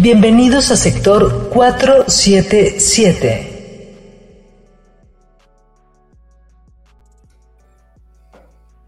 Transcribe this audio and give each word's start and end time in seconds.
Bienvenidos 0.00 0.70
a 0.70 0.76
sector 0.76 1.50
477. 1.50 3.90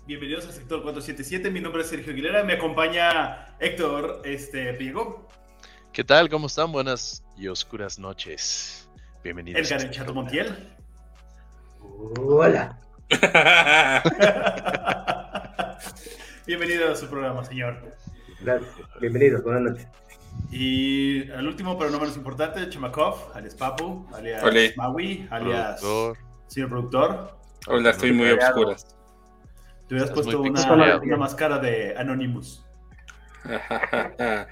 Bienvenidos 0.07 0.47
a 0.47 0.53
sector 0.53 0.83
477. 0.83 1.51
Mi 1.51 1.61
nombre 1.61 1.83
es 1.83 1.89
Sergio 1.89 2.13
Aguilera. 2.13 2.45
Me 2.45 2.53
acompaña 2.53 3.57
Héctor 3.59 4.23
este, 4.25 4.73
Piego. 4.75 5.27
¿Qué 5.93 6.05
tal? 6.05 6.29
¿Cómo 6.29 6.47
están? 6.47 6.71
Buenas 6.71 7.25
y 7.37 7.49
oscuras 7.49 7.99
noches. 7.99 8.89
Bienvenidos. 9.25 9.69
Edgar 9.69 9.85
El 9.85 9.91
Chato 9.91 10.15
Montiel. 10.15 10.55
Hola. 12.21 12.79
Bienvenido 16.47 16.93
a 16.93 16.95
su 16.95 17.09
programa, 17.09 17.45
señor. 17.45 17.97
Gracias. 18.43 18.71
Bienvenidos, 19.01 19.43
buenas 19.43 19.63
noches. 19.63 19.89
Y 20.51 21.31
al 21.31 21.47
último, 21.47 21.79
pero 21.79 21.91
no 21.91 22.01
menos 22.01 22.17
importante, 22.17 22.69
Chemakov, 22.69 23.31
alias 23.35 23.55
Papu, 23.55 24.07
alias. 24.13 24.43
Maui, 24.77 25.29
alias 25.31 25.81
Productor. 25.81 26.17
señor 26.49 26.69
productor. 26.71 27.39
Hola, 27.69 27.91
estoy 27.91 28.13
muy 28.13 28.31
obscuras. 28.31 28.97
Te 29.87 29.95
hubieras 29.95 30.11
Estás 30.11 30.25
puesto 30.25 30.43
una, 30.43 30.97
una 30.99 31.17
máscara 31.17 31.59
de 31.59 31.97
Anonymous. 31.97 32.65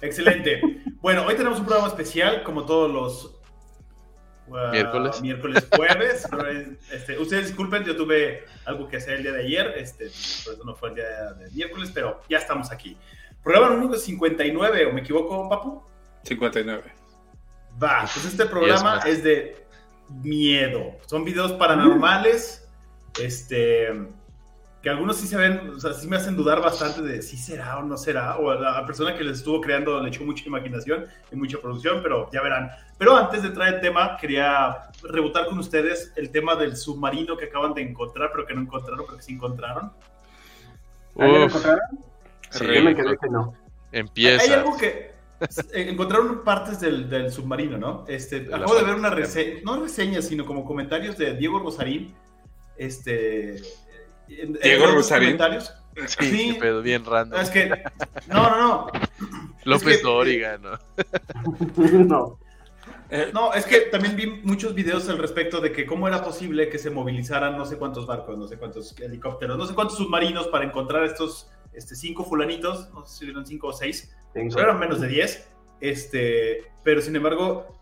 Excelente. 0.00 0.60
Bueno, 1.00 1.26
hoy 1.26 1.36
tenemos 1.36 1.60
un 1.60 1.66
programa 1.66 1.88
especial, 1.88 2.42
como 2.42 2.66
todos 2.66 2.90
los 2.92 3.40
uh, 4.48 4.70
Miércoles. 4.72 5.20
miércoles, 5.20 5.68
jueves. 5.74 6.28
Este, 6.92 7.18
ustedes 7.18 7.46
disculpen, 7.48 7.84
yo 7.84 7.96
tuve 7.96 8.44
algo 8.64 8.88
que 8.88 8.96
hacer 8.96 9.14
el 9.14 9.22
día 9.22 9.32
de 9.32 9.44
ayer, 9.44 9.74
este, 9.76 10.06
por 10.44 10.54
eso 10.54 10.64
no 10.64 10.74
fue 10.74 10.88
el 10.90 10.94
día 10.96 11.32
de 11.34 11.50
miércoles, 11.52 11.90
pero 11.94 12.20
ya 12.28 12.38
estamos 12.38 12.72
aquí. 12.72 12.96
Programa 13.48 13.74
número 13.76 13.98
59, 13.98 14.84
¿o 14.84 14.92
me 14.92 15.00
equivoco, 15.00 15.48
Papu? 15.48 15.82
59. 16.24 16.82
Va, 17.82 18.00
pues 18.00 18.26
este 18.26 18.44
programa 18.44 18.96
más. 18.96 19.06
es 19.06 19.24
de 19.24 19.66
miedo. 20.22 20.98
Son 21.06 21.24
videos 21.24 21.52
paranormales, 21.52 22.68
este, 23.18 23.88
que 24.82 24.90
algunos 24.90 25.16
sí 25.16 25.26
se 25.26 25.38
ven, 25.38 25.70
o 25.70 25.80
sea, 25.80 25.94
sí 25.94 26.06
me 26.06 26.16
hacen 26.16 26.36
dudar 26.36 26.60
bastante 26.60 27.00
de 27.00 27.22
si 27.22 27.38
será 27.38 27.78
o 27.78 27.84
no 27.84 27.96
será, 27.96 28.36
o 28.36 28.50
a 28.50 28.56
la 28.56 28.84
persona 28.84 29.16
que 29.16 29.24
les 29.24 29.38
estuvo 29.38 29.62
creando 29.62 29.98
le 30.02 30.10
echó 30.10 30.24
mucha 30.24 30.44
imaginación 30.44 31.06
y 31.32 31.36
mucha 31.36 31.58
producción, 31.58 32.00
pero 32.02 32.30
ya 32.30 32.42
verán. 32.42 32.70
Pero 32.98 33.16
antes 33.16 33.40
de 33.40 33.48
entrar 33.48 33.72
el 33.72 33.80
tema, 33.80 34.18
quería 34.18 34.90
rebotar 35.04 35.46
con 35.46 35.58
ustedes 35.58 36.12
el 36.16 36.30
tema 36.30 36.54
del 36.54 36.76
submarino 36.76 37.34
que 37.34 37.46
acaban 37.46 37.72
de 37.72 37.80
encontrar, 37.80 38.28
pero 38.30 38.44
que 38.44 38.52
no 38.52 38.60
encontraron, 38.60 39.06
pero 39.06 39.16
que 39.16 39.24
sí 39.24 39.32
encontraron. 39.32 39.90
¿Alguien 41.16 41.40
lo 41.40 41.46
encontraron? 41.46 42.08
Sí, 42.50 42.64
Yo 42.66 42.82
me 42.82 42.94
quedé 42.94 43.16
que 43.18 43.28
no. 43.28 43.54
empieza. 43.92 44.42
Hay 44.42 44.50
algo 44.50 44.76
que 44.76 45.12
eh, 45.72 45.86
encontraron 45.90 46.42
partes 46.44 46.80
del, 46.80 47.08
del 47.08 47.30
submarino, 47.32 47.78
¿no? 47.78 48.04
Este, 48.08 48.48
acabo 48.52 48.74
de 48.76 48.84
ver 48.84 48.94
una 48.94 49.10
reseña, 49.10 49.60
no 49.64 49.80
reseña, 49.80 50.20
sino 50.22 50.44
como 50.44 50.64
comentarios 50.64 51.16
de 51.18 51.34
Diego 51.34 51.58
Rosarín. 51.60 52.14
Este. 52.76 53.56
en- 53.56 53.62
en 54.28 54.52
Diego 54.62 54.86
Rosarín. 54.86 55.28
comentarios. 55.36 55.72
Sí, 56.06 56.30
Sí. 56.30 56.56
pedo, 56.60 56.80
bien 56.82 57.04
random. 57.04 57.40
Es 57.40 57.50
que. 57.50 57.68
No, 58.28 58.48
no, 58.50 58.58
no. 58.58 58.86
López 59.64 59.88
es 59.88 59.96
que- 59.98 60.02
Dóriga, 60.02 60.58
¿no? 60.58 60.78
no. 62.04 62.38
Eh, 63.10 63.30
No, 63.32 63.52
es 63.54 63.64
que 63.64 63.80
también 63.90 64.14
vi 64.16 64.26
muchos 64.44 64.74
videos 64.74 65.08
al 65.08 65.18
respecto 65.18 65.60
de 65.60 65.72
que 65.72 65.86
cómo 65.86 66.06
era 66.06 66.22
posible 66.22 66.68
que 66.68 66.78
se 66.78 66.90
movilizaran 66.90 67.56
no 67.56 67.64
sé 67.64 67.76
cuántos 67.78 68.06
barcos, 68.06 68.36
no 68.38 68.46
sé 68.46 68.58
cuántos 68.58 68.94
helicópteros, 69.00 69.56
no 69.56 69.66
sé 69.66 69.74
cuántos 69.74 69.96
submarinos 69.96 70.46
para 70.48 70.64
encontrar 70.66 71.04
estos 71.04 71.50
este, 71.78 71.94
cinco 71.94 72.24
fulanitos, 72.24 72.90
no 72.92 73.06
sé 73.06 73.24
si 73.24 73.30
eran 73.30 73.46
cinco 73.46 73.68
o 73.68 73.72
seis. 73.72 74.14
Pero 74.34 74.60
eran 74.60 74.78
menos 74.78 75.00
de 75.00 75.08
10. 75.08 75.48
Este, 75.80 76.64
pero 76.84 77.00
sin 77.00 77.16
embargo, 77.16 77.78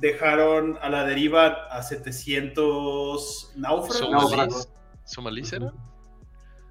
dejaron 0.00 0.78
a 0.80 0.88
la 0.88 1.04
deriva 1.04 1.68
a 1.70 1.82
700 1.82 3.52
náufragos. 3.56 4.30
¿Somalíes? 4.30 4.68
¿Somalíes 5.04 5.52
eran? 5.52 5.72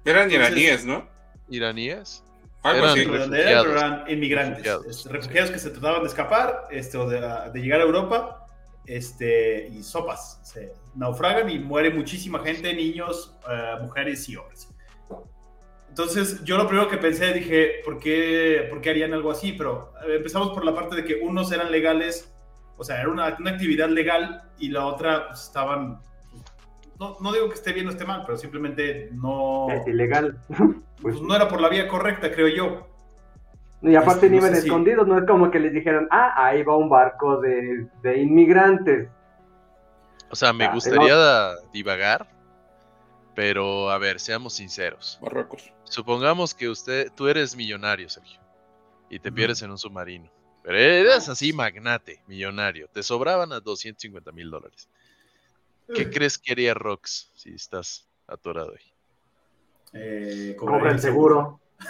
Eran 0.04 0.30
iraníes, 0.30 0.84
¿no? 0.84 1.08
¿Iraníes? 1.48 2.22
Algo 2.62 2.84
Eran. 2.84 2.94
Sí, 2.94 3.00
eran, 3.00 3.12
pero 3.12 3.26
refugiados. 3.26 3.66
eran 3.66 4.10
inmigrantes. 4.10 4.56
Refugiados. 4.58 4.86
Este, 4.86 5.08
refugiados 5.08 5.50
que 5.52 5.58
se 5.58 5.70
trataban 5.70 6.02
de 6.02 6.08
escapar 6.08 6.68
este, 6.70 6.98
o 6.98 7.08
de, 7.08 7.20
de 7.52 7.60
llegar 7.60 7.80
a 7.80 7.84
Europa. 7.84 8.46
Este, 8.86 9.68
y 9.68 9.82
sopas. 9.82 10.40
Se 10.44 10.72
naufragan 10.94 11.48
y 11.50 11.58
muere 11.58 11.90
muchísima 11.90 12.40
gente, 12.40 12.72
niños, 12.74 13.34
eh, 13.48 13.76
mujeres 13.80 14.28
y 14.28 14.36
hombres. 14.36 14.68
Entonces, 15.98 16.44
yo 16.44 16.58
lo 16.58 16.66
primero 16.68 16.90
que 16.90 16.98
pensé, 16.98 17.32
dije, 17.32 17.80
¿por 17.82 17.98
qué, 17.98 18.66
por 18.68 18.82
qué 18.82 18.90
harían 18.90 19.14
algo 19.14 19.30
así? 19.30 19.52
Pero 19.54 19.94
eh, 20.06 20.16
empezamos 20.16 20.50
por 20.50 20.62
la 20.62 20.74
parte 20.74 20.94
de 20.94 21.04
que 21.06 21.14
unos 21.22 21.50
eran 21.52 21.70
legales, 21.72 22.36
o 22.76 22.84
sea, 22.84 23.00
era 23.00 23.08
una, 23.08 23.34
una 23.40 23.52
actividad 23.52 23.88
legal, 23.88 24.42
y 24.58 24.68
la 24.68 24.84
otra 24.84 25.28
pues, 25.28 25.44
estaban. 25.44 25.98
No, 27.00 27.16
no 27.22 27.32
digo 27.32 27.48
que 27.48 27.54
esté 27.54 27.72
bien 27.72 27.86
o 27.86 27.90
esté 27.90 28.04
mal, 28.04 28.24
pero 28.26 28.36
simplemente 28.36 29.08
no, 29.12 29.68
Es 29.70 29.86
ilegal. 29.86 30.38
Pues, 31.00 31.16
pues, 31.16 31.20
no 31.22 31.34
era 31.34 31.48
por 31.48 31.60
la 31.62 31.68
vía 31.70 31.88
correcta, 31.88 32.30
creo 32.30 32.48
yo. 32.48 32.86
y 33.82 33.94
aparte 33.96 34.26
este, 34.26 34.30
ni 34.30 34.36
no 34.38 34.46
iban 34.46 34.52
si- 34.60 34.66
escondidos, 34.66 35.06
no 35.08 35.18
es 35.18 35.24
como 35.26 35.50
que 35.50 35.58
les 35.60 35.72
dijeron, 35.72 36.08
ah, 36.10 36.32
ahí 36.36 36.62
va 36.62 36.76
un 36.76 36.88
barco 36.90 37.38
de, 37.40 37.86
de 38.02 38.18
inmigrantes. 38.22 39.08
O 40.30 40.36
sea, 40.36 40.52
me 40.52 40.64
Ah, 40.66 40.72
gustaría 40.74 41.14
divagar, 41.72 42.26
pero 43.36 43.90
a 43.90 43.98
ver, 43.98 44.18
seamos 44.18 44.54
sinceros. 44.54 45.18
Marruecos. 45.22 45.72
Supongamos 45.84 46.52
que 46.54 46.68
usted, 46.68 47.12
tú 47.14 47.28
eres 47.28 47.54
millonario, 47.54 48.08
Sergio, 48.08 48.40
y 49.08 49.20
te 49.20 49.30
pierdes 49.30 49.62
en 49.62 49.70
un 49.70 49.78
submarino. 49.78 50.28
Pero 50.64 50.76
eres 50.78 51.28
así 51.28 51.52
magnate, 51.52 52.20
millonario. 52.26 52.88
Te 52.88 53.04
sobraban 53.04 53.52
a 53.52 53.60
250 53.60 54.32
mil 54.32 54.50
dólares. 54.50 54.88
¿Qué 55.94 56.10
crees 56.10 56.36
que 56.38 56.50
haría 56.50 56.74
Rox 56.74 57.30
si 57.36 57.54
estás 57.54 58.08
atorado 58.26 58.72
ahí? 58.72 58.92
Eh, 59.92 60.56
Cobra 60.58 60.90
el 60.90 60.98
seguro. 60.98 61.60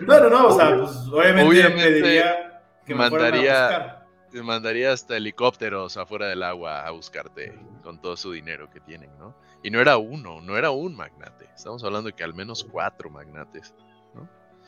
no, 0.00 0.18
no, 0.20 0.28
no, 0.30 0.46
o 0.48 0.56
sea, 0.58 0.76
pues 0.76 0.90
obviamente, 1.12 1.48
Obviamente, 1.48 1.82
pediría 1.84 2.62
que 2.86 2.94
me 2.94 3.08
fueran 3.08 3.26
a 3.28 3.30
mandaría- 3.30 3.68
buscar. 3.68 4.01
Te 4.32 4.42
mandaría 4.42 4.92
hasta 4.92 5.16
helicópteros 5.16 5.96
afuera 5.98 6.26
del 6.26 6.42
agua 6.42 6.86
a 6.86 6.90
buscarte 6.90 7.54
con 7.82 8.00
todo 8.00 8.16
su 8.16 8.32
dinero 8.32 8.70
que 8.70 8.80
tienen, 8.80 9.10
¿no? 9.18 9.36
Y 9.62 9.70
no 9.70 9.78
era 9.80 9.98
uno, 9.98 10.40
no 10.40 10.56
era 10.56 10.70
un 10.70 10.96
magnate. 10.96 11.44
Estamos 11.54 11.84
hablando 11.84 12.08
de 12.08 12.14
que 12.14 12.24
al 12.24 12.32
menos 12.34 12.64
cuatro 12.64 13.10
magnates. 13.10 13.74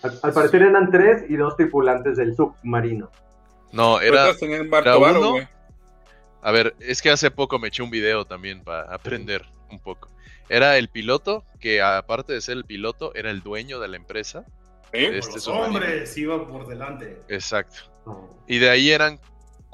Al, 0.03 0.19
al 0.23 0.33
parecer 0.33 0.63
eran 0.63 0.91
tres 0.91 1.25
y 1.31 1.37
dos 1.37 1.57
tripulantes 1.57 2.17
del 2.19 2.37
submarino. 2.37 3.11
No, 3.73 3.97
Pero 4.01 4.15
era. 4.19 4.79
era 4.81 4.99
uno. 4.99 5.37
A 6.43 6.51
ver, 6.53 6.77
es 6.79 7.01
que 7.01 7.11
hace 7.11 7.31
poco 7.31 7.59
me 7.59 7.69
eché 7.69 7.83
un 7.83 7.91
video 7.91 8.27
también 8.27 8.63
para 8.63 8.83
aprender 8.95 9.47
un 9.71 9.79
poco. 9.81 10.11
Era 10.51 10.77
el 10.77 10.89
piloto, 10.89 11.43
que 11.59 11.81
aparte 11.81 12.35
de 12.35 12.43
ser 12.43 12.59
el 12.59 12.67
piloto, 12.67 13.15
era 13.15 13.31
el 13.31 13.43
dueño 13.43 13.81
de 13.81 13.89
la 13.89 13.97
empresa. 13.97 14.45
¿Sí? 14.93 15.07
Este 15.07 15.33
Los 15.33 15.45
submarino. 15.45 15.67
hombres 15.79 16.17
iban 16.19 16.47
por 16.49 16.67
delante. 16.69 17.19
Exacto. 17.29 17.79
No. 18.05 18.29
Y 18.47 18.59
de 18.59 18.69
ahí 18.69 18.91
eran 18.91 19.19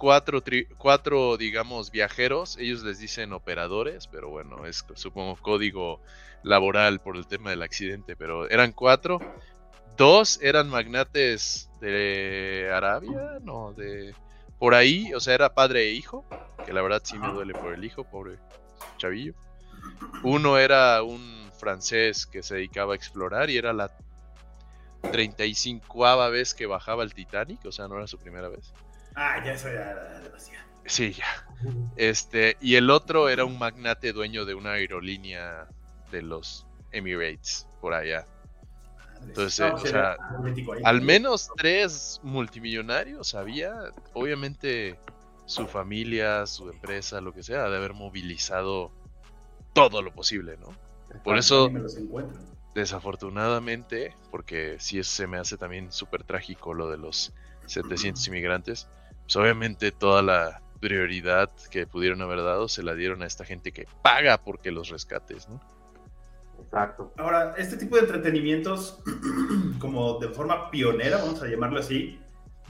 cuatro, 0.01 0.43
tri- 0.43 0.67
cuatro, 0.79 1.37
digamos, 1.37 1.91
viajeros. 1.91 2.57
Ellos 2.57 2.83
les 2.83 2.99
dicen 2.99 3.35
operadores, 3.35 4.07
pero 4.07 4.31
bueno, 4.31 4.65
es 4.65 4.83
supongo 4.95 5.37
código 5.37 6.01
laboral 6.43 7.01
por 7.01 7.19
el 7.19 7.27
tema 7.27 7.51
del 7.51 7.61
accidente. 7.61 8.17
Pero 8.17 8.49
eran 8.49 8.73
cuatro. 8.73 9.21
Dos 9.99 10.41
eran 10.41 10.71
magnates 10.71 11.69
de 11.83 12.71
Arabia, 12.73 13.39
no, 13.43 13.75
de 13.75 14.15
por 14.59 14.75
ahí, 14.75 15.13
o 15.13 15.21
sea, 15.21 15.35
era 15.35 15.53
padre 15.53 15.89
e 15.89 15.93
hijo, 15.93 16.25
que 16.65 16.73
la 16.73 16.81
verdad 16.81 17.03
sí 17.05 17.19
me 17.19 17.29
duele 17.29 17.53
por 17.53 17.75
el 17.75 17.85
hijo, 17.85 18.05
pobre 18.05 18.39
chavillo. 18.97 19.35
Uno 20.23 20.57
era 20.57 21.03
un 21.03 21.51
francés 21.59 22.27
que 22.27 22.43
se 22.43 22.55
dedicaba 22.55 22.95
a 22.95 22.97
explorar 22.97 23.51
y 23.51 23.59
era 23.59 23.75
la 23.75 23.91
35 25.13 26.31
vez 26.31 26.55
que 26.55 26.65
bajaba 26.65 27.03
el 27.03 27.13
Titanic, 27.13 27.67
o 27.67 27.73
sea, 27.73 27.87
no 27.87 27.97
era 27.99 28.07
su 28.07 28.19
primera 28.19 28.49
vez. 28.49 28.73
Ah, 29.15 29.43
ya 29.45 29.53
eso 29.53 29.69
ya 29.69 29.91
era 29.91 30.21
demasiado. 30.21 30.65
Sí, 30.87 31.13
ya. 31.13 31.27
Este, 31.97 32.57
y 32.61 32.77
el 32.77 32.91
otro 32.91 33.29
era 33.29 33.45
un 33.45 33.59
magnate 33.59 34.13
dueño 34.13 34.45
de 34.45 34.55
una 34.55 34.73
aerolínea 34.73 35.69
de 36.11 36.23
los 36.23 36.67
Emirates, 36.91 37.67
por 37.81 37.95
allá. 37.95 38.27
Entonces, 39.23 39.61
No, 39.61 39.75
o 39.75 39.79
sea, 39.79 40.17
al 40.85 41.03
menos 41.03 41.51
tres 41.57 42.21
multimillonarios 42.23 43.35
había, 43.35 43.93
obviamente 44.15 44.99
su 45.45 45.67
familia, 45.67 46.47
su 46.47 46.71
empresa, 46.71 47.21
lo 47.21 47.35
que 47.35 47.43
sea, 47.43 47.69
de 47.69 47.77
haber 47.77 47.93
movilizado 47.93 48.91
todo 49.75 50.01
lo 50.01 50.13
posible, 50.13 50.57
¿no? 50.59 50.75
Por 51.23 51.37
eso, 51.37 51.71
desafortunadamente, 52.75 54.17
porque 54.31 54.77
sí 54.79 55.03
se 55.05 55.27
me 55.27 55.39
hace 55.39 55.57
también 55.57 55.93
súper 55.93 56.25
trágico 56.25 56.73
lo 56.73 56.89
de 56.89 56.99
los 56.99 57.33
700 57.67 58.27
inmigrantes, 58.29 58.89
pues 59.31 59.37
obviamente 59.37 59.93
toda 59.93 60.23
la 60.23 60.61
prioridad 60.81 61.51
que 61.71 61.87
pudieron 61.87 62.21
haber 62.21 62.39
dado 62.39 62.69
se 62.69 62.83
la 62.83 62.97
dieron 62.97 63.23
a 63.23 63.27
esta 63.27 63.45
gente 63.45 63.71
que 63.71 63.87
paga 64.03 64.43
porque 64.43 64.73
los 64.73 64.89
rescates, 64.89 65.49
¿no? 65.49 65.61
Exacto. 66.61 67.13
Ahora, 67.17 67.55
este 67.57 67.77
tipo 67.77 67.95
de 67.95 68.03
entretenimientos, 68.03 69.01
como 69.79 70.19
de 70.19 70.31
forma 70.31 70.69
pionera, 70.73 71.19
vamos 71.19 71.41
a 71.45 71.47
llamarlo 71.47 71.79
así, 71.79 72.19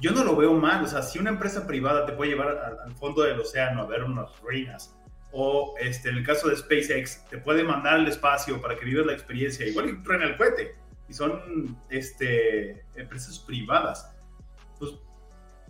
yo 0.02 0.10
no 0.10 0.22
lo 0.22 0.36
veo 0.36 0.52
mal. 0.52 0.84
O 0.84 0.86
sea, 0.86 1.00
si 1.00 1.18
una 1.18 1.30
empresa 1.30 1.66
privada 1.66 2.04
te 2.04 2.12
puede 2.12 2.32
llevar 2.32 2.48
al, 2.48 2.78
al 2.78 2.92
fondo 2.92 3.22
del 3.22 3.40
océano 3.40 3.80
a 3.80 3.86
ver 3.86 4.04
unas 4.04 4.38
ruinas, 4.40 4.94
o 5.32 5.74
este, 5.80 6.10
en 6.10 6.18
el 6.18 6.26
caso 6.26 6.50
de 6.50 6.56
SpaceX, 6.56 7.24
te 7.30 7.38
puede 7.38 7.64
mandar 7.64 7.94
al 7.94 8.06
espacio 8.06 8.60
para 8.60 8.76
que 8.76 8.84
vivas 8.84 9.06
la 9.06 9.14
experiencia, 9.14 9.66
igual 9.66 9.86
que 9.86 9.92
truena 10.02 10.26
el 10.26 10.36
cohete, 10.36 10.74
y 11.08 11.14
son 11.14 11.78
este, 11.88 12.84
empresas 12.96 13.38
privadas, 13.38 14.14
pues, 14.78 14.92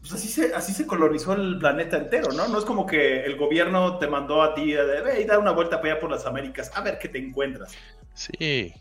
pues 0.00 0.12
así, 0.14 0.29
se, 0.29 0.55
así 0.55 0.73
se 0.73 0.87
colonizó 0.87 1.35
el 1.35 1.58
planeta 1.58 1.99
entero, 1.99 2.32
¿no? 2.32 2.49
No 2.49 2.58
es 2.58 2.64
como 2.64 2.87
que 2.87 3.25
el 3.25 3.37
gobierno 3.37 3.99
te 3.99 4.06
mandó 4.06 4.43
a 4.43 4.55
ti, 4.55 4.73
de, 4.73 5.02
ve 5.02 5.20
y 5.20 5.25
da 5.25 5.38
una 5.38 5.50
vuelta 5.52 5.81
para 5.81 5.93
allá 5.93 6.00
por 6.00 6.11
las 6.11 6.25
Américas, 6.26 6.70
a 6.75 6.81
ver 6.81 6.99
qué 6.99 7.08
te 7.08 7.19
encuentras. 7.19 7.73
Sí, 8.14 8.73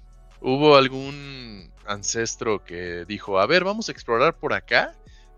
hubo 0.41 0.75
algún 0.77 1.71
ancestro 1.85 2.63
que 2.63 3.03
dijo, 3.05 3.39
a 3.39 3.45
ver, 3.47 3.63
vamos 3.63 3.89
a 3.89 3.91
explorar 3.91 4.35
por 4.35 4.53
acá, 4.53 4.93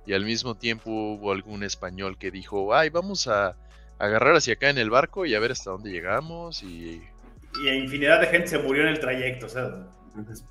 y 0.05 0.13
al 0.13 0.23
mismo 0.25 0.55
tiempo 0.55 0.89
hubo 0.91 1.31
algún 1.31 1.63
español 1.63 2.17
que 2.17 2.29
dijo, 2.31 2.73
ay, 2.75 2.89
vamos 2.89 3.27
a 3.27 3.55
agarrar 3.99 4.35
hacia 4.35 4.53
acá 4.53 4.69
en 4.69 4.77
el 4.77 4.89
barco 4.89 5.25
y 5.25 5.35
a 5.35 5.39
ver 5.39 5.51
hasta 5.51 5.71
dónde 5.71 5.91
llegamos, 5.91 6.63
y 6.63 7.01
y 7.63 7.69
infinidad 7.69 8.21
de 8.21 8.27
gente 8.27 8.47
se 8.47 8.59
murió 8.59 8.83
en 8.83 8.89
el 8.89 8.99
trayecto, 8.99 9.45
o 9.47 9.49
sea, 9.49 9.69
es 10.31 10.43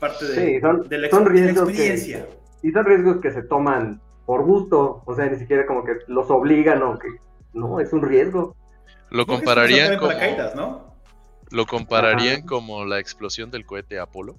parte 0.00 0.24
de, 0.26 0.34
Sí, 0.34 0.60
son- 0.60 0.88
de 0.88 0.98
la, 0.98 1.06
ex- 1.08 1.16
son 1.16 1.24
de 1.24 1.40
la 1.40 1.46
que- 1.52 1.60
experiencia. 1.60 2.26
Y 2.64 2.72
son 2.72 2.84
riesgos 2.86 3.18
que 3.20 3.30
se 3.30 3.42
toman 3.42 4.00
por 4.26 4.42
gusto, 4.44 5.02
o 5.04 5.14
sea, 5.14 5.26
ni 5.26 5.36
siquiera 5.38 5.66
como 5.66 5.84
que 5.84 5.92
los 6.08 6.30
obligan 6.30 6.82
o 6.82 6.98
que... 6.98 7.08
No, 7.52 7.78
es 7.78 7.92
un 7.92 8.02
riesgo. 8.02 8.56
lo 9.10 9.26
compararían 9.26 9.96
como, 9.98 10.12
lo 11.50 11.66
compararían 11.66 12.38
Ajá. 12.38 12.46
como 12.46 12.84
la 12.86 12.98
explosión 12.98 13.50
del 13.50 13.64
cohete 13.66 14.00
Apolo. 14.00 14.36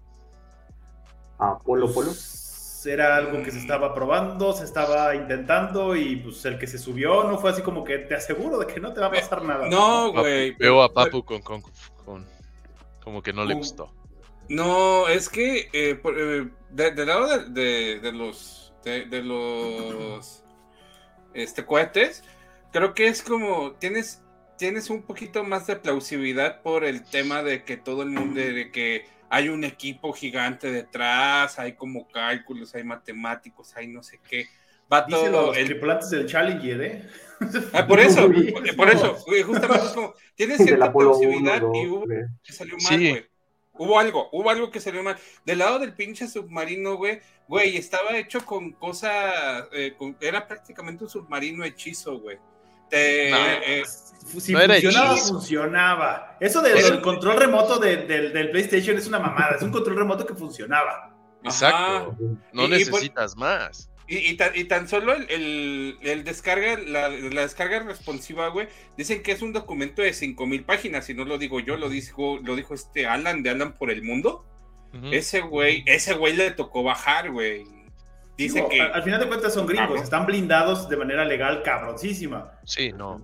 Ah, 1.40 1.58
Polo 1.64 1.92
Polo. 1.94 2.08
Pues, 2.08 2.86
Era 2.88 3.16
algo 3.16 3.42
que 3.44 3.52
se 3.52 3.60
estaba 3.60 3.94
probando, 3.94 4.54
se 4.54 4.64
estaba 4.66 5.16
intentando 5.16 5.96
y 5.96 6.18
pues 6.18 6.44
el 6.46 6.60
que 6.60 6.68
se 6.68 6.78
subió 6.78 7.24
no 7.24 7.38
fue 7.40 7.50
así 7.52 7.62
como 7.62 7.84
que 7.84 7.98
te 8.00 8.16
aseguro 8.16 8.58
de 8.60 8.68
que 8.68 8.80
no 8.80 8.94
te 8.94 9.02
va 9.02 9.08
a 9.08 9.12
pasar 9.12 9.44
nada. 9.44 9.68
No, 9.70 10.12
güey. 10.12 10.52
Veo 10.58 10.82
a 10.84 10.94
Papu 10.94 11.24
con, 11.24 11.42
con, 11.42 11.62
con- 12.06 12.26
como 13.04 13.22
que 13.22 13.34
no 13.34 13.44
le 13.46 13.54
gustó. 13.56 13.92
No, 14.50 15.08
es 15.08 15.30
que 15.30 15.68
eh, 15.74 15.96
por- 15.96 16.14
eh, 16.20 16.48
de- 16.76 16.92
del 16.92 17.08
lado 17.08 17.28
de, 17.28 17.50
de- 17.62 18.00
de 18.00 18.12
los 18.12 18.74
de, 18.84 19.06
de 19.06 19.22
los 19.24 20.44
este 21.34 21.66
cohetes, 21.66 22.24
creo 22.72 22.94
que 22.94 23.08
es 23.08 23.22
como 23.22 23.74
tienes 23.74 24.22
tienes 24.58 24.90
un 24.90 25.02
poquito 25.04 25.44
más 25.44 25.68
de 25.68 25.76
plausibilidad 25.76 26.62
por 26.62 26.86
el 26.86 27.04
tema 27.04 27.44
de 27.44 27.64
que 27.64 27.76
todo 27.78 28.04
el 28.04 28.10
mundo 28.10 28.40
de 28.40 28.72
que 28.72 29.06
hay 29.30 29.50
un 29.50 29.64
equipo 29.64 30.14
gigante 30.14 30.72
detrás, 30.72 31.60
hay 31.60 31.74
como 31.74 32.08
cálculos, 32.08 32.74
hay 32.76 32.84
matemáticos, 32.84 33.76
hay 33.76 33.88
no 33.88 34.02
sé 34.04 34.20
qué. 34.30 34.46
Va 34.92 35.02
Dice 35.02 35.18
todo 35.30 35.48
los 35.48 35.58
el 35.58 35.66
tripulantes 35.66 36.10
del 36.12 36.28
Challenger, 36.28 36.82
¿eh? 36.84 37.10
Ah, 37.74 37.86
por 37.88 38.00
eso, 38.00 38.30
por, 38.30 38.76
por 38.78 38.90
eso, 38.90 39.18
güey, 39.26 39.42
justamente 39.42 39.84
es 39.88 39.92
como, 39.94 40.14
tienes 40.36 40.58
cierta 40.64 40.86
Apolo 40.86 41.18
1, 41.18 41.20
plausibilidad 41.20 41.62
2, 41.62 41.76
y 41.76 41.88
hubo 41.88 42.04
3. 42.06 42.28
que 42.44 42.54
salió 42.54 42.78
mal, 42.78 43.00
Sí. 43.00 43.26
Hubo 43.78 44.00
algo, 44.00 44.30
hubo 44.32 44.50
algo 44.50 44.72
que 44.72 44.80
salió 44.80 45.04
mal. 45.04 45.18
Del 45.46 45.60
lado 45.60 45.80
del 45.80 45.94
pinche 45.94 46.28
submarino, 46.28 46.96
güey, 46.96 47.20
güey, 47.48 47.76
estaba 47.78 48.18
hecho 48.18 48.46
con 48.46 48.72
cosas, 48.72 49.66
eh, 49.74 49.96
era 50.22 50.48
prácticamente 50.48 51.04
un 51.04 51.10
submarino 51.10 51.64
hechizo, 51.66 52.20
güey. 52.20 52.38
Te- 52.90 53.32
No. 53.32 53.38
eh, 53.38 53.84
Si 53.86 54.54
No 54.54 54.60
funcionaba, 54.60 54.76
hechizo. 55.14 55.34
funcionaba. 55.34 56.38
Eso 56.40 56.62
del, 56.62 57.02
control 57.02 57.38
remoto 57.38 57.78
de- 57.80 57.98
del, 57.98 58.34
del 58.34 58.50
PlayStation 58.52 58.98
es 58.98 59.08
una 59.08 59.20
mamada. 59.20 59.56
Es 59.56 59.62
un 59.62 59.72
control 59.72 59.98
remoto 59.98 60.26
que 60.26 60.34
funcionaba. 60.34 61.12
Exacto. 61.44 61.78
Ajá. 61.78 62.16
No 62.54 62.64
Y- 62.64 62.66
y 62.66 62.86
por- 62.86 62.94
necesitas 63.00 63.36
más. 63.36 63.90
Y, 64.08 64.18
y 64.18 64.38
tan, 64.38 64.52
y 64.56 64.66
tan 64.66 64.88
solo 64.88 65.14
el, 65.14 65.26
el- 65.32 65.98
el 66.02 66.24
descarga, 66.24 66.78
la, 66.78 67.10
la 67.10 67.42
descarga 67.42 67.80
responsiva, 67.80 68.50
güey, 68.50 68.68
dicen 68.98 69.24
que 69.24 69.32
es 69.32 69.42
un 69.42 69.52
documento 69.52 70.02
de 70.04 70.14
5000 70.14 70.64
páginas, 70.64 71.10
y 71.10 71.16
no 71.16 71.26
lo 71.26 71.38
digo 71.40 71.60
yo, 71.60 71.76
lo 71.78 71.90
dijo, 71.90 72.40
lo 72.44 72.56
dijo 72.56 72.74
este 72.76 73.08
Alan 73.08 73.42
de 73.42 73.50
Alan 73.50 73.74
por 73.74 73.90
el 73.92 74.04
mundo. 74.04 74.46
Ese 75.12 75.42
güey, 75.42 75.84
ese 75.88 76.14
güey 76.14 76.36
le 76.38 76.52
tocó 76.52 76.82
bajar, 76.82 77.30
güey. 77.32 77.66
Dice 78.38 78.60
Digo, 78.60 78.70
que. 78.70 78.80
al, 78.82 78.94
al 78.94 79.04
final 79.04 79.20
de 79.20 79.28
cuentas 79.28 79.54
son 79.54 79.66
gringos, 79.68 80.02
están 80.02 80.26
blindados 80.26 80.88
de 80.88 80.96
manera 80.96 81.26
legal 81.26 81.64
cabroncísima. 81.64 82.52
Sí, 82.64 82.94
no. 82.94 83.22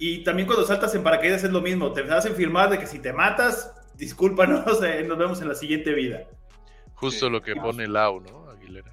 Y 0.00 0.24
también 0.24 0.46
cuando 0.48 0.66
saltas 0.66 0.92
en 0.96 1.04
paracaídas 1.04 1.44
es 1.44 1.50
lo 1.52 1.60
mismo. 1.60 1.92
Te 1.92 2.00
hacen 2.12 2.34
firmar 2.34 2.68
de 2.70 2.78
que 2.80 2.86
si 2.86 2.98
te 2.98 3.12
matas, 3.12 3.72
discúlpanos, 3.94 4.82
eh, 4.82 5.04
nos 5.06 5.16
vemos 5.16 5.40
en 5.40 5.48
la 5.48 5.54
siguiente 5.54 5.92
vida. 5.94 6.24
Justo 6.94 7.26
Sí. 7.26 7.32
lo 7.32 7.42
que 7.42 7.54
pone 7.54 7.86
Lau, 7.86 8.20
¿no? 8.20 8.50
Aguilera. 8.50 8.90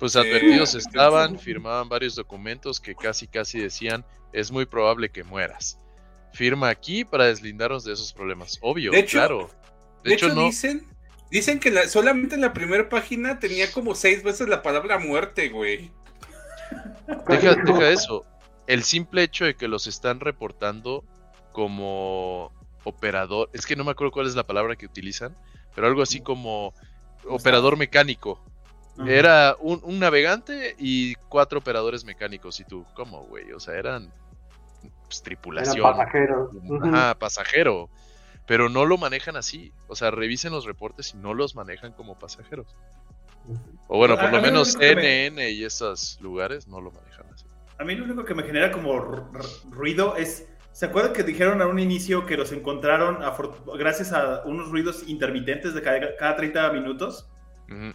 Pues 0.00 0.16
Eh, 0.16 0.20
advertidos 0.20 0.74
estaban, 0.74 1.38
firmaban 1.38 1.88
varios 1.88 2.16
documentos 2.16 2.80
que 2.80 2.94
casi 2.96 3.28
casi 3.28 3.60
decían, 3.60 4.04
es 4.32 4.50
muy 4.50 4.64
probable 4.66 5.10
que 5.10 5.22
mueras. 5.22 5.78
Firma 6.32 6.68
aquí 6.70 7.04
para 7.04 7.26
deslindarnos 7.26 7.84
de 7.84 7.92
esos 7.92 8.12
problemas. 8.12 8.58
Obvio, 8.62 8.90
De 8.92 9.00
hecho- 9.00 9.18
claro. 9.18 9.50
de 10.02 10.14
hecho, 10.14 10.28
no. 10.34 10.44
dicen, 10.46 10.86
dicen 11.30 11.60
que 11.60 11.70
la- 11.70 11.86
solamente 11.86 12.34
en 12.34 12.40
la 12.40 12.52
primera 12.54 12.88
página 12.88 13.38
tenía 13.38 13.70
como 13.70 13.94
seis 13.94 14.22
veces 14.22 14.48
la 14.48 14.62
palabra 14.62 14.98
muerte, 14.98 15.50
güey. 15.50 15.90
Deja, 17.28 17.54
deja 17.56 17.90
eso. 17.90 18.24
El 18.66 18.84
simple 18.84 19.22
hecho 19.24 19.44
de 19.44 19.54
que 19.54 19.68
los 19.68 19.86
están 19.86 20.20
reportando 20.20 21.04
como 21.52 22.52
operador, 22.84 23.50
es 23.52 23.66
que 23.66 23.76
no 23.76 23.84
me 23.84 23.90
acuerdo 23.90 24.12
cuál 24.12 24.26
es 24.28 24.34
la 24.36 24.46
palabra 24.46 24.76
que 24.76 24.86
utilizan, 24.86 25.36
pero 25.74 25.86
algo 25.88 26.00
así 26.02 26.20
como 26.20 26.72
operador 27.28 27.76
mecánico. 27.76 28.42
Era 29.06 29.56
un, 29.60 29.80
un 29.82 29.98
navegante 29.98 30.74
y 30.78 31.14
cuatro 31.28 31.58
operadores 31.58 32.04
mecánicos. 32.04 32.60
Y 32.60 32.64
tú, 32.64 32.84
¿cómo, 32.94 33.22
güey? 33.24 33.50
O 33.52 33.60
sea, 33.60 33.74
eran 33.74 34.12
pues, 35.06 35.22
tripulación. 35.22 35.82
pasajeros. 35.82 36.50
Ujú. 36.54 36.84
Ajá, 36.84 37.14
pasajero. 37.18 37.88
Pero 38.46 38.68
no 38.68 38.84
lo 38.84 38.98
manejan 38.98 39.36
así. 39.36 39.72
O 39.88 39.94
sea, 39.96 40.10
revisen 40.10 40.52
los 40.52 40.64
reportes 40.66 41.14
y 41.14 41.16
no 41.16 41.34
los 41.34 41.54
manejan 41.54 41.92
como 41.92 42.18
pasajeros. 42.18 42.66
O 43.88 43.96
bueno, 43.96 44.14
A- 44.14 44.16
por 44.18 44.26
a 44.26 44.30
lo 44.32 44.36
lo 44.38 44.42
menos 44.42 44.76
me- 44.76 44.90
NN 45.26 45.50
y 45.50 45.64
esos 45.64 46.18
lugares 46.20 46.68
no 46.68 46.80
lo 46.80 46.90
manejan 46.90 47.26
así. 47.32 47.46
A 47.78 47.84
mí 47.84 47.94
lo 47.94 48.04
único 48.04 48.24
que 48.24 48.34
me 48.34 48.42
genera 48.42 48.70
como 48.70 49.30
ruido 49.70 50.16
es. 50.16 50.46
¿Se 50.72 50.86
acuerdan 50.86 51.12
que 51.14 51.24
dijeron 51.24 51.60
a 51.62 51.66
un 51.66 51.78
inicio 51.80 52.26
que 52.26 52.36
los 52.36 52.52
encontraron 52.52 53.18
gracias 53.78 54.12
a 54.12 54.42
unos 54.44 54.68
ruidos 54.70 55.08
intermitentes 55.08 55.74
de 55.74 55.82
cada, 55.82 56.14
cada 56.16 56.36
30 56.36 56.70
minutos? 56.72 57.28
Ujú. 57.68 57.92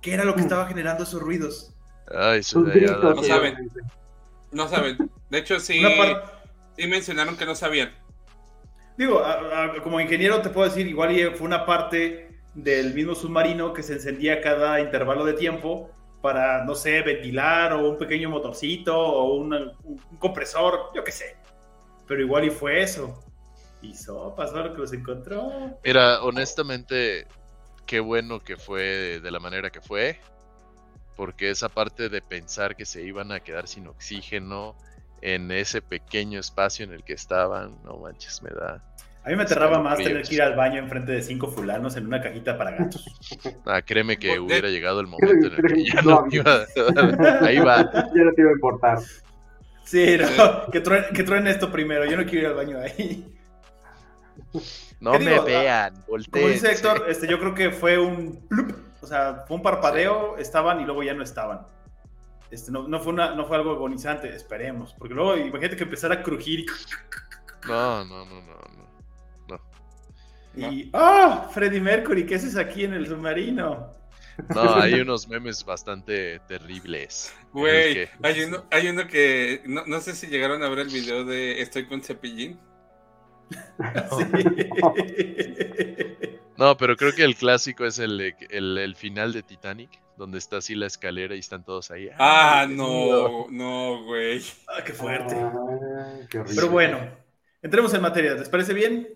¿Qué 0.00 0.14
era 0.14 0.24
lo 0.24 0.34
que 0.34 0.40
Mm. 0.40 0.44
estaba 0.44 0.66
generando 0.66 1.04
esos 1.04 1.20
ruidos? 1.20 1.74
Ay. 2.14 2.40
No 2.54 2.60
miedo. 2.62 3.22
saben. 3.22 3.70
No 4.52 4.68
saben. 4.68 5.10
De 5.30 5.38
hecho, 5.38 5.60
sí, 5.60 5.82
sí 6.76 6.86
mencionaron 6.86 7.36
que 7.36 7.44
no 7.44 7.54
sabían. 7.54 7.90
Digo, 8.96 9.20
a- 9.20 9.64
a- 9.64 9.82
como 9.82 10.00
ingeniero 10.00 10.40
te 10.40 10.48
puedo 10.50 10.68
decir, 10.68 10.86
igual 10.86 11.14
fue 11.36 11.46
una 11.46 11.66
parte 11.66 12.40
del 12.54 12.94
mismo 12.94 13.14
submarino 13.14 13.72
que 13.72 13.82
se 13.82 13.94
encendía 13.94 14.40
cada 14.40 14.80
intervalo 14.80 15.24
de 15.24 15.34
tiempo 15.34 15.90
para, 16.22 16.64
no 16.64 16.74
sé, 16.74 17.02
ventilar 17.02 17.72
o 17.74 17.90
un 17.90 17.98
pequeño 17.98 18.28
motorcito 18.30 18.98
o 18.98 19.34
una- 19.34 19.58
un, 19.84 20.00
un 20.10 20.16
compresor, 20.18 20.90
yo 20.94 21.04
qué 21.04 21.12
sé. 21.12 21.36
Pero 22.08 22.22
igual 22.22 22.44
y 22.46 22.50
fue 22.50 22.82
eso. 22.82 23.22
Y 23.82 23.94
sopas, 23.94 24.52
¿no? 24.52 24.64
Lo 24.64 24.72
que 24.72 24.78
los 24.80 24.92
encontró. 24.92 25.78
Mira, 25.84 26.20
honestamente, 26.22 27.28
qué 27.88 27.98
bueno 27.98 28.38
que 28.38 28.56
fue 28.56 29.18
de 29.20 29.30
la 29.32 29.40
manera 29.40 29.70
que 29.70 29.80
fue. 29.80 30.20
Porque 31.16 31.50
esa 31.50 31.68
parte 31.68 32.08
de 32.08 32.22
pensar 32.22 32.76
que 32.76 32.84
se 32.84 33.02
iban 33.02 33.32
a 33.32 33.40
quedar 33.40 33.66
sin 33.66 33.88
oxígeno 33.88 34.76
en 35.20 35.50
ese 35.50 35.82
pequeño 35.82 36.38
espacio 36.38 36.84
en 36.84 36.92
el 36.92 37.02
que 37.02 37.14
estaban, 37.14 37.76
no 37.82 37.96
manches, 37.96 38.40
me 38.40 38.50
da. 38.50 38.84
A 39.24 39.30
mí 39.30 39.36
me 39.36 39.42
aterraba 39.42 39.80
más 39.80 39.98
tener 39.98 40.22
que 40.22 40.36
ir 40.36 40.42
al 40.42 40.54
baño 40.54 40.78
enfrente 40.78 41.10
de 41.10 41.22
cinco 41.22 41.48
fulanos 41.48 41.96
en 41.96 42.06
una 42.06 42.22
cajita 42.22 42.56
para 42.56 42.70
gatos. 42.70 43.04
Ah, 43.66 43.82
créeme 43.82 44.16
que 44.16 44.38
hubiera 44.38 44.68
llegado 44.68 45.00
el 45.00 45.08
momento 45.08 45.48
en 45.48 45.54
el 45.54 45.74
que 45.74 45.84
ya 45.84 46.02
No, 46.02 46.20
no 46.20 46.28
iba. 46.30 46.66
Ahí 47.40 47.58
va. 47.58 47.82
Ya 48.14 48.22
no 48.22 48.32
te 48.32 48.42
iba 48.42 48.50
a 48.50 48.54
importar. 48.54 48.98
Sí, 49.84 50.18
no, 50.18 50.70
que, 50.70 50.80
truene, 50.80 51.06
que 51.14 51.22
truene 51.24 51.50
esto 51.50 51.72
primero. 51.72 52.04
Yo 52.04 52.16
no 52.16 52.24
quiero 52.24 52.40
ir 52.40 52.46
al 52.46 52.54
baño 52.54 52.78
ahí. 52.78 53.24
No 55.00 55.12
¿Qué 55.12 55.18
me 55.20 55.30
digo? 55.32 55.44
vean, 55.44 55.94
Como 55.94 56.06
volteen. 56.08 56.52
dice 56.52 56.72
Héctor, 56.72 57.04
este, 57.08 57.28
yo 57.28 57.38
creo 57.38 57.54
que 57.54 57.70
fue 57.70 57.98
un 57.98 58.46
plup, 58.48 58.72
o 59.00 59.06
sea, 59.06 59.44
fue 59.46 59.56
un 59.56 59.62
parpadeo, 59.62 60.36
estaban 60.38 60.80
y 60.80 60.84
luego 60.84 61.02
ya 61.04 61.14
no 61.14 61.22
estaban. 61.22 61.60
Este, 62.50 62.72
no, 62.72 62.88
no, 62.88 62.98
fue 62.98 63.12
una, 63.12 63.34
no 63.34 63.44
fue 63.46 63.56
algo 63.58 63.72
agonizante, 63.72 64.28
esperemos. 64.34 64.94
Porque 64.98 65.14
luego 65.14 65.36
imagínate 65.36 65.76
que 65.76 65.84
empezara 65.84 66.14
a 66.16 66.22
crujir 66.22 66.66
No, 67.66 68.04
no, 68.06 68.24
no, 68.24 68.40
no, 68.40 68.58
no. 69.48 69.60
y. 70.56 70.64
y 70.64 70.90
¡Ah! 70.94 71.48
Freddie 71.52 71.80
Mercury, 71.80 72.24
¿qué 72.26 72.36
haces 72.36 72.56
aquí 72.56 72.84
en 72.84 72.94
el 72.94 73.06
submarino? 73.06 73.94
No, 74.54 74.74
hay 74.76 74.94
unos 75.00 75.28
memes 75.28 75.64
bastante 75.64 76.40
terribles. 76.48 77.34
Güey, 77.52 77.94
que- 77.94 78.08
hay 78.22 78.42
uno, 78.44 78.64
hay 78.70 78.88
uno 78.88 79.06
que 79.08 79.62
no, 79.66 79.82
no 79.86 80.00
sé 80.00 80.14
si 80.14 80.28
llegaron 80.28 80.62
a 80.62 80.68
ver 80.68 80.78
el 80.80 80.88
video 80.88 81.24
de 81.24 81.60
Estoy 81.60 81.86
con 81.86 82.00
Cepillín. 82.02 82.58
Sí. 84.18 84.24
No, 86.58 86.76
pero 86.76 86.96
creo 86.96 87.14
que 87.14 87.22
el 87.22 87.36
clásico 87.36 87.86
es 87.86 88.00
el, 88.00 88.34
el, 88.50 88.78
el 88.78 88.96
final 88.96 89.32
de 89.32 89.44
Titanic, 89.44 89.90
donde 90.16 90.38
está 90.38 90.56
así 90.56 90.74
la 90.74 90.86
escalera 90.86 91.36
y 91.36 91.38
están 91.38 91.64
todos 91.64 91.92
ahí. 91.92 92.10
Ah, 92.18 92.66
miedo. 92.68 93.46
no, 93.48 93.50
no, 93.50 94.04
güey. 94.04 94.42
Ah, 94.66 94.82
qué 94.84 94.92
fuerte. 94.92 95.36
Qué 96.28 96.38
horrible. 96.40 96.56
Pero 96.56 96.68
bueno, 96.68 96.98
entremos 97.62 97.94
en 97.94 98.02
materia. 98.02 98.34
¿Les 98.34 98.48
parece 98.48 98.74
bien? 98.74 99.08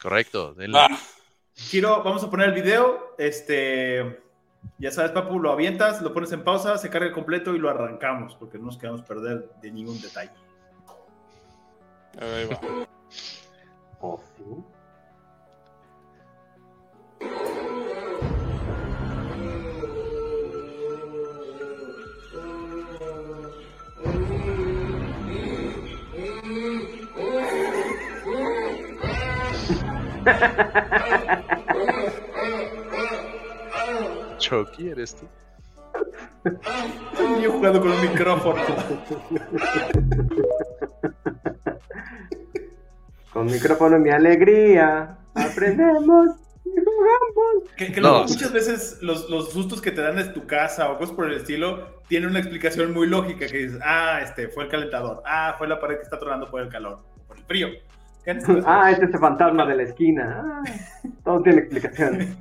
Correcto, 0.00 0.54
denle. 0.54 0.78
Ah, 0.78 0.98
Giro, 1.54 2.02
vamos 2.02 2.24
a 2.24 2.30
poner 2.30 2.48
el 2.48 2.54
video. 2.54 3.14
Este, 3.18 4.18
ya 4.78 4.90
sabes, 4.90 5.10
Papu, 5.10 5.38
lo 5.38 5.52
avientas, 5.52 6.00
lo 6.00 6.14
pones 6.14 6.32
en 6.32 6.44
pausa, 6.44 6.78
se 6.78 6.88
carga 6.88 7.12
completo 7.12 7.54
y 7.54 7.58
lo 7.58 7.68
arrancamos, 7.68 8.34
porque 8.36 8.56
no 8.56 8.66
nos 8.66 8.78
queremos 8.78 9.02
perder 9.02 9.50
de 9.60 9.70
ningún 9.70 10.00
detalle. 10.00 10.32
ahí 12.18 12.46
va. 12.46 12.86
Oh, 14.00 14.20
sí. 14.36 14.44
Chucky, 34.38 34.90
¿eres 34.90 35.16
tú? 35.16 35.26
Yo 37.42 37.52
jugando 37.52 37.80
con 37.80 37.90
un 37.90 38.02
micrófono. 38.02 38.62
Con 43.36 43.48
micrófono 43.48 43.98
mi 43.98 44.08
alegría. 44.08 45.18
Aprendemos 45.34 46.28
y 46.64 46.70
jugamos. 46.70 47.70
Que, 47.76 48.00
No, 48.00 48.22
muchas 48.22 48.50
veces 48.50 48.98
los, 49.02 49.28
los 49.28 49.52
sustos 49.52 49.82
que 49.82 49.90
te 49.90 50.00
dan 50.00 50.18
en 50.18 50.32
tu 50.32 50.46
casa 50.46 50.90
o 50.90 50.96
cosas 50.96 51.14
por 51.14 51.26
el 51.26 51.36
estilo 51.36 52.00
tienen 52.08 52.30
una 52.30 52.38
explicación 52.38 52.94
muy 52.94 53.06
lógica 53.06 53.46
que 53.46 53.58
dices, 53.58 53.78
ah, 53.84 54.20
este 54.22 54.48
fue 54.48 54.64
el 54.64 54.70
calentador, 54.70 55.22
ah, 55.26 55.54
fue 55.58 55.68
la 55.68 55.78
pared 55.78 55.96
que 55.96 56.04
está 56.04 56.18
tronando 56.18 56.50
por 56.50 56.62
el 56.62 56.70
calor, 56.70 57.04
o 57.14 57.26
por 57.28 57.36
el 57.36 57.44
frío. 57.44 57.68
Ah, 58.64 58.90
este 58.90 59.04
es 59.04 59.12
el 59.12 59.20
fantasma 59.20 59.66
de 59.66 59.76
la 59.76 59.82
esquina. 59.82 60.42
Ah, 60.42 60.62
todo 61.22 61.42
tiene 61.42 61.58
explicación. 61.58 62.38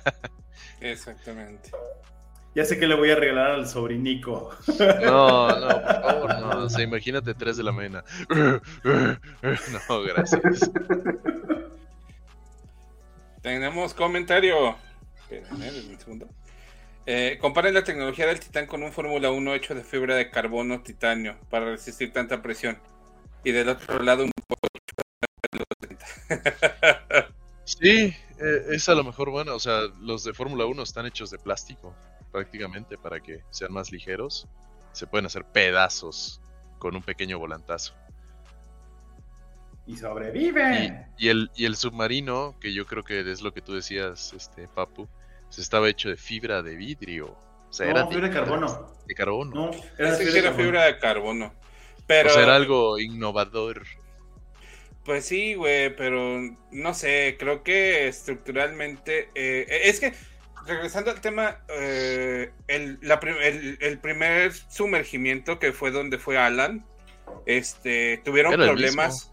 Exactamente. 0.80 1.70
Ya 2.58 2.64
sé 2.64 2.76
que 2.76 2.88
le 2.88 2.96
voy 2.96 3.08
a 3.08 3.14
regalar 3.14 3.52
al 3.52 3.68
sobrinico. 3.68 4.50
No, 5.04 5.48
no, 5.60 5.68
por 5.68 6.02
favor, 6.02 6.40
no. 6.40 6.64
O 6.64 6.68
sea, 6.68 6.82
imagínate 6.82 7.32
3 7.32 7.56
de 7.56 7.62
la 7.62 7.70
mañana. 7.70 8.02
No, 9.88 10.02
gracias. 10.02 10.68
Tenemos 13.42 13.94
comentario. 13.94 14.76
Espérenme, 15.20 15.70
denme 15.70 15.92
un 15.92 16.00
segundo. 16.00 16.28
Eh, 17.06 17.38
comparen 17.40 17.74
la 17.74 17.84
tecnología 17.84 18.26
del 18.26 18.40
Titán 18.40 18.66
con 18.66 18.82
un 18.82 18.90
Fórmula 18.90 19.30
1 19.30 19.54
hecho 19.54 19.76
de 19.76 19.84
fibra 19.84 20.16
de 20.16 20.28
carbono 20.28 20.82
titanio 20.82 21.36
para 21.50 21.66
resistir 21.66 22.12
tanta 22.12 22.42
presión. 22.42 22.76
Y 23.44 23.52
del 23.52 23.68
otro 23.68 24.02
lado 24.02 24.24
un 24.24 24.32
Sí, 27.64 28.12
eh, 28.40 28.64
es 28.70 28.88
a 28.88 28.96
lo 28.96 29.04
mejor 29.04 29.30
bueno. 29.30 29.54
O 29.54 29.60
sea, 29.60 29.82
los 30.00 30.24
de 30.24 30.34
Fórmula 30.34 30.66
1 30.66 30.82
están 30.82 31.06
hechos 31.06 31.30
de 31.30 31.38
plástico, 31.38 31.94
prácticamente, 32.30 32.98
para 32.98 33.20
que 33.20 33.44
sean 33.50 33.72
más 33.72 33.92
ligeros. 33.92 34.48
Se 34.92 35.06
pueden 35.06 35.26
hacer 35.26 35.44
pedazos 35.46 36.42
con 36.78 36.96
un 36.96 37.02
pequeño 37.02 37.38
volantazo. 37.38 37.94
Y 39.86 39.94
Y, 39.94 39.96
sobrevive. 39.96 41.08
y 41.16 41.28
el, 41.28 41.50
y 41.54 41.64
el 41.66 41.76
submarino, 41.76 42.58
que 42.60 42.72
yo 42.74 42.86
creo 42.86 43.04
que 43.04 43.20
es 43.30 43.42
lo 43.42 43.52
que 43.52 43.62
tú 43.62 43.74
decías, 43.74 44.32
este 44.32 44.68
Papu, 44.68 45.08
pues 45.46 45.58
estaba 45.58 45.88
hecho 45.88 46.08
de 46.10 46.16
fibra 46.16 46.62
de 46.62 46.76
vidrio. 46.76 47.28
O 47.68 47.72
sea, 47.72 47.88
era 47.90 48.06
fibra 48.06 48.28
de 48.28 48.34
carbono. 48.34 48.92
De 49.06 49.14
carbono. 49.14 49.54
No, 49.54 49.70
era 49.98 50.12
fibra 50.12 50.32
que 50.32 50.40
de 50.40 50.42
era 50.42 50.52
carbono. 50.52 50.56
fibra 50.56 50.84
de 50.86 50.98
carbono. 50.98 51.54
Pero, 52.06 52.28
O 52.28 52.28
sea, 52.30 52.42
era 52.42 52.56
algo 52.56 52.98
innovador. 52.98 53.84
pues 55.04 55.24
sí, 55.26 55.54
güey, 55.54 55.94
pero 55.96 56.38
no 56.70 56.94
sé, 56.94 57.36
creo 57.38 57.62
que 57.62 58.08
estructuralmente... 58.08 59.30
eh, 59.34 59.66
es 59.88 60.00
que, 60.00 60.12
regresando 60.66 61.10
al 61.10 61.20
tema, 61.20 61.58
eh, 61.68 62.52
el, 62.66 62.98
la 63.02 63.14
el- 63.42 63.78
el 63.80 63.98
primer 63.98 64.52
sumergimiento 64.52 65.58
que 65.58 65.72
fue 65.72 65.90
donde 65.90 66.18
fue 66.18 66.36
Alan, 66.38 66.84
este, 67.46 68.20
tuvieron 68.24 68.54
Era 68.54 68.64
problemas. 68.66 69.32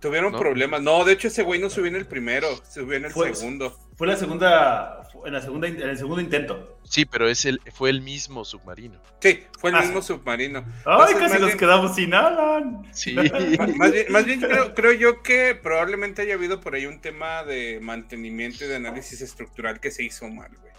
Tuvieron 0.00 0.32
¿No? 0.32 0.38
problemas. 0.38 0.80
No, 0.80 1.04
de 1.04 1.12
hecho 1.12 1.28
ese 1.28 1.42
güey 1.42 1.60
no 1.60 1.68
subió 1.68 1.88
en 1.88 1.96
el 1.96 2.06
primero, 2.06 2.48
subió 2.68 2.96
en 2.96 3.04
el 3.06 3.10
Fue- 3.10 3.34
segundo. 3.34 3.76
Fue 4.00 4.06
la 4.06 4.16
segunda, 4.16 5.02
fue 5.12 5.28
en 5.28 5.34
la 5.34 5.42
segunda, 5.42 5.68
en 5.68 5.78
el 5.82 5.98
segundo 5.98 6.22
intento. 6.22 6.78
Sí, 6.84 7.04
pero 7.04 7.28
es 7.28 7.44
el, 7.44 7.60
fue 7.70 7.90
el 7.90 8.00
mismo 8.00 8.46
submarino. 8.46 8.98
Sí, 9.20 9.44
fue 9.58 9.68
el 9.68 9.76
Ah, 9.76 9.82
mismo 9.82 10.00
submarino. 10.00 10.60
Ay, 10.86 11.12
Entonces, 11.12 11.16
casi 11.18 11.34
nos 11.34 11.46
bien- 11.48 11.58
quedamos 11.58 11.94
sin 11.94 12.14
Alan. 12.14 12.88
Sí. 12.94 13.14
Más 13.76 13.92
bien, 13.92 14.06
más 14.08 14.24
bien 14.24 14.40
creo, 14.40 14.74
creo 14.74 14.92
yo 14.92 15.22
que 15.22 15.54
probablemente 15.54 16.22
haya 16.22 16.32
habido 16.32 16.62
por 16.62 16.74
ahí 16.76 16.86
un 16.86 17.02
tema 17.02 17.44
de 17.44 17.78
mantenimiento 17.82 18.64
y 18.64 18.68
de 18.68 18.76
análisis 18.76 19.20
estructural 19.20 19.80
que 19.80 19.90
se 19.90 20.02
hizo 20.02 20.26
mal, 20.30 20.50
güey. 20.58 20.72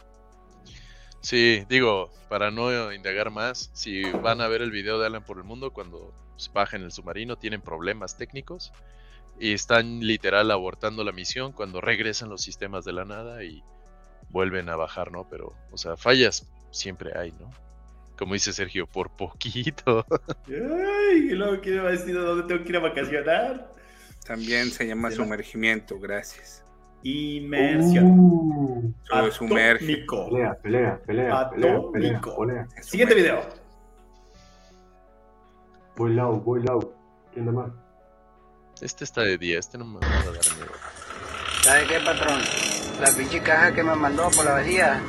Sí, 1.21 1.63
digo, 1.69 2.11
para 2.27 2.49
no 2.49 2.91
indagar 2.91 3.29
más, 3.29 3.69
si 3.73 4.01
van 4.11 4.41
a 4.41 4.47
ver 4.47 4.63
el 4.63 4.71
video 4.71 4.97
de 4.99 5.05
Alan 5.05 5.23
por 5.23 5.37
el 5.37 5.43
mundo, 5.43 5.71
cuando 5.73 6.11
se 6.37 6.49
bajan 6.51 6.81
el 6.81 6.91
submarino 6.91 7.37
tienen 7.37 7.61
problemas 7.61 8.17
técnicos 8.17 8.73
y 9.39 9.53
están 9.53 10.01
literal 10.01 10.51
abortando 10.51 11.03
la 11.03 11.11
misión 11.11 11.51
cuando 11.51 11.81
regresan 11.81 12.29
los 12.29 12.41
sistemas 12.41 12.85
de 12.85 12.93
la 12.93 13.05
nada 13.05 13.43
y 13.43 13.63
vuelven 14.29 14.69
a 14.69 14.75
bajar, 14.75 15.11
¿no? 15.11 15.27
Pero, 15.29 15.53
o 15.71 15.77
sea, 15.77 15.97
fallas 15.97 16.47
siempre 16.71 17.17
hay, 17.17 17.31
¿no? 17.33 17.49
Como 18.17 18.33
dice 18.33 18.53
Sergio, 18.53 18.87
por 18.87 19.09
poquito. 19.15 20.05
Ay, 20.47 21.17
y 21.17 21.31
luego 21.31 21.59
quiere 21.61 21.81
decir 21.91 22.15
a 22.17 22.21
dónde 22.21 22.47
tengo 22.47 22.63
que 22.63 22.69
ir 22.69 22.77
a 22.77 22.81
vacacionar. 22.81 23.73
También 24.25 24.69
se 24.69 24.85
llama 24.85 25.09
sumergimiento, 25.11 25.99
gracias. 25.99 26.63
Inmersión. 27.03 28.19
Uh. 28.19 28.93
Atómico. 29.11 30.29
pelea, 30.29 30.55
pelea, 30.61 31.01
pelea, 31.05 31.49
pelea, 31.49 31.81
pelea, 31.91 32.21
pelea. 32.21 32.67
Siguiente 32.81 33.15
video. 33.15 33.41
Voy 35.97 36.13
low, 36.13 36.39
voy 36.39 36.61
low. 36.63 36.93
¿Quién 37.33 37.47
da 37.47 37.51
más? 37.51 37.71
Este 38.81 39.03
está 39.03 39.21
de 39.21 39.37
día, 39.37 39.59
este 39.59 39.77
no 39.77 39.85
me 39.85 39.99
va 39.99 40.07
a 40.07 40.09
dar 40.09 40.23
miedo. 40.23 40.71
¿Sabe 41.61 41.85
qué, 41.85 41.99
patrón? 41.99 42.41
La 42.99 43.11
pinche 43.11 43.39
caja 43.43 43.71
que 43.73 43.83
me 43.83 43.95
mandó 43.95 44.31
por 44.31 44.43
la 44.43 44.53
vacía, 44.53 44.99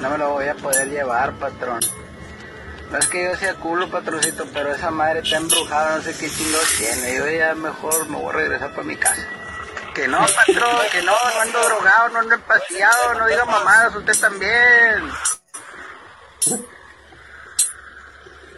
no 0.00 0.08
me 0.08 0.16
lo 0.16 0.30
voy 0.30 0.48
a 0.48 0.54
poder 0.54 0.88
llevar, 0.88 1.34
patrón. 1.34 1.80
No 2.90 2.96
es 2.96 3.06
que 3.08 3.24
yo 3.24 3.36
sea 3.36 3.54
culo, 3.56 3.90
patroncito, 3.90 4.46
pero 4.54 4.74
esa 4.74 4.90
madre 4.90 5.20
está 5.20 5.36
embrujada, 5.36 5.96
no 5.98 6.02
sé 6.02 6.16
qué 6.18 6.30
chingados 6.30 6.68
tiene. 6.78 7.16
Yo 7.18 7.28
ya 7.28 7.54
mejor 7.54 8.08
me 8.08 8.16
voy 8.16 8.30
a 8.30 8.32
regresar 8.32 8.70
para 8.70 8.84
mi 8.84 8.96
casa. 8.96 9.28
Que 9.94 10.08
no, 10.08 10.20
patrón, 10.20 10.76
que 10.90 11.02
no, 11.02 11.12
no 11.12 11.40
ando 11.42 11.62
drogado, 11.62 12.08
no 12.08 12.18
ando 12.20 12.34
empastillado, 12.36 13.14
no 13.18 13.26
diga 13.26 13.44
mamadas, 13.44 13.96
usted 13.96 14.18
también. 14.18 15.10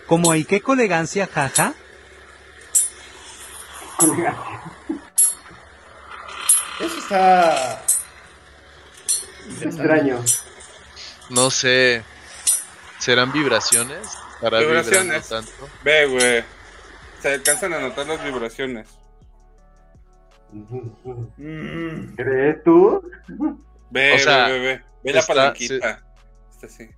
Como 0.06 0.30
hay 0.30 0.44
que 0.44 0.62
elegancia, 0.68 1.26
jaja. 1.26 1.74
Eso 6.80 6.98
está. 6.98 7.82
Extraño. 9.60 10.20
No 11.28 11.50
sé, 11.50 12.02
¿serán 12.98 13.32
vibraciones? 13.32 14.08
Para 14.40 14.60
Vibraciones. 14.60 15.28
tanto. 15.28 15.50
Ve, 15.84 16.06
güey. 16.06 16.44
Se 17.20 17.34
alcanzan 17.34 17.74
a 17.74 17.80
notar 17.80 18.06
las 18.06 18.24
vibraciones. 18.24 18.88
¿Crees 22.16 22.64
tú? 22.64 23.02
Ve, 23.90 24.14
O 24.14 24.18
sea, 24.18 24.46
ve, 24.48 24.52
ve, 24.52 24.58
ve. 24.60 24.82
Ve 25.04 25.12
la 25.12 25.20
está- 25.20 25.34
palanquita. 25.34 26.02
Está 26.52 26.66
así. 26.66 26.88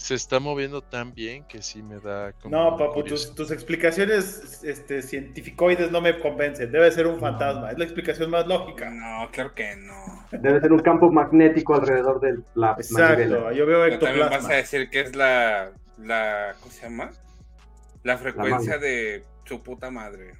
Se 0.00 0.14
está 0.14 0.40
moviendo 0.40 0.80
tan 0.80 1.12
bien 1.12 1.44
que 1.44 1.60
sí 1.60 1.82
me 1.82 2.00
da 2.00 2.32
como. 2.32 2.56
No, 2.56 2.76
papu, 2.78 3.04
tus, 3.04 3.34
tus 3.34 3.50
explicaciones 3.50 4.64
este, 4.64 5.02
cientificoides 5.02 5.90
no 5.92 6.00
me 6.00 6.18
convencen. 6.18 6.72
Debe 6.72 6.90
ser 6.90 7.06
un 7.06 7.20
fantasma. 7.20 7.70
Es 7.70 7.76
la 7.76 7.84
explicación 7.84 8.30
más 8.30 8.46
lógica. 8.46 8.88
No, 8.88 9.28
claro 9.30 9.54
que 9.54 9.76
no. 9.76 10.24
Debe 10.32 10.58
ser 10.62 10.72
un 10.72 10.78
campo 10.78 11.12
magnético 11.12 11.74
alrededor 11.74 12.18
de 12.20 12.38
la 12.54 12.76
manivela. 12.90 13.36
Exacto. 13.36 13.52
Yo 13.52 13.66
veo 13.66 13.82
Pero 13.84 13.98
también 13.98 14.20
vas 14.20 14.32
ectoplasma. 14.36 14.54
a 14.54 14.56
decir 14.56 14.88
que 14.88 15.00
es 15.00 15.14
la, 15.14 15.70
la, 15.98 16.54
¿cómo 16.60 16.72
se 16.72 16.82
llama? 16.82 17.10
La 18.02 18.16
frecuencia 18.16 18.78
de 18.78 19.22
su 19.44 19.62
puta 19.62 19.90
madre. 19.90 20.32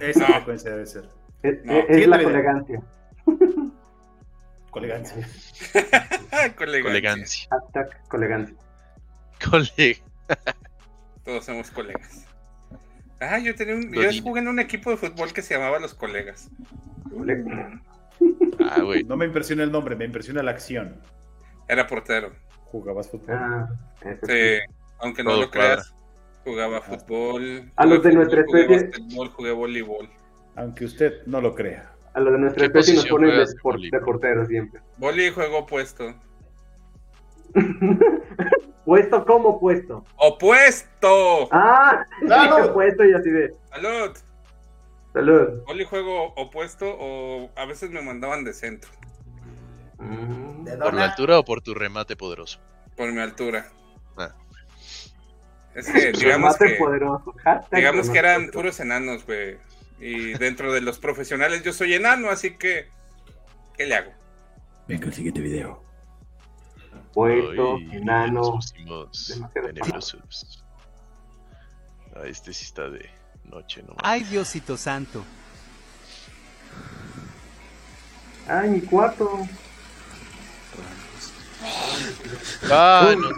Esa 0.00 0.26
No. 0.26 0.34
frecuencia 0.34 0.72
debe 0.72 0.86
ser. 0.86 1.08
Es, 1.44 1.64
No, 1.64 1.78
es- 1.88 2.06
la 2.08 2.16
video. 2.16 2.82
Colegancia. 4.70 5.26
Colegancia. 5.72 6.54
Colegancia. 6.56 6.82
Colegancia. 6.82 7.48
Hashtag 7.50 8.08
colegancia. 8.08 8.56
Colega. 9.50 9.98
Todos 11.24 11.44
somos 11.44 11.70
colegas. 11.70 12.24
Ah, 13.20 13.38
yo 13.38 13.54
tenía 13.54 13.74
un, 13.74 13.92
yo 13.92 14.10
jugué 14.22 14.40
en 14.40 14.48
un 14.48 14.60
equipo 14.60 14.90
de 14.90 14.96
fútbol 14.96 15.32
que 15.32 15.42
se 15.42 15.54
llamaba 15.54 15.78
Los 15.78 15.94
Colegas. 15.94 16.48
Cole- 17.10 17.44
Ah, 18.70 18.80
güey. 18.82 19.04
No 19.04 19.16
me 19.16 19.24
impresiona 19.26 19.62
el 19.64 19.72
nombre, 19.72 19.96
me 19.96 20.04
impresiona 20.04 20.42
la 20.42 20.50
acción. 20.52 21.00
Era 21.68 21.86
portero. 21.86 22.32
Jugabas 22.66 23.08
fútbol. 23.10 23.34
Ah, 23.36 23.68
Sí, 24.26 24.58
aunque 25.00 25.22
no 25.24 25.30
Todo 25.30 25.40
lo 25.42 25.50
creas, 25.50 25.94
jugaba 26.44 26.80
fútbol. 26.80 27.70
A 27.76 27.84
los 27.86 28.02
de 28.02 28.12
nuestra 28.12 28.40
especie- 28.42 28.90
jugué 29.32 29.50
voleibol. 29.52 30.08
Aunque 30.56 30.84
usted 30.84 31.24
no 31.26 31.40
lo 31.40 31.54
crea. 31.54 31.92
A 32.18 32.20
lo 32.20 32.32
de 32.32 32.38
nuestra 32.38 32.60
¿Qué 32.62 32.66
especie 32.66 32.94
nos 32.96 33.06
ponen 33.06 33.30
de, 33.30 33.46
de 33.46 33.54
por- 33.62 33.80
de 33.80 34.00
portero 34.00 34.44
siempre. 34.46 34.80
Voli 34.96 35.30
juego 35.30 35.58
opuesto. 35.58 36.14
¿Puesto 38.84 39.24
como 39.26 39.60
puesto? 39.60 40.04
¡Opuesto! 40.16 41.48
¡Ah! 41.52 42.04
¡Salud! 42.26 42.56
dije 42.56 42.72
puesto 42.72 43.04
y 43.04 43.14
así 43.14 43.30
de. 43.30 43.54
¡Salud! 43.70 44.16
Salud. 45.12 45.62
Voli 45.66 45.84
juego 45.84 46.32
opuesto 46.34 46.86
o 46.98 47.50
a 47.54 47.64
veces 47.66 47.90
me 47.90 48.02
mandaban 48.02 48.42
de 48.42 48.52
centro. 48.52 48.90
Mm. 49.98 50.66
¿Por 50.80 50.94
la 50.94 51.04
altura 51.04 51.38
o 51.38 51.44
por 51.44 51.60
tu 51.60 51.72
remate 51.74 52.16
poderoso? 52.16 52.58
Por 52.96 53.12
mi 53.12 53.20
altura. 53.20 53.66
Ah. 54.16 54.34
Es 55.76 55.88
que 55.88 56.10
digamos 56.18 56.58
Remate 56.58 56.66
que, 56.66 56.74
poderoso. 56.74 57.34
Digamos 57.72 58.10
que 58.10 58.18
eran 58.18 58.34
poderoso. 58.34 58.58
puros 58.58 58.80
enanos, 58.80 59.24
güey. 59.24 59.56
Y 60.00 60.34
dentro 60.34 60.72
de 60.72 60.80
los 60.80 60.98
profesionales 60.98 61.62
yo 61.62 61.72
soy 61.72 61.94
enano, 61.94 62.30
así 62.30 62.56
que 62.56 62.88
¿qué 63.76 63.86
le 63.86 63.94
hago? 63.96 64.12
Venga, 64.86 65.06
el 65.06 65.14
siguiente 65.14 65.40
video. 65.40 65.82
Puesto, 67.12 67.76
Ay, 67.76 67.88
enano. 67.96 68.42
pusimos 68.52 69.34
tenebrosos. 69.52 70.64
Ah, 72.14 72.22
este 72.26 72.52
sí 72.52 72.64
está 72.64 72.88
de 72.88 73.10
noche, 73.44 73.82
¿no? 73.82 73.94
Ay, 74.02 74.22
Diosito 74.24 74.76
santo. 74.76 75.24
¡Ay, 78.46 78.70
mi 78.70 78.80
cuarto! 78.80 79.46
¡Ay, 82.70 83.16
no! 83.16 83.28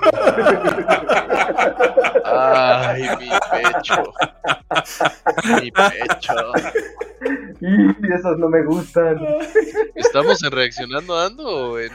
¡Ay, 2.25 3.03
mi 3.19 3.29
pecho! 3.50 4.12
¡Mi 5.62 5.71
pecho! 5.71 6.35
¡Y 7.61 8.12
esos 8.12 8.39
no 8.39 8.49
me 8.49 8.62
gustan! 8.65 9.21
¿Estamos 9.95 10.43
en 10.43 10.53
reaccionando 10.53 11.19
ando 11.19 11.47
o 11.47 11.79
en.? 11.79 11.93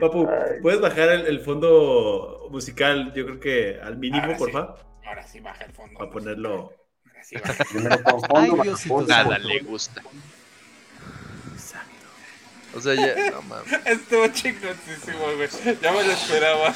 Papu. 0.00 0.28
¿puedes 0.62 0.80
bajar 0.80 1.10
el, 1.10 1.26
el 1.26 1.40
fondo 1.40 2.48
musical? 2.50 3.12
Yo 3.14 3.24
creo 3.26 3.40
que 3.40 3.80
al 3.82 3.98
mínimo, 3.98 4.24
Ahora 4.24 4.36
por 4.36 4.48
sí. 4.48 4.52
favor. 4.52 4.78
Ahora 5.06 5.26
sí 5.26 5.40
baja 5.40 5.64
el 5.64 5.72
fondo. 5.72 5.98
Para 5.98 6.10
ponerlo. 6.10 6.72
Ahora 7.06 7.24
sí 7.24 7.36
baja. 7.36 7.64
Ay, 8.34 8.50
Diosito 8.62 8.94
fondo. 8.94 9.08
Nada 9.08 9.38
le 9.38 9.60
gusta. 9.60 10.02
O 12.74 12.80
sea, 12.80 12.94
ya, 12.94 13.30
no 13.32 13.42
mames. 13.42 13.72
Estuvo 13.86 14.26
chingoncísimo, 14.28 15.18
güey. 15.36 15.48
Ya 15.80 15.92
me 15.92 16.04
lo 16.04 16.12
esperaba. 16.12 16.74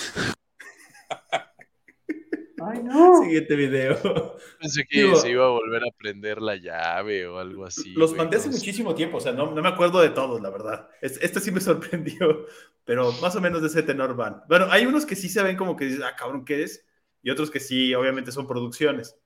¡Ay, 2.66 2.82
no! 2.82 3.22
Siguiente 3.22 3.56
video. 3.56 4.36
Pensé 4.60 4.84
que 4.88 5.02
Digo- 5.02 5.16
se 5.16 5.30
iba 5.30 5.44
a 5.44 5.50
volver 5.50 5.82
a 5.82 5.90
prender 5.98 6.40
la 6.40 6.56
llave 6.56 7.26
o 7.26 7.38
algo 7.38 7.66
así. 7.66 7.92
Los 7.92 8.10
güey, 8.10 8.18
mandé 8.18 8.36
hace 8.38 8.46
no 8.46 8.52
sé. 8.54 8.58
muchísimo 8.60 8.94
tiempo, 8.94 9.18
o 9.18 9.20
sea, 9.20 9.32
no, 9.32 9.50
no 9.50 9.60
me 9.62 9.68
acuerdo 9.68 10.00
de 10.00 10.10
todos, 10.10 10.40
la 10.40 10.50
verdad. 10.50 10.88
Es- 11.02 11.18
Este 11.20 11.40
sí 11.40 11.50
me 11.50 11.60
sorprendió, 11.60 12.46
pero 12.84 13.12
más 13.20 13.36
o 13.36 13.40
menos 13.40 13.60
de 13.60 13.66
ese 13.68 13.82
tenor 13.82 14.16
van. 14.16 14.42
Bueno, 14.48 14.66
hay 14.70 14.86
unos 14.86 15.04
que 15.04 15.16
sí 15.16 15.28
se 15.28 15.42
ven 15.42 15.56
como 15.56 15.76
que 15.76 15.84
dices, 15.86 16.00
ah, 16.02 16.14
cabrón, 16.16 16.44
¿qué 16.44 16.62
es? 16.62 16.86
Y 17.22 17.30
otros 17.30 17.50
que 17.50 17.60
sí, 17.60 17.94
obviamente 17.94 18.32
son 18.32 18.46
producciones. 18.46 19.16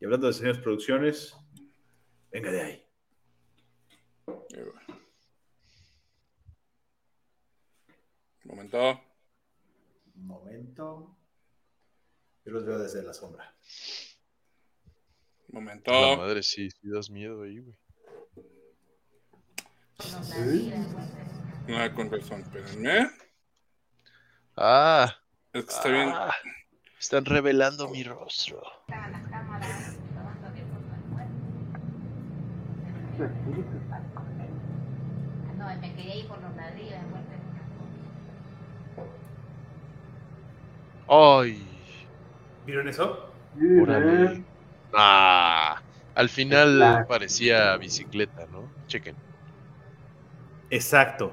Y 0.00 0.04
hablando 0.06 0.26
de 0.26 0.32
señores 0.32 0.58
producciones, 0.58 1.34
venga 2.32 2.50
de 2.50 2.60
ahí. 2.62 2.86
Momento. 8.50 9.00
Momento. 10.16 11.16
Yo 12.44 12.52
los 12.52 12.64
veo 12.66 12.78
desde 12.80 13.02
la 13.02 13.14
sombra. 13.14 13.54
Momento. 15.52 15.92
La 15.92 16.16
madre 16.16 16.42
sí, 16.42 16.68
sí 16.68 16.88
das 16.90 17.10
miedo 17.10 17.42
ahí, 17.42 17.60
güey. 17.60 17.76
Ah, 21.68 21.92
con 21.94 22.10
razón, 22.10 22.40
espérenme. 22.40 23.10
Ah, 24.56 25.14
Es 25.52 25.64
que 25.66 25.72
está 25.72 25.88
bien. 25.88 26.08
ah, 26.12 26.32
están 26.98 27.24
revelando 27.24 27.88
mi 27.88 28.02
rostro. 28.02 28.60
No, 35.58 35.66
me 35.80 35.94
quería 35.94 36.16
ir 36.16 36.28
por 36.28 36.40
los 36.40 36.54
ladrillos 36.56 36.92
Ay, 41.10 41.66
¿Vieron 42.64 42.88
eso? 42.88 43.26
órale. 43.82 44.44
Ah, 44.92 45.82
al 46.14 46.28
final 46.28 47.04
parecía 47.08 47.76
bicicleta, 47.76 48.46
¿no? 48.46 48.72
Chequen. 48.86 49.16
Exacto. 50.70 51.32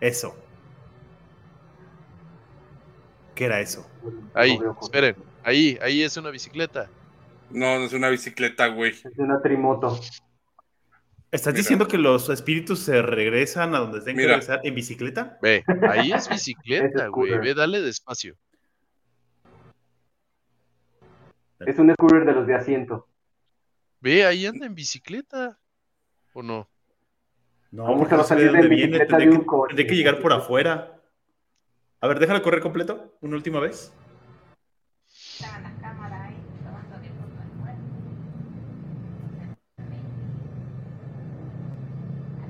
Eso. 0.00 0.34
¿Qué 3.34 3.44
era 3.46 3.60
eso? 3.60 3.86
Ahí, 4.34 4.58
esperen. 4.80 5.16
Ahí, 5.42 5.78
ahí 5.82 6.02
es 6.02 6.16
una 6.16 6.30
bicicleta. 6.30 6.90
No, 7.50 7.78
no 7.78 7.84
es 7.84 7.92
una 7.92 8.08
bicicleta, 8.08 8.68
güey. 8.68 8.90
Es 8.90 9.18
una 9.18 9.40
trimoto. 9.40 10.00
¿Estás 11.30 11.52
Mira. 11.52 11.58
diciendo 11.62 11.88
que 11.88 11.98
los 11.98 12.28
espíritus 12.28 12.80
se 12.80 13.02
regresan 13.02 13.74
a 13.74 13.78
donde 13.80 14.00
tienen 14.00 14.16
que 14.18 14.26
regresar 14.28 14.60
en 14.62 14.74
bicicleta? 14.74 15.36
Ve, 15.42 15.64
ahí 15.88 16.12
es 16.12 16.28
bicicleta, 16.28 17.06
güey. 17.12 17.36
Ve, 17.38 17.54
dale 17.54 17.80
despacio. 17.82 18.36
Es 21.66 21.78
un 21.78 21.92
scooter 21.94 22.24
de 22.24 22.32
los 22.32 22.46
de 22.46 22.54
asiento. 22.54 23.08
Ve, 24.00 24.24
ahí 24.26 24.46
anda 24.46 24.66
en 24.66 24.74
bicicleta. 24.74 25.58
¿O 26.32 26.42
no? 26.42 26.68
No, 27.70 27.86
¿Cómo 27.86 27.98
porque 27.98 28.10
se 28.10 28.16
va 28.16 28.18
no 28.18 28.24
a 28.24 28.28
salir 28.28 28.52
de 28.52 28.68
viene. 28.68 28.98
de 28.98 29.28
un 29.30 29.38
que, 29.40 29.46
coche? 29.46 29.68
tendría 29.74 29.86
que 29.88 29.96
llegar 29.96 30.20
por 30.20 30.32
afuera. 30.32 31.00
A 32.00 32.06
ver, 32.06 32.18
déjalo 32.18 32.42
correr 32.42 32.60
completo. 32.60 33.16
Una 33.20 33.36
última 33.36 33.60
vez. 33.60 33.92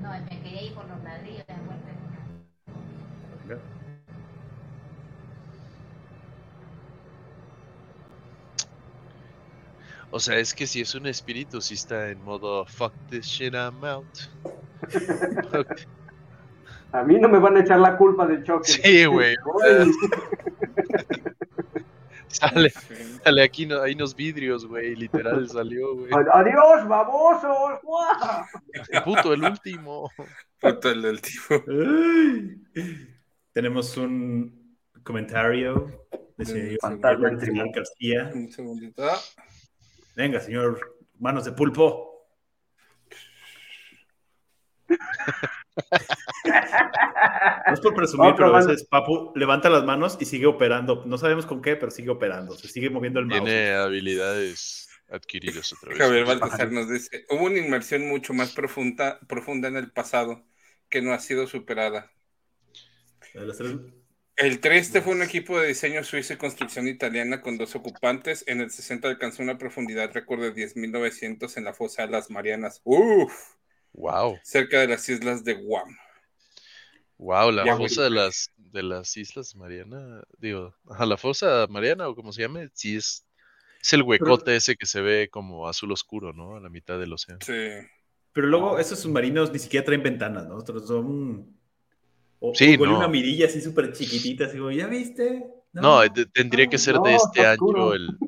No, 0.03 0.11
me 0.11 0.25
quería 0.43 0.63
ir 0.63 0.75
por 0.75 0.87
los 0.89 1.03
ladrillos 1.03 1.47
de 1.47 1.55
muerte. 1.65 1.91
O 10.15 10.21
sea, 10.21 10.39
es 10.39 10.55
que 10.55 10.65
si 10.65 10.81
es 10.81 10.95
un 10.95 11.09
espíritu, 11.09 11.61
si 11.61 11.75
está 11.75 12.09
en 12.09 12.23
modo 12.23 12.65
fuck 12.67 12.93
this 13.11 13.27
shit, 13.27 13.53
I'm 13.53 13.85
out. 13.85 14.07
A 16.93 17.03
mí 17.03 17.19
no 17.19 17.29
me 17.29 17.41
van 17.41 17.57
a 17.57 17.61
echar 17.63 17.81
la 17.81 17.97
culpa 17.97 18.25
del 18.25 18.45
choque. 18.45 18.71
Sí, 18.71 19.07
güey. 19.07 19.35
Sale, 22.29 22.71
sale 23.25 23.43
aquí, 23.43 23.67
no, 23.67 23.81
hay 23.83 23.95
unos 23.95 24.15
vidrios, 24.15 24.67
güey. 24.67 24.97
Literal 24.97 25.49
salió, 25.49 25.97
güey. 25.97 26.11
¡Adiós, 26.33 26.87
babosos! 26.89 27.81
Puto, 29.05 29.35
el 29.35 29.45
último. 29.45 30.11
Puto 30.61 30.91
el. 30.91 31.21
Ay. 31.51 32.61
Tenemos 33.53 33.97
un 33.97 34.77
comentario 35.05 36.09
de 36.37 36.45
señor 36.45 37.71
García. 37.73 38.33
Un 38.35 38.51
segundito. 38.51 39.03
Venga, 40.15 40.41
señor 40.41 40.97
Manos 41.19 41.45
de 41.45 41.53
Pulpo. 41.53 42.13
No 47.67 47.75
es 47.75 47.81
por 47.81 47.95
presumir, 47.95 48.27
Otro 48.33 48.37
pero 48.37 48.49
a 48.49 48.53
mano. 48.53 48.67
veces 48.67 48.87
Papu 48.87 49.33
levanta 49.35 49.71
las 49.71 49.85
manos 49.85 50.17
y 50.21 50.25
sigue 50.25 50.47
operando. 50.47 51.03
No 51.07 51.19
sabemos 51.19 51.47
con 51.47 51.63
qué, 51.63 51.77
pero 51.77 51.91
sigue 51.91 52.11
operando. 52.11 52.55
Se 52.57 52.69
sigue 52.69 52.91
moviendo 52.91 53.21
el 53.21 53.27
mouse. 53.27 53.43
Tiene 53.45 53.73
habilidades 53.73 54.89
adquiridas 55.11 55.73
otra 55.73 55.91
vez. 55.91 55.99
Javier 55.99 56.25
Baltasar 56.27 56.71
nos 56.73 56.89
dice, 56.89 57.25
hubo 57.31 57.45
una 57.45 57.59
inmersión 57.59 58.07
mucho 58.07 58.33
más 58.35 58.53
profunda, 58.53 59.19
profunda 59.29 59.69
en 59.69 59.77
el 59.77 59.91
pasado 59.91 60.45
que 60.89 61.03
no 61.03 61.13
ha 61.13 61.19
sido 61.19 61.47
superada. 61.47 62.11
De 63.33 63.47
las 63.47 63.59
tres- 63.59 63.77
El 64.37 64.61
Trieste 64.61 65.01
fue 65.03 65.13
un 65.15 65.23
equipo 65.23 65.59
de 65.59 65.67
diseño 65.69 66.05
suizo 66.05 66.35
y 66.35 66.37
construcción 66.37 66.87
italiana 66.87 67.41
con 67.41 67.59
dos 67.59 67.75
ocupantes. 67.75 68.45
En 68.47 68.61
el 68.61 68.71
60 68.71 69.09
alcanzó 69.09 69.43
una 69.43 69.59
profundidad 69.59 70.13
récord 70.13 70.41
de 70.41 70.53
10.900 70.53 71.57
en 71.57 71.65
la 71.65 71.75
fosa 71.75 72.03
de 72.03 72.13
las 72.13 72.31
Marianas. 72.31 72.81
¡Uf! 72.85 73.33
Wow, 73.95 74.39
Cerca 74.43 74.79
de 74.81 74.89
las 74.89 75.09
islas 75.09 75.43
de 75.45 75.55
Guam. 75.55 75.97
wow, 77.19 77.51
la 77.51 77.65
Ya, 77.65 77.77
fosa 77.77 78.03
de 78.05 78.11
las 78.11 78.51
de 78.57 78.83
las 78.83 79.17
Islas 79.17 79.55
Mariana, 79.55 80.23
digo, 80.39 80.75
a 80.91 81.07
la 81.07 81.17
fosa 81.17 81.67
Mariana 81.71 82.09
o 82.09 82.15
como 82.17 82.33
se 82.33 82.43
llame, 82.43 82.71
sí 82.75 82.97
es, 82.97 83.25
es 83.81 83.93
el 83.93 84.03
huecote 84.03 84.57
ese 84.57 84.77
que 84.77 84.87
se 84.87 85.01
ve 85.01 85.29
como 85.31 85.69
azul 85.69 85.93
oscuro, 85.93 86.33
¿no? 86.33 86.57
A 86.57 86.61
la 86.61 86.69
mitad 86.71 86.99
del 86.99 87.13
océano. 87.13 87.47
Sí. 87.47 87.53
Pero 88.33 88.47
luego 88.49 88.79
esos 88.79 88.99
submarinos 89.01 89.53
ni 89.53 89.59
siquiera 89.59 89.85
traen 89.85 90.03
ventanas, 90.03 90.47
¿no? 90.47 90.57
Otros 90.57 90.87
Son. 90.89 91.59
O, 92.47 92.55
Sí, 92.55 92.75
o 92.75 92.79
con 92.79 92.91
no. 92.91 92.99
una 92.99 93.09
mirilla 93.09 93.47
así 93.47 93.61
súper 93.61 93.93
chiquitita, 93.93 94.45
así 94.45 94.59
como, 94.59 94.71
¿ya 94.71 94.87
viste? 94.87 95.47
No, 95.73 96.01
tendría 96.33 96.67
que 96.69 96.77
ser 96.77 96.97
no, 96.97 97.03
de 97.03 97.15
este 97.15 97.47
ancho 97.47 97.95
el, 97.95 98.19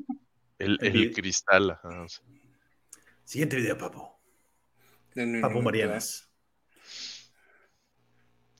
el, 0.57 0.77
El 0.81 0.87
el 0.87 0.93
vid- 1.09 1.13
cristal. 1.15 1.71
ajá, 1.71 2.01
o 2.03 2.09
sea. 2.09 2.25
Siguiente 3.23 3.57
video, 3.57 3.77
Papu 3.77 4.17
minuto, 5.13 5.61
Marianas. 5.61 6.29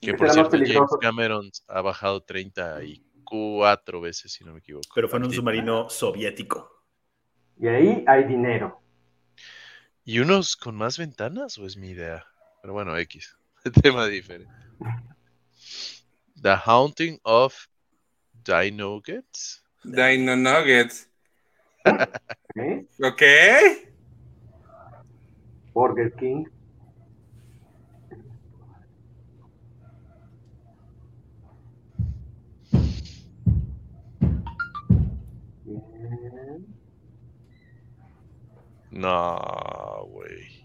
Que 0.00 0.14
por 0.14 0.30
cierto, 0.30 0.56
James. 0.56 0.90
Cameron 1.00 1.50
ha 1.66 1.80
bajado 1.80 2.22
34 2.22 4.00
veces, 4.00 4.32
si 4.32 4.44
no 4.44 4.52
me 4.52 4.60
equivoco. 4.60 4.86
Pero 4.94 5.08
fue 5.08 5.18
en 5.18 5.24
un 5.26 5.32
submarino 5.32 5.90
soviético. 5.90 6.84
Y 7.60 7.66
ahí 7.66 8.04
hay 8.06 8.24
dinero. 8.24 8.80
¿Y 10.04 10.20
unos 10.20 10.56
con 10.56 10.76
más 10.76 10.98
ventanas 10.98 11.58
o 11.58 11.66
es 11.66 11.76
mi 11.76 11.90
idea? 11.90 12.24
Pero 12.62 12.74
bueno, 12.74 12.96
X. 12.96 13.36
Tema 13.82 14.06
diferente. 14.06 14.52
The 16.40 16.56
Haunting 16.56 17.18
of 17.24 17.68
Dino 18.44 18.94
Nuggets. 18.94 19.60
Dino 19.84 20.36
Nuggets. 20.36 21.08
¿eh? 21.84 22.86
¿Ok? 23.02 23.22
Burger 25.74 26.12
King. 26.16 26.46
Bien. 35.64 36.66
No, 38.90 40.08
güey. 40.10 40.57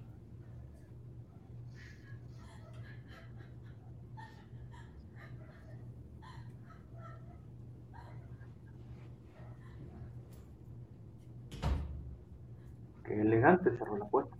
Qué 13.13 13.21
elegante 13.21 13.69
cerró 13.77 13.95
la 13.95 14.07
puerta. 14.07 14.35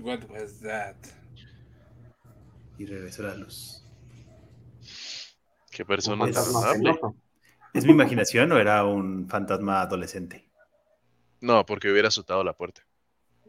What 0.00 0.28
was 0.28 0.58
that? 0.60 0.96
Y 2.76 2.84
regresó 2.86 3.22
la 3.22 3.36
luz. 3.36 3.84
Qué 5.70 5.84
persona 5.84 6.24
penoso. 6.24 7.14
¿Es 7.72 7.84
mi 7.84 7.92
imaginación 7.92 8.50
o 8.50 8.58
era 8.58 8.84
un 8.84 9.28
fantasma 9.28 9.82
adolescente? 9.82 10.50
No, 11.40 11.64
porque 11.64 11.92
hubiera 11.92 12.08
azotado 12.08 12.42
la 12.42 12.54
puerta. 12.54 12.82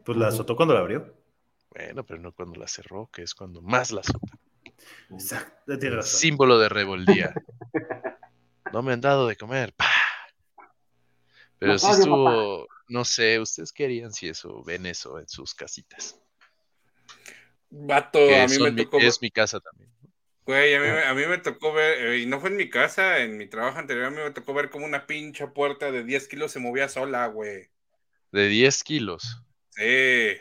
Pues 0.04 0.16
la 0.16 0.28
azotó 0.28 0.54
cuando 0.54 0.74
la 0.74 0.80
abrió. 0.80 1.16
Bueno, 1.70 2.06
pero 2.06 2.20
no 2.20 2.32
cuando 2.32 2.60
la 2.60 2.68
cerró, 2.68 3.10
que 3.12 3.22
es 3.22 3.34
cuando 3.34 3.62
más 3.62 3.90
la 3.90 4.02
azota. 4.02 4.38
Exacto, 5.10 5.78
tiene 5.80 5.96
razón. 5.96 6.20
Símbolo 6.20 6.60
de 6.60 6.68
rebeldía. 6.68 7.34
No 8.72 8.82
me 8.82 8.92
han 8.92 9.00
dado 9.00 9.26
de 9.26 9.34
comer. 9.34 9.74
¡Pah! 9.74 9.86
Pero 11.58 11.72
No, 11.72 11.78
sí 11.78 11.90
estuvo, 11.90 12.68
no 12.90 13.04
sé, 13.04 13.40
ustedes 13.40 13.72
querían 13.72 14.12
si 14.12 14.28
eso, 14.28 14.62
ven 14.64 14.84
eso 14.86 15.18
en 15.18 15.28
sus 15.28 15.54
casitas. 15.54 16.20
Vato, 17.70 18.18
Que 18.18 18.40
a 18.40 18.46
mí 18.48 18.58
me 18.58 18.70
mi- 18.72 18.84
tocó. 18.84 18.98
es 18.98 19.22
mi 19.22 19.30
casa 19.30 19.60
también. 19.60 19.90
Güey, 20.44 20.74
a 20.74 20.80
mí, 20.80 20.86
me- 20.88 21.04
a 21.04 21.14
mí 21.14 21.26
me 21.26 21.38
tocó 21.38 21.72
ver, 21.72 22.06
eh, 22.06 22.18
y 22.18 22.26
no 22.26 22.40
fue 22.40 22.50
en 22.50 22.56
mi 22.56 22.68
casa, 22.68 23.18
en 23.18 23.36
mi 23.38 23.46
trabajo 23.46 23.78
anterior, 23.78 24.06
a 24.06 24.10
mí 24.10 24.16
me 24.16 24.30
tocó 24.32 24.52
ver 24.54 24.68
como 24.70 24.84
una 24.86 25.06
pinche 25.06 25.46
puerta 25.46 25.92
de 25.92 26.02
10 26.02 26.26
kilos 26.26 26.50
se 26.52 26.58
movía 26.58 26.88
sola, 26.88 27.26
güey. 27.28 27.68
De 28.32 28.48
10 28.48 28.82
kilos. 28.82 29.42
Sí. 29.70 30.32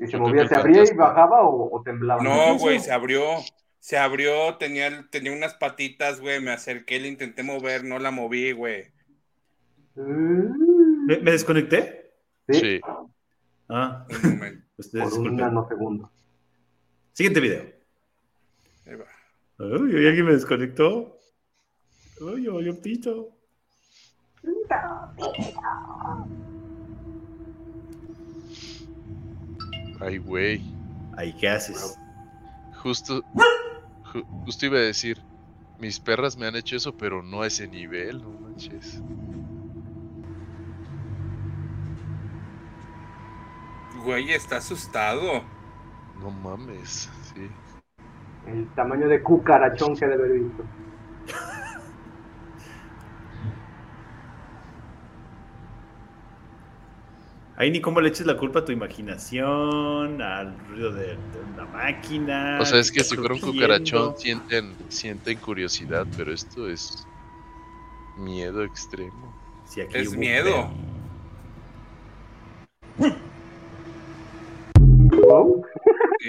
¿Y 0.00 0.06
se 0.06 0.16
movía, 0.18 0.46
se 0.46 0.54
abría 0.54 0.84
y 0.84 0.94
bajaba 0.94 1.40
o, 1.42 1.74
o 1.74 1.82
temblaba? 1.82 2.22
No, 2.22 2.56
güey, 2.58 2.78
se 2.80 2.92
abrió. 2.92 3.38
Se 3.80 3.96
abrió, 3.96 4.56
tenía, 4.58 5.06
tenía 5.10 5.32
unas 5.32 5.54
patitas, 5.54 6.20
güey. 6.20 6.40
Me 6.40 6.50
acerqué, 6.50 7.00
le 7.00 7.08
intenté 7.08 7.42
mover, 7.42 7.84
no 7.84 7.98
la 7.98 8.10
moví, 8.10 8.52
güey. 8.52 8.92
Mm, 9.94 10.77
¿Me, 11.08 11.18
me 11.20 11.30
desconecté? 11.30 12.12
Sí, 12.50 12.60
Sí. 12.60 12.80
Ah, 13.70 14.04
Un 14.10 14.30
momento. 14.30 14.64
ustedes 14.76 15.04
por 15.04 15.12
un 15.20 15.24
disculpen. 15.24 15.36
nanosegundo. 15.38 16.10
Siguiente 17.14 17.40
video. 17.40 17.62
Ahí 18.86 18.94
va. 18.94 19.06
Uy, 19.64 20.06
¿alguien 20.06 20.26
me 20.26 20.32
desconectó? 20.32 21.18
Uy, 22.20 22.44
yo, 22.44 22.56
un 22.56 22.80
pito. 22.82 23.30
Ay, 30.00 30.18
güey. 30.18 30.62
Ay, 31.16 31.34
¿qué 31.40 31.48
haces? 31.48 31.98
Justo, 32.82 33.22
ju- 34.12 34.24
justo 34.44 34.66
iba 34.66 34.76
a 34.78 34.82
decir, 34.82 35.18
mis 35.78 35.98
perras 35.98 36.36
me 36.36 36.46
han 36.46 36.54
hecho 36.56 36.76
eso, 36.76 36.96
pero 36.96 37.22
no 37.22 37.42
a 37.42 37.48
ese 37.48 37.66
nivel, 37.66 38.22
no 38.22 38.30
manches. 38.30 39.02
Güey, 44.08 44.32
está 44.32 44.56
asustado. 44.56 45.44
No 46.18 46.30
mames, 46.30 47.10
sí. 47.34 47.46
El 48.46 48.66
tamaño 48.68 49.06
de 49.06 49.22
cucarachón 49.22 49.94
que 49.94 50.06
debe 50.06 50.24
haber 50.24 50.40
visto. 50.44 50.64
Ahí 57.56 57.70
ni 57.70 57.82
cómo 57.82 58.00
le 58.00 58.08
eches 58.08 58.24
la 58.24 58.38
culpa 58.38 58.60
a 58.60 58.64
tu 58.64 58.72
imaginación, 58.72 60.22
al 60.22 60.58
ruido 60.70 60.90
de, 60.94 61.08
de 61.08 61.40
una 61.52 61.66
máquina. 61.66 62.60
O 62.62 62.64
sea, 62.64 62.80
es 62.80 62.90
que 62.90 63.04
si 63.04 63.14
fuera 63.14 63.34
un 63.34 63.40
cucarachón 63.40 64.16
sienten, 64.16 64.74
sienten 64.88 65.36
curiosidad, 65.36 66.06
pero 66.16 66.32
esto 66.32 66.66
es 66.66 67.06
miedo 68.16 68.64
extremo. 68.64 69.36
Aquí 69.66 69.82
Es 69.92 70.08
un 70.08 70.20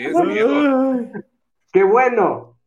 es 0.09 0.27
miedo. 0.27 0.93
Ay, 0.93 1.11
¡Qué 1.71 1.83
bueno! 1.83 2.57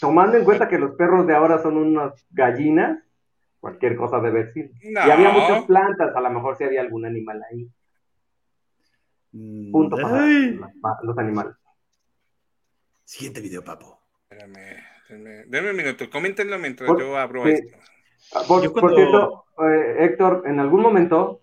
Tomando 0.00 0.36
en 0.36 0.44
cuenta 0.44 0.68
que 0.68 0.78
los 0.78 0.92
perros 0.94 1.26
de 1.26 1.34
ahora 1.34 1.58
son 1.62 1.76
unas 1.76 2.24
gallinas, 2.30 2.98
cualquier 3.60 3.96
cosa 3.96 4.20
debe 4.20 4.44
decir. 4.44 4.70
No. 4.84 5.06
Y 5.06 5.10
había 5.10 5.30
muchas 5.30 5.64
plantas, 5.64 6.14
a 6.14 6.20
lo 6.20 6.30
mejor 6.30 6.56
sí 6.56 6.64
había 6.64 6.80
algún 6.82 7.04
animal 7.06 7.42
ahí. 7.50 7.68
mm, 9.32 9.72
Punto 9.72 9.96
para 9.96 10.26
los 11.02 11.18
animales. 11.18 11.54
Siguiente 13.04 13.40
video, 13.40 13.62
papo. 13.64 13.98
Espérame, 14.28 14.76
denme, 15.08 15.44
denme 15.46 15.70
un 15.70 15.76
minuto. 15.76 16.08
Coméntenlo 16.10 16.58
mientras 16.58 16.86
Por- 16.88 17.00
yo 17.00 17.16
abro 17.16 17.44
sí. 17.44 17.50
esto. 17.52 17.76
Ah, 18.34 18.42
Por, 18.46 18.62
Yo 18.62 18.72
por 18.72 18.80
cuando- 18.82 18.96
cierto, 18.96 19.44
eh, 19.68 20.04
Héctor, 20.04 20.42
en 20.46 20.58
algún 20.60 20.80
momento, 20.82 21.40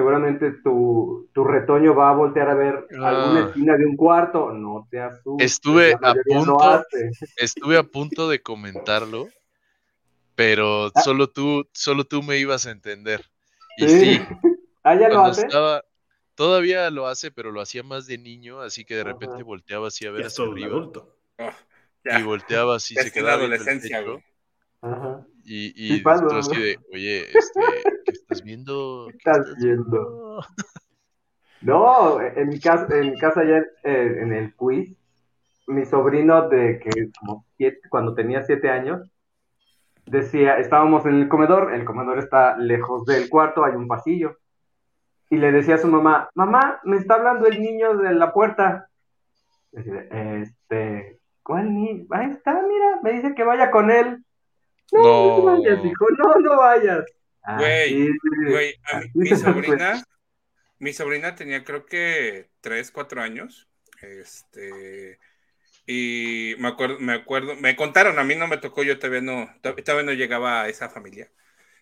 seguramente 0.00 0.52
tu, 0.64 1.28
tu 1.34 1.44
retoño 1.44 1.94
va 1.94 2.10
a 2.10 2.14
voltear 2.14 2.48
a 2.48 2.54
ver 2.54 2.86
Ah. 2.98 3.08
alguna 3.08 3.46
esquina 3.48 3.76
de 3.76 3.84
un 3.84 3.96
cuarto. 3.96 4.50
No 4.52 4.88
te 4.90 4.98
asustes. 5.00 5.52
Estuve 5.52 5.94
la 6.00 6.10
a 6.12 6.14
punto. 6.26 6.84
Estuve 7.36 7.76
a 7.76 7.82
punto 7.82 8.28
de 8.30 8.40
comentarlo, 8.40 9.28
pero 10.34 10.86
Ah. 10.86 11.00
solo 11.04 11.28
tú, 11.28 11.68
solo 11.72 12.04
tú 12.04 12.22
me 12.22 12.38
ibas 12.38 12.66
a 12.66 12.70
entender. 12.70 13.26
Y 13.76 13.88
Sí. 13.88 14.00
sí, 14.00 14.20
¿Ah, 14.82 14.94
ya 14.94 15.10
lo 15.10 15.20
hace? 15.24 15.42
estaba, 15.42 15.84
todavía 16.34 16.88
lo 16.90 17.06
hace, 17.06 17.30
pero 17.30 17.52
lo 17.52 17.60
hacía 17.60 17.82
más 17.82 18.06
de 18.06 18.16
niño, 18.16 18.60
así 18.62 18.86
que 18.86 18.94
de 18.94 19.02
Ajá. 19.02 19.10
repente 19.12 19.42
volteaba 19.42 19.88
así 19.88 20.06
a 20.06 20.10
ver 20.10 20.22
Ya 20.22 20.26
hacia 20.28 20.44
arriba 20.44 20.68
adulto. 20.68 21.16
Oh, 21.38 21.50
y 22.18 22.22
volteaba 22.22 22.76
así, 22.76 22.94
Ya 22.94 23.02
se 23.02 23.08
la 23.08 23.12
quedaba 23.12 23.44
el 23.44 23.52
adolescencia. 23.52 24.02
Ajá. 24.80 25.19
Y, 25.52 25.72
Sí 25.74 26.02
y 26.02 26.08
así 26.08 26.22
¿no? 26.24 26.30
de, 26.30 26.76
oye, 26.92 27.36
este, 27.36 27.60
¿qué 28.04 28.12
estás 28.12 28.42
viendo? 28.42 29.08
¿Qué 29.10 29.16
estás 29.16 29.56
viendo? 29.60 30.40
No, 31.62 32.20
en 32.22 32.48
mi 32.48 32.58
casa, 32.58 32.86
en 32.90 33.10
mi 33.10 33.18
casa 33.18 33.44
ya 33.44 33.58
eh, 33.84 34.16
en 34.22 34.32
el 34.32 34.54
quiz, 34.54 34.96
mi 35.66 35.84
sobrino 35.84 36.48
de 36.48 36.78
que 36.80 37.10
como 37.18 37.44
siete- 37.56 37.80
cuando 37.90 38.14
tenía 38.14 38.42
siete 38.44 38.70
años, 38.70 39.10
decía, 40.06 40.56
estábamos 40.58 41.04
en 41.06 41.16
el 41.20 41.28
comedor, 41.28 41.74
el 41.74 41.84
comedor 41.84 42.18
está 42.18 42.56
lejos 42.56 43.04
del 43.04 43.28
cuarto, 43.28 43.64
hay 43.64 43.74
un 43.74 43.88
pasillo, 43.88 44.36
y 45.28 45.36
le 45.36 45.52
decía 45.52 45.76
a 45.76 45.78
su 45.78 45.88
mamá, 45.88 46.30
mamá, 46.34 46.80
me 46.84 46.96
está 46.96 47.14
hablando 47.14 47.46
el 47.46 47.60
niño 47.60 47.96
de 47.98 48.14
la 48.14 48.32
puerta. 48.32 48.88
Decía, 49.72 50.00
este, 50.10 51.20
¿cuál 51.42 51.72
niño? 51.74 52.06
Ahí 52.10 52.30
está, 52.30 52.54
mira, 52.54 53.00
me 53.02 53.12
dice 53.12 53.34
que 53.34 53.44
vaya 53.44 53.70
con 53.70 53.90
él. 53.90 54.24
No, 54.92 55.02
no, 55.02 55.38
No. 55.38 55.42
vayas, 55.62 55.84
hijo, 55.84 56.06
no, 56.18 56.34
no 56.40 56.56
vayas. 56.58 57.04
Güey, 57.58 58.08
Así- 58.08 58.50
Güey, 58.50 58.74
así 58.84 59.10
mi 59.14 59.30
sobrina, 59.30 60.04
mi 60.78 60.92
sobrina 60.92 61.34
tenía 61.34 61.64
creo 61.64 61.86
que 61.86 62.50
3, 62.60 62.90
4 62.90 63.22
años. 63.22 63.68
Este, 64.02 65.18
y 65.86 66.54
me 66.58 66.68
acuerdo, 66.68 66.98
me 67.00 67.12
acuerdo, 67.14 67.56
me 67.56 67.76
contaron, 67.76 68.18
a 68.18 68.24
mí 68.24 68.34
no 68.36 68.46
me 68.48 68.58
tocó, 68.58 68.82
yo 68.82 68.98
todavía 68.98 69.20
no, 69.22 69.50
to- 69.62 69.74
todavía 69.76 70.04
no 70.06 70.12
llegaba 70.12 70.62
a 70.62 70.68
esa 70.68 70.88
familia. 70.90 71.30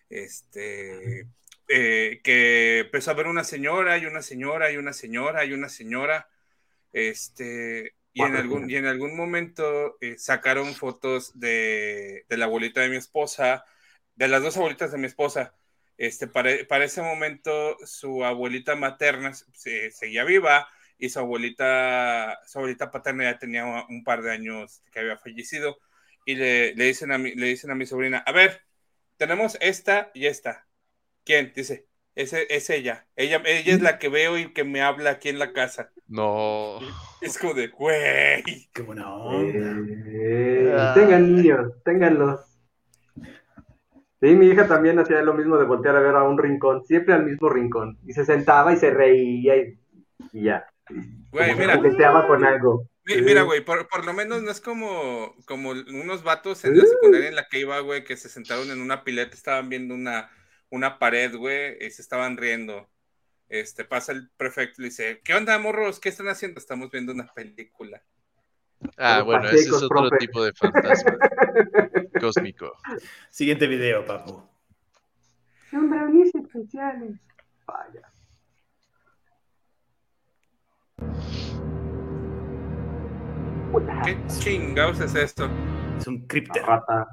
Este, 0.09 1.27
eh, 1.67 2.21
que 2.23 2.79
empezó 2.79 3.11
a 3.11 3.15
ver 3.15 3.27
una 3.27 3.43
señora 3.43 3.97
y 3.97 4.05
una 4.05 4.21
señora 4.21 4.71
y 4.71 4.77
una 4.77 4.93
señora 4.93 5.45
y 5.45 5.53
una 5.53 5.69
señora. 5.69 6.29
Este, 6.93 7.93
y 8.19 8.25
en 8.25 8.35
algún, 8.35 8.69
y 8.69 8.75
en 8.75 8.85
algún 8.85 9.15
momento 9.15 9.97
eh, 10.01 10.17
sacaron 10.17 10.75
fotos 10.75 11.39
de, 11.39 12.25
de 12.29 12.37
la 12.37 12.45
abuelita 12.45 12.81
de 12.81 12.89
mi 12.89 12.97
esposa, 12.97 13.65
de 14.15 14.27
las 14.27 14.43
dos 14.43 14.57
abuelitas 14.57 14.91
de 14.91 14.97
mi 14.97 15.07
esposa. 15.07 15.55
Este, 15.97 16.27
para, 16.27 16.51
para 16.67 16.85
ese 16.85 17.01
momento, 17.01 17.77
su 17.85 18.23
abuelita 18.25 18.75
materna 18.75 19.33
se- 19.33 19.91
seguía 19.91 20.23
viva 20.25 20.67
y 20.97 21.09
su 21.09 21.19
abuelita, 21.19 22.39
su 22.47 22.59
abuelita 22.59 22.91
paterna 22.91 23.23
ya 23.25 23.39
tenía 23.39 23.65
un 23.89 24.03
par 24.03 24.21
de 24.21 24.31
años 24.31 24.83
que 24.91 24.99
había 24.99 25.17
fallecido. 25.17 25.77
Y 26.25 26.35
le, 26.35 26.75
le 26.75 26.85
dicen 26.85 27.11
a 27.11 27.17
mi, 27.17 27.33
le 27.35 27.47
dicen 27.47 27.71
a 27.71 27.75
mi 27.75 27.85
sobrina, 27.85 28.19
a 28.19 28.31
ver, 28.31 28.61
tenemos 29.17 29.57
esta 29.61 30.11
y 30.13 30.27
esta. 30.27 30.67
¿Quién? 31.25 31.53
Dice, 31.55 31.88
ese, 32.21 32.47
es 32.49 32.69
ella. 32.69 33.07
ella. 33.15 33.41
Ella 33.45 33.73
es 33.73 33.81
la 33.81 33.97
que 33.99 34.09
veo 34.09 34.37
y 34.37 34.53
que 34.53 34.63
me 34.63 34.81
habla 34.81 35.11
aquí 35.11 35.29
en 35.29 35.39
la 35.39 35.53
casa. 35.53 35.91
No. 36.07 36.79
Es 37.21 37.37
como 37.37 37.53
de, 37.53 37.67
güey. 37.67 38.69
Qué 38.73 38.81
buena 38.81 39.13
onda. 39.13 39.75
Eh, 40.07 40.91
tengan 40.95 41.35
niños, 41.35 41.73
ténganlos. 41.83 42.39
Sí, 44.21 44.27
mi 44.35 44.47
hija 44.47 44.67
también 44.67 44.99
hacía 44.99 45.21
lo 45.21 45.33
mismo 45.33 45.57
de 45.57 45.65
voltear 45.65 45.95
a 45.95 46.01
ver 46.01 46.15
a 46.15 46.23
un 46.23 46.37
rincón, 46.37 46.83
siempre 46.85 47.13
al 47.13 47.25
mismo 47.25 47.49
rincón. 47.49 47.97
Y 48.05 48.13
se 48.13 48.25
sentaba 48.25 48.71
y 48.73 48.77
se 48.77 48.89
reía 48.91 49.57
y, 49.57 49.79
y 50.33 50.43
ya. 50.43 50.65
Güey, 51.31 51.49
Como 51.49 51.59
mira, 51.59 52.27
con 52.27 52.45
algo. 52.45 52.87
Mi- 53.05 53.21
Mira, 53.21 53.41
güey, 53.43 53.63
por, 53.63 53.87
por 53.87 54.05
lo 54.05 54.13
menos 54.13 54.41
no 54.41 54.51
es 54.51 54.61
como, 54.61 55.35
como 55.45 55.71
unos 55.71 56.23
vatos 56.23 56.63
en 56.65 56.77
la 56.77 56.85
secundaria 56.85 57.29
en 57.29 57.35
la 57.35 57.47
que 57.49 57.59
iba, 57.59 57.79
güey, 57.79 58.03
que 58.03 58.17
se 58.17 58.29
sentaron 58.29 58.69
en 58.71 58.81
una 58.81 59.03
pileta, 59.03 59.35
estaban 59.35 59.67
viendo 59.69 59.93
una, 59.95 60.29
una 60.69 60.99
pared, 60.99 61.35
güey, 61.35 61.77
y 61.85 61.89
se 61.91 62.01
estaban 62.01 62.37
riendo. 62.37 62.89
Este, 63.47 63.83
pasa 63.83 64.11
el 64.11 64.29
prefecto 64.37 64.75
y 64.77 64.83
le 64.83 64.89
dice, 64.89 65.21
¿qué 65.23 65.33
onda, 65.33 65.57
morros? 65.57 65.99
¿Qué 65.99 66.09
están 66.09 66.27
haciendo? 66.27 66.59
Estamos 66.59 66.91
viendo 66.91 67.11
una 67.11 67.27
película. 67.33 68.01
Ah, 68.97 69.23
bueno, 69.23 69.49
ese 69.49 69.61
es 69.61 69.73
otro 69.73 69.89
profe. 69.89 70.17
tipo 70.19 70.43
de 70.43 70.53
fantasma 70.53 71.17
cósmico. 72.21 72.71
Siguiente 73.29 73.67
video, 73.67 74.05
papu. 74.05 74.41
Son 75.69 75.89
brownies 75.89 76.33
especiales. 76.33 77.19
Vaya. 77.65 78.11
¿Qué 84.05 84.17
chingados 84.39 84.99
es 84.99 85.15
esto? 85.15 85.49
Es 85.97 86.07
un 86.07 86.25
crypter. 86.27 86.63
rata. 86.63 87.07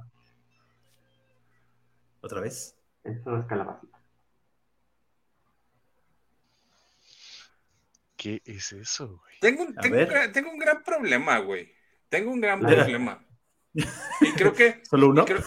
¿Otra 2.21 2.41
vez? 2.41 2.76
Es 3.07 3.25
una 3.27 3.47
calabacita. 3.47 3.99
¿Qué 8.17 8.43
es 8.45 8.73
eso, 8.73 9.09
güey? 9.21 9.35
Tengo, 9.41 9.63
un- 9.65 9.75
tengo, 9.77 9.97
un 9.99 10.09
gran, 10.09 10.33
tengo 10.33 10.51
un 10.51 10.59
gran 10.59 10.83
problema, 10.83 11.39
güey. 11.39 11.73
Tengo 12.09 12.33
un 12.33 12.41
gran 12.41 12.61
problema. 12.67 13.25
Y 13.75 14.33
creo 14.37 14.53
que... 14.55 14.83
¿Solo 14.91 15.09
uno? 15.11 15.23
Y 15.23 15.27
creo, 15.27 15.45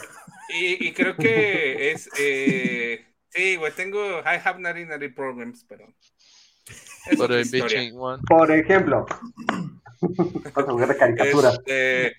y, 0.49 0.87
y 0.87 0.93
creo 0.93 1.15
que 1.15 1.91
es. 1.91 2.09
eh, 2.19 3.05
sí, 3.29 3.55
güey, 3.55 3.71
tengo. 3.73 4.19
I 4.21 4.39
have 4.43 4.59
not 4.59 4.75
any 4.75 5.09
problems, 5.09 5.63
pero. 5.67 5.85
Es. 7.09 7.17
Por 7.17 8.51
ejemplo. 8.51 9.05
Vamos 10.01 10.55
a 10.55 10.63
jugar 10.63 10.87
de 10.89 10.97
caricatura. 10.97 11.49
Este, 11.51 12.15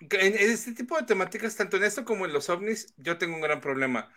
en 0.00 0.34
en 0.36 0.50
este 0.50 0.72
tipo 0.72 0.96
de 0.96 1.04
temáticas, 1.04 1.56
tanto 1.56 1.76
en 1.76 1.84
esto 1.84 2.04
como 2.04 2.26
en 2.26 2.32
los 2.32 2.48
ovnis, 2.50 2.94
yo 2.96 3.18
tengo 3.18 3.34
un 3.34 3.40
gran 3.42 3.60
problema. 3.60 4.12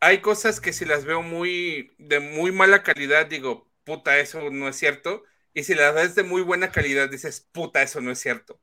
Hay 0.00 0.20
cosas 0.20 0.60
que 0.60 0.72
si 0.72 0.84
las 0.84 1.04
veo 1.04 1.22
muy 1.22 1.92
de 1.98 2.20
muy 2.20 2.52
mala 2.52 2.82
calidad, 2.82 3.26
digo, 3.26 3.68
puta, 3.84 4.18
eso 4.18 4.50
no 4.50 4.68
es 4.68 4.76
cierto. 4.76 5.24
Y 5.54 5.64
si 5.64 5.74
las 5.74 5.94
ves 5.94 6.14
de 6.14 6.22
muy 6.22 6.42
buena 6.42 6.70
calidad, 6.70 7.10
dices, 7.10 7.40
puta, 7.52 7.82
eso 7.82 8.00
no 8.00 8.12
es 8.12 8.20
cierto. 8.20 8.60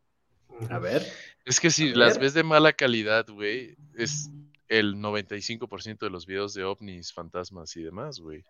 A 0.70 0.80
ver. 0.80 1.06
Es 1.46 1.60
que 1.60 1.70
si 1.70 1.94
las 1.94 2.18
ves 2.18 2.34
de 2.34 2.44
mala 2.44 2.74
calidad, 2.74 3.28
güey, 3.28 3.76
es 3.96 4.30
el 4.68 4.96
95% 4.96 6.06
de 6.06 6.10
los 6.10 6.26
videos 6.26 6.54
de 6.54 6.64
ovnis, 6.64 7.14
fantasmas 7.14 7.76
y 7.76 7.84
demás, 7.84 8.20
güey. 8.20 8.44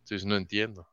Entonces 0.00 0.26
no 0.26 0.36
entiendo. 0.36 0.88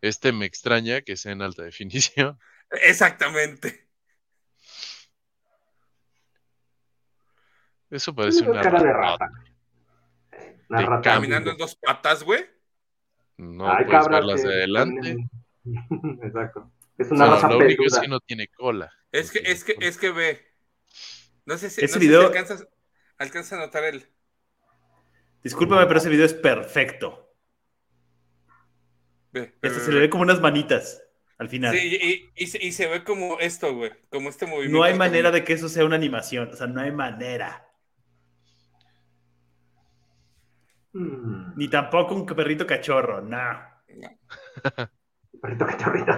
Este 0.00 0.32
me 0.32 0.46
extraña 0.46 1.02
que 1.02 1.16
sea 1.16 1.32
en 1.32 1.42
alta 1.42 1.62
definición. 1.64 2.38
Exactamente. 2.70 3.87
Eso 7.90 8.14
parece 8.14 8.42
Una 8.42 8.52
una 8.52 8.60
cara 8.62 8.82
de 8.82 8.92
ratota. 8.92 9.26
rata. 9.26 9.44
Una 10.68 10.80
de 10.80 10.86
rata. 10.86 11.10
Caminando 11.10 11.50
en 11.52 11.56
dos 11.56 11.76
patas, 11.76 12.22
güey. 12.22 12.44
No 13.38 13.70
Hay 13.72 13.84
puedes 13.84 14.08
que 14.08 14.48
de 14.48 14.54
adelante. 14.54 15.16
Exacto. 16.22 16.70
Es 16.98 17.10
una 17.10 17.26
No, 17.26 17.34
raza 17.34 17.48
lo 17.50 17.58
único 17.58 17.84
es 17.84 17.98
que 17.98 18.08
no 18.08 18.20
tiene 18.20 18.48
cola. 18.48 18.90
Es 19.12 19.30
que, 19.30 19.38
es 19.38 19.64
que, 19.64 19.76
es 19.80 19.96
que 19.96 20.10
ve. 20.10 20.44
No 21.46 21.56
sé 21.56 21.70
si, 21.70 21.84
Ese 21.84 21.94
no 21.94 21.94
sé 21.94 22.00
si 22.00 22.06
video- 22.08 22.26
alcanzas, 22.26 22.66
alcanza 23.16 23.56
a 23.56 23.60
notar 23.60 23.84
el. 23.84 24.04
Discúlpame, 25.42 25.86
pero 25.86 25.98
ese 25.98 26.08
video 26.10 26.26
es 26.26 26.34
perfecto. 26.34 27.32
Ve, 29.32 29.54
Hasta 29.62 29.68
ve, 29.78 29.84
se 29.84 29.92
le 29.92 30.00
ve. 30.00 30.10
como 30.10 30.22
unas 30.24 30.40
manitas 30.40 31.02
al 31.38 31.48
final. 31.48 31.74
Sí, 31.76 31.80
y, 31.86 31.94
y- 32.10 32.30
y 32.34 32.46
se, 32.48 32.62
y 32.64 32.72
se 32.72 32.88
ve 32.88 33.04
como 33.04 33.38
esto, 33.38 33.72
güey. 33.74 33.92
Como 34.10 34.28
este 34.30 34.46
movimiento. 34.46 34.76
no 34.78 34.82
hay 34.84 34.94
manera 34.94 35.30
de 35.30 35.44
que 35.44 35.52
eso 35.52 35.68
sea 35.68 35.84
una 35.84 35.96
animación. 35.96 36.50
O 36.52 36.56
sea, 36.56 36.66
no 36.66 36.80
hay 36.80 36.90
manera. 36.90 37.67
Mm, 40.98 41.52
Ni 41.56 41.68
tampoco 41.68 42.14
un 42.14 42.26
perrito 42.26 42.66
cachorro. 42.66 43.20
No. 43.20 43.38
perrito 45.40 45.66
cachorrito. 45.66 46.12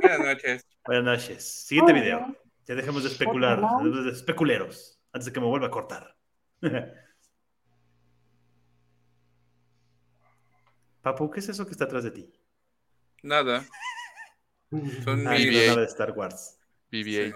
Buenas 0.00 0.18
noches. 0.20 0.66
Buenas 0.84 1.04
noches. 1.04 1.64
Siguiente 1.66 1.92
video. 1.94 2.36
Ya 2.66 2.74
dejemos 2.74 3.02
de 3.04 3.08
especular. 3.10 3.58
dejemos 3.60 4.04
de 4.04 4.10
especuleros. 4.12 5.00
Antes 5.12 5.26
de 5.26 5.32
que 5.32 5.40
me 5.40 5.46
vuelva 5.46 5.68
a 5.68 5.70
cortar. 5.70 6.14
Papu, 11.02 11.30
¿qué 11.30 11.40
es 11.40 11.48
eso 11.48 11.64
que 11.64 11.72
está 11.72 11.84
atrás 11.84 12.04
de 12.04 12.10
ti? 12.10 12.32
Nada. 13.22 13.64
Son 15.04 15.20
Ah, 15.26 15.34
la 15.34 15.38
nave 15.38 15.76
de 15.76 15.84
Star 15.84 16.10
Wars. 16.12 16.58
BB-8. 16.90 17.34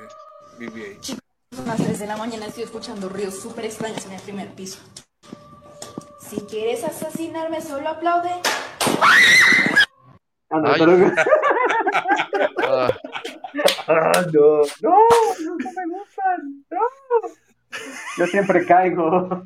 BB-8. 0.58 1.18
Son 1.52 1.66
las 1.66 1.76
3 1.76 1.98
de 2.00 2.06
la 2.06 2.16
mañana, 2.16 2.46
estoy 2.46 2.64
escuchando 2.64 3.08
ruidos 3.08 3.40
súper 3.40 3.64
extraños 3.66 4.04
en 4.06 4.12
el 4.12 4.20
primer 4.22 4.48
piso. 4.54 4.78
Si 6.30 6.40
quieres 6.46 6.84
asesinarme, 6.84 7.60
solo 7.60 7.88
aplaude. 7.88 8.30
Ah, 10.50 10.58
no, 10.58 10.70
Ay. 10.72 10.78
pero- 10.78 10.96
Ah, 12.68 12.90
Ah, 13.88 14.24
no, 14.32 14.62
no, 14.80 14.98
no, 15.40 15.56
me 15.56 15.84
gustan, 15.98 16.64
no. 16.70 16.80
Yo 18.16 18.26
siempre 18.28 18.64
caigo. 18.64 19.44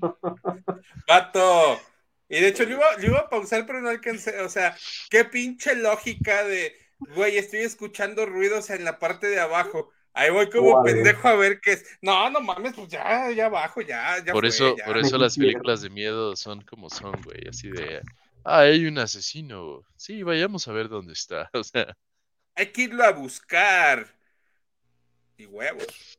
¡Vato! 1.09 1.81
Y 2.29 2.41
de 2.41 2.49
hecho, 2.49 2.65
lo 2.65 2.73
iba, 2.73 2.97
lo 2.99 3.07
iba 3.07 3.19
a 3.21 3.29
pausar, 3.31 3.65
pero 3.67 3.81
no 3.81 3.89
alcancé. 3.89 4.41
O 4.41 4.49
sea, 4.49 4.77
qué 5.11 5.25
pinche 5.25 5.75
lógica 5.77 6.45
de. 6.45 6.75
Güey, 7.15 7.39
estoy 7.39 7.61
escuchando 7.61 8.27
ruidos 8.27 8.69
en 8.71 8.85
la 8.85 8.99
parte 8.99 9.27
de 9.27 9.41
abajo. 9.41 9.91
Ahí 10.17 10.31
voy 10.31 10.49
como 10.49 10.83
pendejo 10.85 11.27
a 11.29 11.35
ver 11.35 11.61
qué 11.61 11.73
es. 11.73 11.99
No, 12.01 12.31
no 12.31 12.41
mames, 12.41 12.73
pues 12.75 12.89
ya, 12.89 13.31
ya 13.33 13.47
abajo, 13.47 13.81
ya, 13.81 14.19
ya. 14.25 14.33
por 14.33 14.43
fue, 14.43 14.49
eso, 14.49 14.77
ya. 14.77 14.85
por 14.85 14.97
eso 14.97 15.19
las 15.19 15.37
películas 15.37 15.83
de 15.83 15.91
miedo 15.91 16.37
son 16.37 16.63
como 16.63 16.89
son, 16.89 17.21
güey. 17.23 17.49
Así 17.49 17.69
de. 17.69 18.01
Ah, 18.45 18.61
hay 18.61 18.87
un 18.87 18.97
asesino. 18.99 19.81
Sí, 19.97 20.23
vayamos 20.23 20.69
a 20.69 20.73
ver 20.73 20.89
dónde 20.89 21.13
está. 21.15 21.51
O 21.55 21.65
sea, 21.65 21.97
Hay 22.55 22.67
que 22.73 22.83
irlo 22.83 23.03
a 23.05 23.11
buscar. 23.11 24.07
Y 25.37 25.47
huevos. 25.47 26.19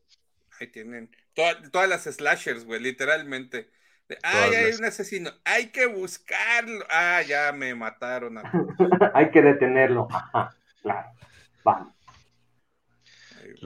Ahí 0.60 0.66
tienen. 0.66 1.10
Toda- 1.34 1.62
todas 1.70 1.88
las 1.88 2.04
slashers, 2.04 2.64
güey, 2.66 2.80
literalmente. 2.80 3.70
De, 4.08 4.18
Ay, 4.22 4.54
hay 4.54 4.70
las- 4.70 4.78
un 4.78 4.84
asesino. 4.84 5.30
Hay 5.44 5.68
que 5.70 5.86
buscarlo. 5.86 6.84
Ah, 6.90 7.22
ya 7.22 7.50
me 7.52 7.74
mataron. 7.74 8.36
a- 8.38 8.42
Hay 9.14 9.30
que 9.30 9.40
detenerlo. 9.40 10.06
Ajá, 10.10 10.54
claro. 10.82 11.08
Vamos. 11.64 11.95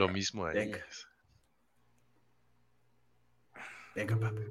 Ay, 0.01 0.07
Lo 0.07 0.07
güey. 0.07 0.15
mismo 0.15 0.47
ahí. 0.47 0.55
Venga. 0.55 0.79
Venga, 3.95 4.17
papi. 4.17 4.43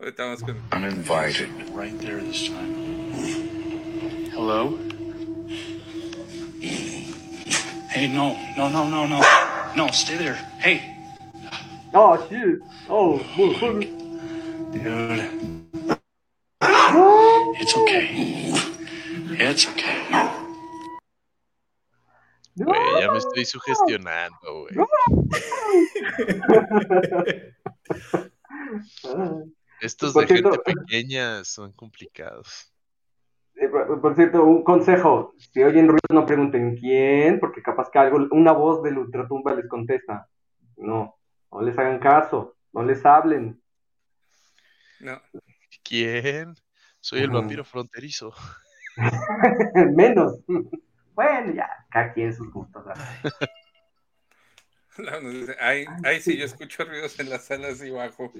Ahorita 0.00 0.24
vamos 0.24 0.42
con. 0.42 0.60
Uninvited. 0.72 1.48
Right 1.74 1.96
there 2.00 2.20
this 2.20 2.48
time. 2.48 2.74
Hello? 4.32 4.76
Hey, 7.90 8.08
no, 8.08 8.36
no, 8.56 8.68
no, 8.68 8.88
no, 8.88 9.06
no. 9.06 9.20
No, 9.76 9.88
stay 9.92 10.16
there. 10.16 10.34
Hey, 10.58 10.80
Oh, 11.94 12.16
shit. 12.28 12.58
Oh, 12.88 13.18
bull, 13.36 13.54
bull. 13.60 13.80
dude. 14.72 15.28
It's 17.60 17.76
okay. 17.76 18.71
It's 19.38 19.68
okay. 19.68 20.02
Güey, 22.54 23.00
ya 23.00 23.10
me 23.10 23.18
estoy 23.18 23.44
sugestionando, 23.44 24.60
güey. 24.60 24.74
Estos 29.80 30.12
Por 30.12 30.26
de 30.26 30.34
gente 30.34 30.58
pequeña 30.58 31.44
son 31.44 31.72
complicados. 31.72 32.72
Eh, 33.56 33.68
Por 33.68 34.14
cierto, 34.14 34.44
un 34.44 34.62
consejo, 34.64 35.34
si 35.38 35.62
oyen 35.62 35.88
ruido 35.88 36.00
no 36.10 36.26
pregunten 36.26 36.76
quién, 36.76 37.40
porque 37.40 37.62
capaz 37.62 37.90
que 37.90 37.98
algo, 37.98 38.28
una 38.32 38.52
voz 38.52 38.82
del 38.82 38.98
ultratumba 38.98 39.54
les 39.54 39.68
contesta. 39.68 40.28
No, 40.76 41.16
no 41.50 41.62
les 41.62 41.78
hagan 41.78 41.98
caso, 41.98 42.56
no 42.72 42.82
les 42.82 43.04
hablen. 43.06 43.60
No. 45.00 45.20
¿Quién? 45.82 46.54
Soy 47.00 47.20
el 47.20 47.30
vampiro 47.30 47.64
fronterizo. 47.64 48.32
Menos. 49.94 50.38
Bueno, 51.14 51.52
ya, 51.54 51.68
cada 51.90 52.12
quien 52.12 52.34
sus 52.34 52.50
gustos. 52.52 52.84
No, 54.98 55.12
ay, 55.58 55.86
sí, 56.20 56.36
yo 56.36 56.44
escucho 56.44 56.84
ruidos 56.84 57.18
en 57.18 57.30
las 57.30 57.46
salas 57.46 57.82
y 57.82 57.90
bajo. 57.90 58.30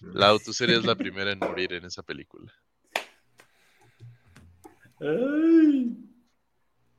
Lau, 0.00 0.38
tú 0.38 0.52
serías 0.52 0.84
la 0.84 0.94
primera 0.96 1.32
en 1.32 1.38
morir 1.38 1.74
en 1.74 1.84
esa 1.84 2.02
película. 2.02 2.50
Ay. 5.00 5.96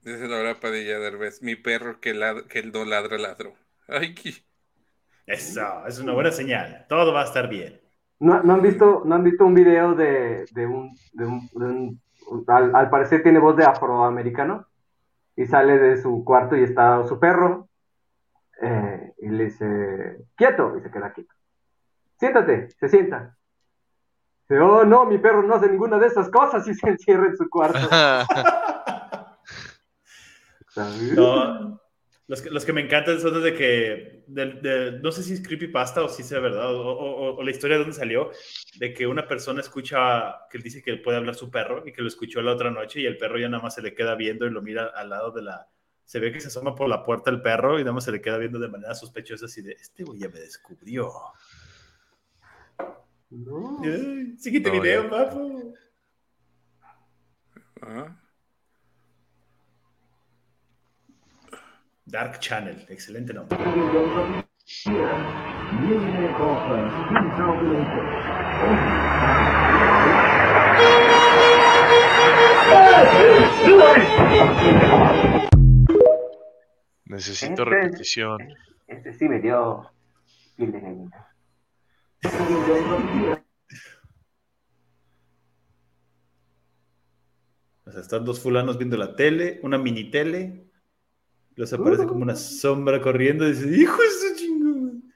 Dice 0.03 0.27
Laura 0.27 0.59
Padilla 0.59 0.99
Derbez, 0.99 1.41
mi 1.41 1.55
perro 1.55 1.99
que, 1.99 2.13
lad- 2.13 2.45
que 2.45 2.61
no 2.61 2.85
ladra 2.85 3.17
ladro. 3.17 3.55
Ay, 3.87 4.13
qué- 4.13 4.43
Eso, 5.25 5.85
es 5.87 5.97
una 5.97 6.13
buena 6.13 6.31
señal. 6.31 6.85
Todo 6.87 7.11
va 7.11 7.23
a 7.23 7.25
estar 7.25 7.49
bien. 7.49 7.81
¿No, 8.19 8.43
no 8.43 8.53
han 8.53 8.61
visto, 8.61 9.01
¿No 9.03 9.15
han 9.15 9.23
visto 9.23 9.45
un 9.45 9.55
video 9.55 9.95
de, 9.95 10.45
de 10.51 10.65
un, 10.67 10.95
de 11.13 11.25
un, 11.25 11.49
de 11.53 11.65
un- 11.65 12.01
al, 12.47 12.75
al 12.75 12.89
parecer 12.89 13.23
tiene 13.23 13.39
voz 13.39 13.55
de 13.55 13.65
afroamericano 13.65 14.67
y 15.35 15.45
sale 15.45 15.77
de 15.77 16.01
su 16.01 16.23
cuarto 16.23 16.55
y 16.55 16.63
está 16.63 17.05
su 17.05 17.19
perro 17.19 17.69
eh, 18.61 19.13
y 19.17 19.29
le 19.29 19.45
dice, 19.45 20.25
quieto, 20.35 20.77
y 20.77 20.81
se 20.81 20.91
queda 20.91 21.11
quieto. 21.11 21.33
Siéntate, 22.17 22.69
se 22.71 22.87
sienta. 22.87 23.35
Dice, 24.47 24.61
oh 24.61 24.85
no, 24.85 25.05
mi 25.05 25.17
perro 25.17 25.43
no 25.43 25.55
hace 25.55 25.69
ninguna 25.69 25.97
de 25.97 26.07
esas 26.07 26.29
cosas 26.29 26.67
y 26.67 26.73
se 26.73 26.89
encierra 26.89 27.27
en 27.27 27.37
su 27.37 27.49
cuarto. 27.49 27.79
los, 32.27 32.41
que, 32.41 32.49
los 32.49 32.65
que 32.65 32.73
me 32.73 32.81
encantan 32.81 33.19
son 33.19 33.33
los 33.35 33.43
de 33.43 33.53
que, 33.53 34.23
de- 34.27 34.53
de- 34.53 34.91
no 34.99 35.11
sé 35.11 35.21
si 35.23 35.33
es 35.33 35.41
creepypasta 35.47 36.03
o 36.03 36.09
si 36.09 36.23
es 36.23 36.31
verdad, 36.31 36.73
o, 36.73 36.81
o- 36.89 37.35
o 37.37 37.43
la 37.43 37.51
historia 37.51 37.77
de 37.77 37.83
dónde 37.83 37.95
salió, 37.97 38.31
de 38.79 38.93
que 38.93 39.05
una 39.07 39.27
persona 39.27 39.61
escucha, 39.61 40.35
que 40.49 40.57
dice 40.57 40.81
que 40.81 40.97
puede 40.97 41.17
hablar 41.17 41.35
su 41.35 41.51
perro 41.51 41.83
y 41.87 41.91
que 41.93 42.01
lo 42.01 42.07
escuchó 42.07 42.41
la 42.41 42.53
otra 42.53 42.71
noche 42.71 43.01
y 43.01 43.05
el 43.05 43.17
perro 43.17 43.37
ya 43.37 43.47
nada 43.49 43.61
más 43.63 43.75
se 43.75 43.81
le 43.81 43.93
queda 43.93 44.15
viendo 44.15 44.45
y 44.45 44.49
lo 44.49 44.61
mira 44.61 44.85
al 44.95 45.09
lado 45.09 45.31
de 45.31 45.43
la... 45.43 45.67
Se 46.03 46.19
ve 46.19 46.31
que 46.31 46.39
se 46.39 46.47
asoma 46.49 46.75
por 46.75 46.87
la 46.87 47.03
puerta 47.03 47.31
el 47.31 47.41
perro 47.41 47.79
y 47.79 47.83
nada 47.83 47.93
más 47.93 48.03
se 48.05 48.11
le 48.11 48.21
queda 48.21 48.37
viendo 48.37 48.59
de 48.59 48.67
manera 48.69 48.93
sospechosa 48.93 49.45
así 49.45 49.61
de, 49.63 49.71
este 49.73 50.03
güey 50.03 50.19
ya 50.19 50.29
me 50.29 50.39
descubrió. 50.39 51.11
No. 53.31 53.81
Siguiente 54.37 54.69
No, 54.71 54.81
video, 54.81 55.03
ya. 55.03 55.09
papu. 55.09 55.73
Ah, 57.81 58.15
Dark 62.15 62.39
Channel, 62.39 62.85
excelente 62.87 63.33
nombre. 63.33 63.57
Necesito 77.03 77.51
Este- 77.51 77.65
repetición. 77.65 78.37
Este 78.87 79.13
sí 79.13 79.27
me 79.27 79.41
dio 79.41 79.91
piel 80.55 80.71
de 80.71 80.79
gallina. 80.79 81.27
O 87.85 87.91
sea, 87.91 87.99
están 87.99 88.23
dos 88.23 88.41
fulanos 88.41 88.77
viendo 88.77 88.95
la 88.95 89.17
tele, 89.17 89.59
una 89.63 89.77
mini 89.77 90.09
tele. 90.09 90.64
Los 91.55 91.71
aparece 91.73 92.05
como 92.05 92.21
una 92.23 92.35
sombra 92.35 93.01
corriendo 93.01 93.47
y 93.47 93.53
dice, 93.53 93.67
hijo 93.77 94.01
de 94.01 94.09
su 94.09 94.35
chingón. 94.35 95.13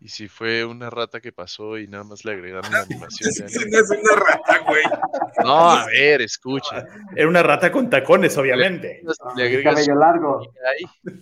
Y 0.00 0.08
si 0.08 0.26
fue 0.26 0.64
una 0.64 0.90
rata 0.90 1.20
que 1.20 1.30
pasó 1.30 1.78
y 1.78 1.86
nada 1.86 2.02
más 2.02 2.24
le 2.24 2.32
agregaron 2.32 2.70
la 2.72 2.80
animación. 2.90 3.30
no- 3.38 3.78
es 3.78 3.90
una 3.90 4.16
rata, 4.16 4.58
güey. 4.66 4.82
No, 5.44 5.70
a 5.70 5.86
ver, 5.86 6.22
escucha. 6.22 6.84
Era 7.14 7.28
una 7.28 7.42
rata 7.44 7.70
con 7.70 7.88
tacones, 7.88 8.36
obviamente. 8.36 9.02
Le 9.36 9.42
agregas, 9.44 9.74
Cabello 9.76 9.94
largo. 9.94 10.40
CGI, 10.40 11.12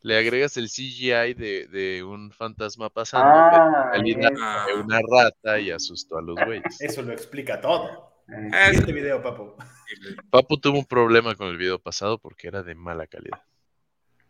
le 0.00 0.16
agregas 0.18 0.56
el 0.56 0.68
CGI 0.68 1.34
de, 1.34 1.68
de 1.70 2.02
un 2.02 2.30
fantasma 2.32 2.88
pasando, 2.88 3.26
Ah, 3.28 3.90
pero 3.92 4.06
en 4.06 4.14
realidad 4.22 4.32
Ah. 4.40 4.66
fue 4.70 4.80
una 4.82 5.00
rata 5.06 5.58
y 5.60 5.70
asustó 5.70 6.16
a 6.16 6.22
los 6.22 6.36
güeyes. 6.46 6.80
Eso 6.80 7.02
lo 7.02 7.12
explica 7.12 7.60
todo. 7.60 8.14
eh, 8.28 8.50
Ah, 8.54 8.66
Siguiente 8.68 8.92
video, 8.94 9.22
papu. 9.22 9.54
Papu 10.30 10.56
tuvo 10.58 10.78
un 10.78 10.86
problema 10.86 11.34
con 11.34 11.48
el 11.48 11.58
video 11.58 11.78
pasado 11.78 12.16
porque 12.18 12.48
era 12.48 12.62
de 12.62 12.74
mala 12.74 13.06
calidad. 13.06 13.42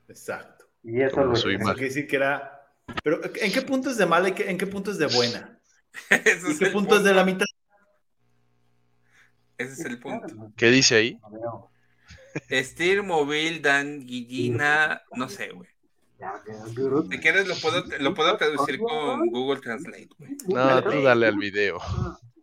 Exacto. 0.09 0.67
y 0.83 1.01
eso 1.01 1.15
Como 1.17 1.27
lo 1.29 1.37
soy 1.37 1.59
mal. 1.59 1.75
quiere 1.75 1.89
decir 1.89 2.07
que 2.07 2.17
era... 2.17 2.61
Pero, 3.03 3.21
¿en 3.25 3.53
qué 3.53 3.63
punto 3.63 3.91
es 3.91 3.97
de 3.97 4.07
mala 4.07 4.29
y 4.29 4.33
qué- 4.33 4.51
en 4.51 4.59
qué 4.59 4.67
punto 4.67 4.91
es 4.91 4.99
de 4.99 5.07
buena? 5.07 5.59
¿Y 6.11 6.15
es 6.29 6.59
qué 6.59 6.67
el 6.67 6.73
punto 6.73 6.97
es 6.97 7.05
de 7.05 7.15
la 7.15 7.25
mitad? 7.25 7.47
Ese 9.57 9.73
es 9.73 9.81
el 9.87 9.99
punto. 10.01 10.27
¿Qué 10.57 10.71
dice 10.71 10.97
ahí? 10.97 11.21
Estir, 12.49 13.03
móvil, 13.03 13.63
Dan, 13.63 14.05
Guillina, 14.05 15.03
no 15.13 15.29
sé, 15.29 15.51
güey. 15.51 15.71
Si 17.11 17.19
quieres 17.21 17.47
lo 17.47 17.55
puedo, 17.57 17.85
lo 18.01 18.15
puedo 18.15 18.37
traducir 18.37 18.79
con 18.79 19.27
Google 19.29 19.61
Translate, 19.61 20.09
güey. 20.19 20.37
No, 20.49 20.83
tú 20.83 21.03
dale 21.03 21.27
al 21.29 21.37
video. 21.39 21.79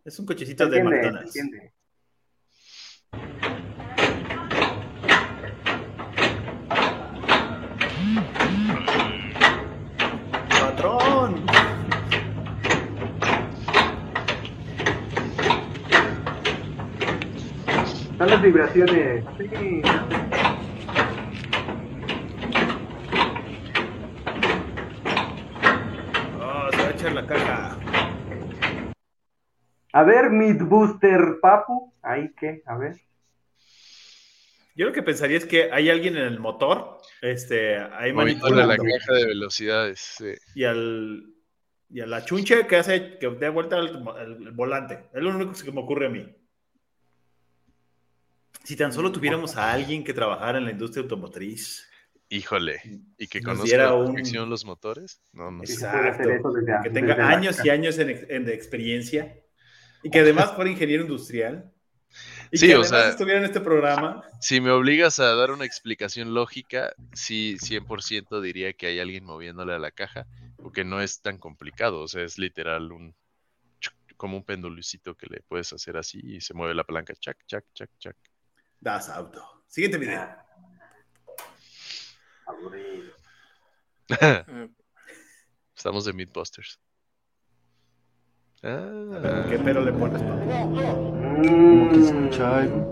Es 0.04 0.18
un 0.18 0.26
cochecito 0.26 0.66
de 0.68 0.82
McDonald's. 0.82 1.36
entiende. 1.36 1.72
¡Patrón! 10.48 11.44
Están 18.22 18.34
las 18.36 18.42
vibraciones. 18.44 19.24
Sí. 19.36 19.82
Oh, 26.40 26.68
se 26.70 26.76
va 26.82 26.88
a 26.88 26.90
echar 26.90 27.12
la 27.12 27.26
caja. 27.26 27.78
A 29.92 30.02
ver, 30.04 30.30
Midbuster 30.30 31.20
Papu. 31.40 31.94
Ahí 32.02 32.30
qué, 32.38 32.62
a 32.66 32.76
ver. 32.76 32.96
Yo 34.74 34.86
lo 34.86 34.92
que 34.92 35.02
pensaría 35.02 35.36
es 35.36 35.44
que 35.44 35.70
hay 35.70 35.90
alguien 35.90 36.16
en 36.16 36.22
el 36.24 36.38
motor, 36.40 36.98
este, 37.20 37.76
ahí 37.76 38.12
Moviéndole 38.12 38.64
la 38.66 38.76
caja 38.76 39.12
de 39.14 39.26
velocidades. 39.26 39.98
sí. 40.00 40.32
y 40.54 40.64
al 40.64 41.24
y 41.90 42.00
a 42.00 42.06
la 42.06 42.24
chunche 42.24 42.66
que 42.66 42.76
hace 42.76 43.18
que 43.18 43.28
dé 43.28 43.50
vuelta 43.50 43.76
al, 43.76 44.02
al- 44.16 44.46
el 44.46 44.52
volante. 44.52 45.10
Es 45.12 45.22
lo 45.22 45.28
único 45.30 45.50
que 45.52 45.58
se 45.58 45.70
me 45.72 45.80
ocurre 45.80 46.06
a 46.06 46.08
mí. 46.08 46.26
Si 48.64 48.76
tan 48.76 48.92
solo 48.92 49.10
tuviéramos 49.12 49.56
a 49.56 49.72
alguien 49.72 50.04
que 50.04 50.14
trabajara 50.14 50.58
en 50.58 50.64
la 50.64 50.70
industria 50.70 51.02
automotriz. 51.02 51.88
Híjole. 52.28 52.80
¿Y 53.18 53.26
que 53.26 53.40
la 53.40 53.94
un- 53.94 54.48
los 54.48 54.64
motores? 54.64 55.20
No, 55.32 55.50
no 55.50 55.66
sé. 55.66 55.74
Exacto. 55.74 56.28
Que 56.82 56.90
tenga 56.90 57.28
años 57.28 57.62
y 57.64 57.70
años 57.70 57.98
en, 57.98 58.44
de 58.44 58.54
experiencia. 58.54 59.36
Y 60.02 60.10
que 60.10 60.20
además 60.20 60.52
fuera 60.54 60.70
ingeniero 60.70 61.02
industrial. 61.02 61.70
Y 62.50 62.58
Sí, 62.58 62.66
que 62.68 62.76
o 62.76 62.80
además 62.80 63.00
sea- 63.00 63.08
estuviera 63.10 63.38
en 63.40 63.44
este 63.46 63.60
programa. 63.60 64.22
Si 64.40 64.60
me 64.60 64.70
obligas 64.70 65.18
a 65.18 65.34
dar 65.34 65.50
una 65.50 65.64
explicación 65.64 66.34
lógica, 66.34 66.94
sí, 67.14 67.56
100% 67.58 68.40
diría 68.40 68.72
que 68.74 68.86
hay 68.86 69.00
alguien 69.00 69.24
moviéndole 69.24 69.74
a 69.74 69.78
la 69.78 69.90
caja, 69.90 70.26
porque 70.56 70.84
no 70.84 71.00
es 71.00 71.20
tan 71.20 71.38
complicado, 71.38 72.00
o 72.00 72.08
sea, 72.08 72.22
es 72.22 72.38
literal 72.38 72.92
un 72.92 73.14
como 74.16 74.36
un 74.36 74.44
pendulucito 74.44 75.16
que 75.16 75.26
le 75.26 75.40
puedes 75.40 75.72
hacer 75.72 75.96
así 75.96 76.20
y 76.22 76.40
se 76.40 76.54
mueve 76.54 76.74
la 76.74 76.84
palanca, 76.84 77.12
chac, 77.18 77.36
chac, 77.44 77.64
chac, 77.74 77.90
chac. 77.98 78.16
Das 78.82 79.08
auto. 79.08 79.40
Siguiente 79.68 79.96
video. 79.96 80.20
Aburrido. 82.46 83.12
Eh, 84.20 84.44
Estamos 85.76 86.04
de 86.04 86.12
Mythbusters. 86.12 86.80
A 88.64 88.68
Ah, 88.68 89.46
¿Qué 89.48 89.58
pero 89.64 89.82
le 89.82 89.92
pones, 89.92 90.20
Pablo? 90.20 90.44
Mm, 91.44 92.30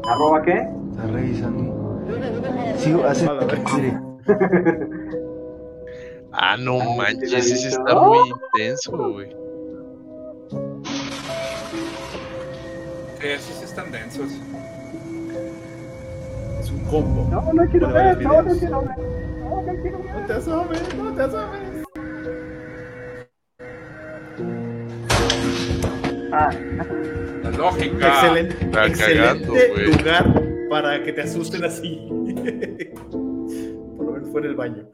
¿Arroba 0.05 0.43
qué? 0.45 0.67
Está 0.91 1.07
revisando. 1.09 2.01
Sigo, 2.79 3.05
hace. 3.05 3.27
Ah, 6.33 6.57
no 6.57 6.81
Ay, 6.81 6.97
manches, 6.97 7.31
¿sí 7.45 7.53
ese 7.55 7.69
está 7.69 7.95
muy 8.01 8.29
intenso, 8.29 8.97
güey. 9.13 9.31
sí, 13.21 13.27
esos 13.27 13.55
sí 13.57 13.65
están 13.65 13.91
densos. 13.93 14.31
Es 16.61 16.71
un 16.71 16.81
combo. 16.85 17.27
No, 17.31 17.53
no 17.53 17.71
quiero 17.71 17.89
ver, 17.93 18.21
no, 18.23 18.43
no 18.43 18.55
quiero 18.59 18.81
ver. 18.83 18.99
No, 18.99 19.63
no 19.63 19.83
quiero 19.83 19.99
ver. 19.99 20.15
No 20.15 20.27
te 20.27 20.33
asomes, 20.35 20.95
no 20.97 21.13
te 21.15 21.23
asomes. 21.23 21.61
Ah, 26.33 26.51
La 27.43 27.51
lógica. 27.51 28.09
Excelente, 28.09 28.57
Está 28.65 28.87
excelente 28.87 29.23
cagando, 29.23 29.53
güey. 29.53 29.87
lugar 29.97 30.43
para 30.69 31.03
que 31.03 31.13
te 31.13 31.23
asusten 31.23 31.65
así. 31.65 32.07
Por 33.97 34.07
lo 34.07 34.13
menos 34.13 34.31
fue 34.31 34.41
en 34.43 34.47
el 34.47 34.55
baño. 34.55 34.85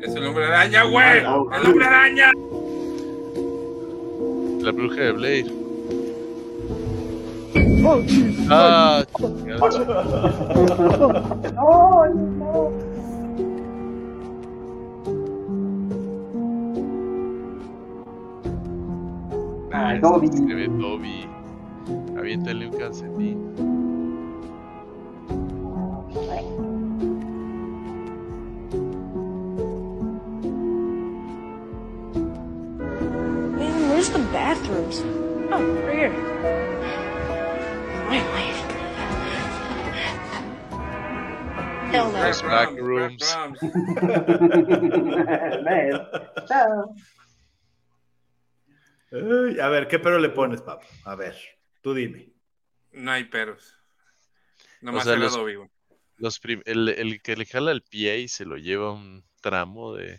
Es 0.00 0.14
el 0.14 0.24
hombre 0.26 0.44
araña, 0.46 0.84
güey. 0.84 1.20
Ah, 1.26 1.42
El 1.60 1.66
hombre 1.70 1.84
araña. 1.84 2.30
La 4.62 4.72
bruja 4.72 4.96
de 5.00 5.12
Blair. 7.86 8.50
Ah, 8.50 9.04
chingada. 9.16 9.62
no, 11.54 12.04
no. 12.14 12.72
Ay, 19.72 19.98
Dobby. 20.00 20.28
Se 20.28 20.54
ve 20.54 20.68
Dobby. 20.68 21.28
Aviéntale 22.18 22.66
un 22.66 22.72
calcetín. 22.72 23.38
Man, 33.56 33.90
where's 33.90 34.10
the 34.10 34.18
bathrooms? 34.32 35.02
Oh, 35.52 35.62
right 35.86 36.10
here. 36.10 36.75
Back 42.48 42.76
rooms. 42.78 43.36
Man. 45.62 46.08
Ay, 49.12 49.60
a 49.60 49.68
ver, 49.68 49.88
¿qué 49.88 49.98
pero 49.98 50.18
le 50.18 50.28
pones, 50.30 50.60
Pablo? 50.62 50.86
A 51.04 51.14
ver, 51.14 51.36
tú 51.80 51.94
dime. 51.94 52.28
No 52.92 53.10
hay 53.12 53.24
peros. 53.24 53.74
Nomás 54.80 55.04
sea, 55.04 55.14
el 55.14 55.20
los- 55.20 55.32
lado 55.32 55.44
vivo. 55.44 55.70
Los 56.18 56.40
prim- 56.40 56.62
el, 56.64 56.88
el 56.88 57.20
que 57.20 57.36
le 57.36 57.44
jala 57.44 57.72
el 57.72 57.82
pie 57.82 58.20
y 58.20 58.28
se 58.28 58.46
lo 58.46 58.56
lleva 58.56 58.92
un 58.92 59.22
tramo 59.42 59.94
de. 59.94 60.18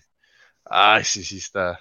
Ay, 0.63 1.03
sí, 1.03 1.23
sí 1.23 1.37
está. 1.37 1.79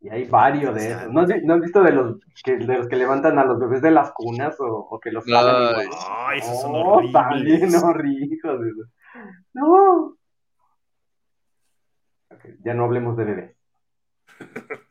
Y 0.00 0.08
hay 0.10 0.24
varios 0.28 0.74
de 0.74 0.90
esos. 0.92 1.10
¿No 1.12 1.22
has, 1.22 1.28
vi- 1.28 1.40
no 1.44 1.54
has 1.54 1.60
visto 1.60 1.82
de 1.82 1.92
los, 1.92 2.16
que, 2.44 2.56
de 2.58 2.78
los 2.78 2.86
que 2.88 2.96
levantan 2.96 3.38
a 3.38 3.44
los 3.44 3.58
bebés 3.58 3.80
de 3.82 3.90
las 3.90 4.12
cunas 4.12 4.54
o, 4.60 4.66
o 4.66 5.00
que 5.00 5.10
los 5.10 5.24
jalan 5.24 5.56
Ay, 5.56 5.84
igual? 5.86 5.98
Ay, 6.08 6.38
esos 6.38 6.60
son 6.60 6.72
No, 6.72 6.78
horribles. 6.92 7.12
también 7.12 7.74
horribles. 7.76 8.88
No. 9.54 10.16
Ok, 12.30 12.44
ya 12.64 12.74
no 12.74 12.84
hablemos 12.84 13.16
de 13.16 13.24
bebés. 13.24 13.56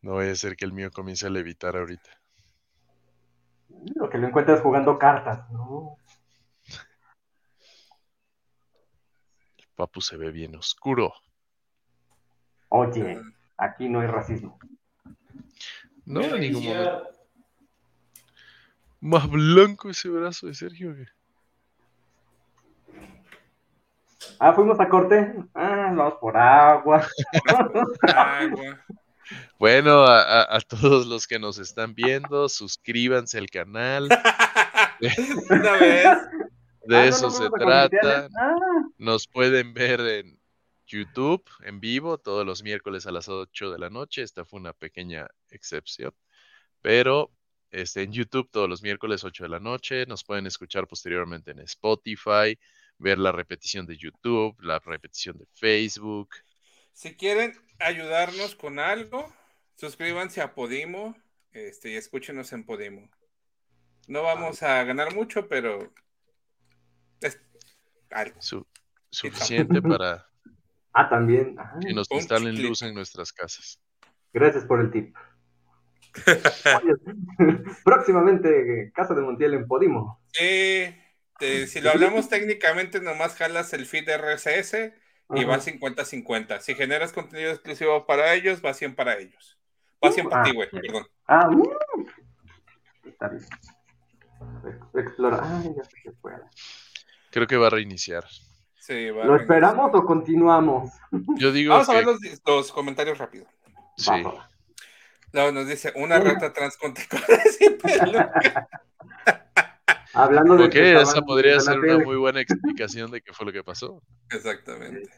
No 0.00 0.14
vaya 0.14 0.30
a 0.30 0.36
ser 0.36 0.54
que 0.56 0.64
el 0.64 0.72
mío 0.72 0.90
comience 0.92 1.26
a 1.26 1.30
levitar 1.30 1.76
ahorita. 1.76 2.10
Lo 3.96 4.08
que 4.08 4.16
lo 4.18 4.28
encuentras 4.28 4.60
jugando 4.60 4.96
cartas. 4.96 5.50
No. 5.50 5.96
El 9.58 9.66
papu 9.74 10.00
se 10.00 10.16
ve 10.16 10.30
bien 10.30 10.54
oscuro. 10.54 11.12
Oye, 12.70 13.20
aquí 13.56 13.88
no 13.88 14.00
hay 14.00 14.06
racismo. 14.08 14.58
No, 16.04 16.22
en 16.22 16.40
ningún 16.40 16.64
momento. 16.64 17.08
Más 19.00 19.28
blanco 19.30 19.90
ese 19.90 20.08
brazo 20.08 20.46
de 20.48 20.54
Sergio. 20.54 20.94
que- 20.94 21.06
Ah, 24.40 24.52
fuimos 24.52 24.78
a 24.80 24.88
corte. 24.88 25.34
Ah, 25.54 25.92
vamos 25.94 26.14
por 26.20 26.36
agua. 26.36 27.06
Agua. 28.14 28.78
Bueno, 29.58 30.04
a, 30.04 30.22
a- 30.42 30.56
a 30.56 30.60
todos 30.60 31.06
los 31.06 31.26
que 31.26 31.38
nos 31.38 31.58
están 31.58 31.94
viendo, 31.94 32.48
suscríbanse 32.48 33.38
al 33.38 33.50
canal. 33.50 34.08
Una 35.50 35.72
vez. 35.72 36.18
De 36.84 36.96
Ah, 36.96 37.00
no 37.00 37.06
eso 37.08 37.30
se 37.30 37.50
trata. 37.50 38.28
Ah, 38.40 38.54
Nos 38.96 39.26
pueden 39.28 39.74
ver 39.74 40.00
en 40.00 40.37
YouTube 40.88 41.44
en 41.60 41.80
vivo 41.80 42.18
todos 42.18 42.44
los 42.44 42.62
miércoles 42.62 43.06
a 43.06 43.12
las 43.12 43.28
8 43.28 43.70
de 43.70 43.78
la 43.78 43.90
noche. 43.90 44.22
Esta 44.22 44.44
fue 44.44 44.58
una 44.58 44.72
pequeña 44.72 45.28
excepción. 45.50 46.12
Pero 46.80 47.30
este, 47.70 48.02
en 48.02 48.12
YouTube 48.12 48.50
todos 48.50 48.68
los 48.68 48.82
miércoles 48.82 49.24
8 49.24 49.44
de 49.44 49.48
la 49.50 49.60
noche. 49.60 50.06
Nos 50.06 50.24
pueden 50.24 50.46
escuchar 50.46 50.86
posteriormente 50.88 51.50
en 51.50 51.60
Spotify, 51.60 52.58
ver 52.98 53.18
la 53.18 53.32
repetición 53.32 53.86
de 53.86 53.96
YouTube, 53.96 54.58
la 54.60 54.78
repetición 54.78 55.38
de 55.38 55.46
Facebook. 55.54 56.30
Si 56.92 57.14
quieren 57.16 57.54
ayudarnos 57.78 58.56
con 58.56 58.78
algo, 58.78 59.32
suscríbanse 59.76 60.40
a 60.40 60.54
Podimo 60.54 61.16
este, 61.52 61.92
y 61.92 61.96
escúchenos 61.96 62.52
en 62.52 62.64
Podimo. 62.64 63.10
No 64.08 64.22
vamos 64.22 64.62
a 64.62 64.82
ganar 64.84 65.14
mucho, 65.14 65.46
pero 65.48 65.92
es 67.20 67.38
algo. 68.10 68.40
Su- 68.40 68.66
suficiente 69.10 69.80
para 69.80 70.27
ah, 70.92 71.08
también. 71.08 71.56
Ah, 71.58 71.78
que 71.80 71.92
nos 71.94 72.10
instalen 72.10 72.60
luz 72.62 72.82
en 72.82 72.94
nuestras 72.94 73.32
casas. 73.32 73.80
gracias 74.32 74.64
por 74.64 74.80
el 74.80 74.90
tip. 74.90 75.14
Próximamente, 77.84 78.90
Casa 78.94 79.14
de 79.14 79.22
Montiel 79.22 79.54
en 79.54 79.66
Podimo. 79.66 80.20
Sí, 80.32 80.94
si 81.66 81.80
lo 81.80 81.90
hablamos 81.90 82.28
técnicamente, 82.28 83.00
nomás 83.00 83.36
jalas 83.36 83.72
el 83.72 83.86
feed 83.86 84.08
RSS 84.08 84.92
y 85.34 85.40
Ajá. 85.40 85.48
va 85.48 85.58
50-50. 85.60 86.60
Si 86.60 86.74
generas 86.74 87.12
contenido 87.12 87.52
exclusivo 87.52 88.06
para 88.06 88.34
ellos, 88.34 88.60
va 88.64 88.74
100 88.74 88.94
para 88.96 89.18
ellos. 89.18 89.58
Va 90.04 90.10
100 90.10 90.28
para 90.28 90.42
Ah, 90.42 90.44
ti, 90.44 90.54
güey, 90.54 90.68
perdón. 90.70 91.06
Ah, 91.26 91.48
mm. 91.50 91.62
está 93.08 93.28
bien. 93.28 93.44
Explora. 94.94 95.40
Ay, 95.42 95.70
ya 95.76 95.84
se 95.84 96.12
puede. 96.20 96.38
Creo 97.30 97.46
que 97.46 97.56
va 97.56 97.66
a 97.66 97.70
reiniciar. 97.70 98.24
Sí, 98.88 99.10
va 99.10 99.26
¿Lo 99.26 99.36
esperamos 99.36 99.90
o 99.92 100.02
continuamos? 100.06 100.90
Yo 101.36 101.52
digo 101.52 101.74
Vamos 101.74 101.90
a 101.90 101.94
ver 101.94 102.06
los, 102.06 102.18
los 102.46 102.72
comentarios 102.72 103.18
rápido. 103.18 103.46
sí. 103.98 104.10
Luego 105.30 105.52
nos 105.52 105.68
dice, 105.68 105.92
una 105.94 106.18
rata 106.18 106.54
trans 106.54 106.78
con 106.78 106.94
tacones 106.94 107.58
y 107.60 107.68
peluca. 107.68 108.66
Hablando 110.14 110.56
de 110.56 110.64
Ok, 110.64 110.70
que 110.72 110.94
esa 111.02 111.20
podría 111.20 111.60
ser 111.60 111.78
una 111.78 111.98
muy 111.98 112.16
buena 112.16 112.40
explicación 112.40 113.10
de 113.10 113.20
qué 113.20 113.34
fue 113.34 113.44
lo 113.44 113.52
que 113.52 113.62
pasó. 113.62 114.02
Exactamente. 114.30 115.10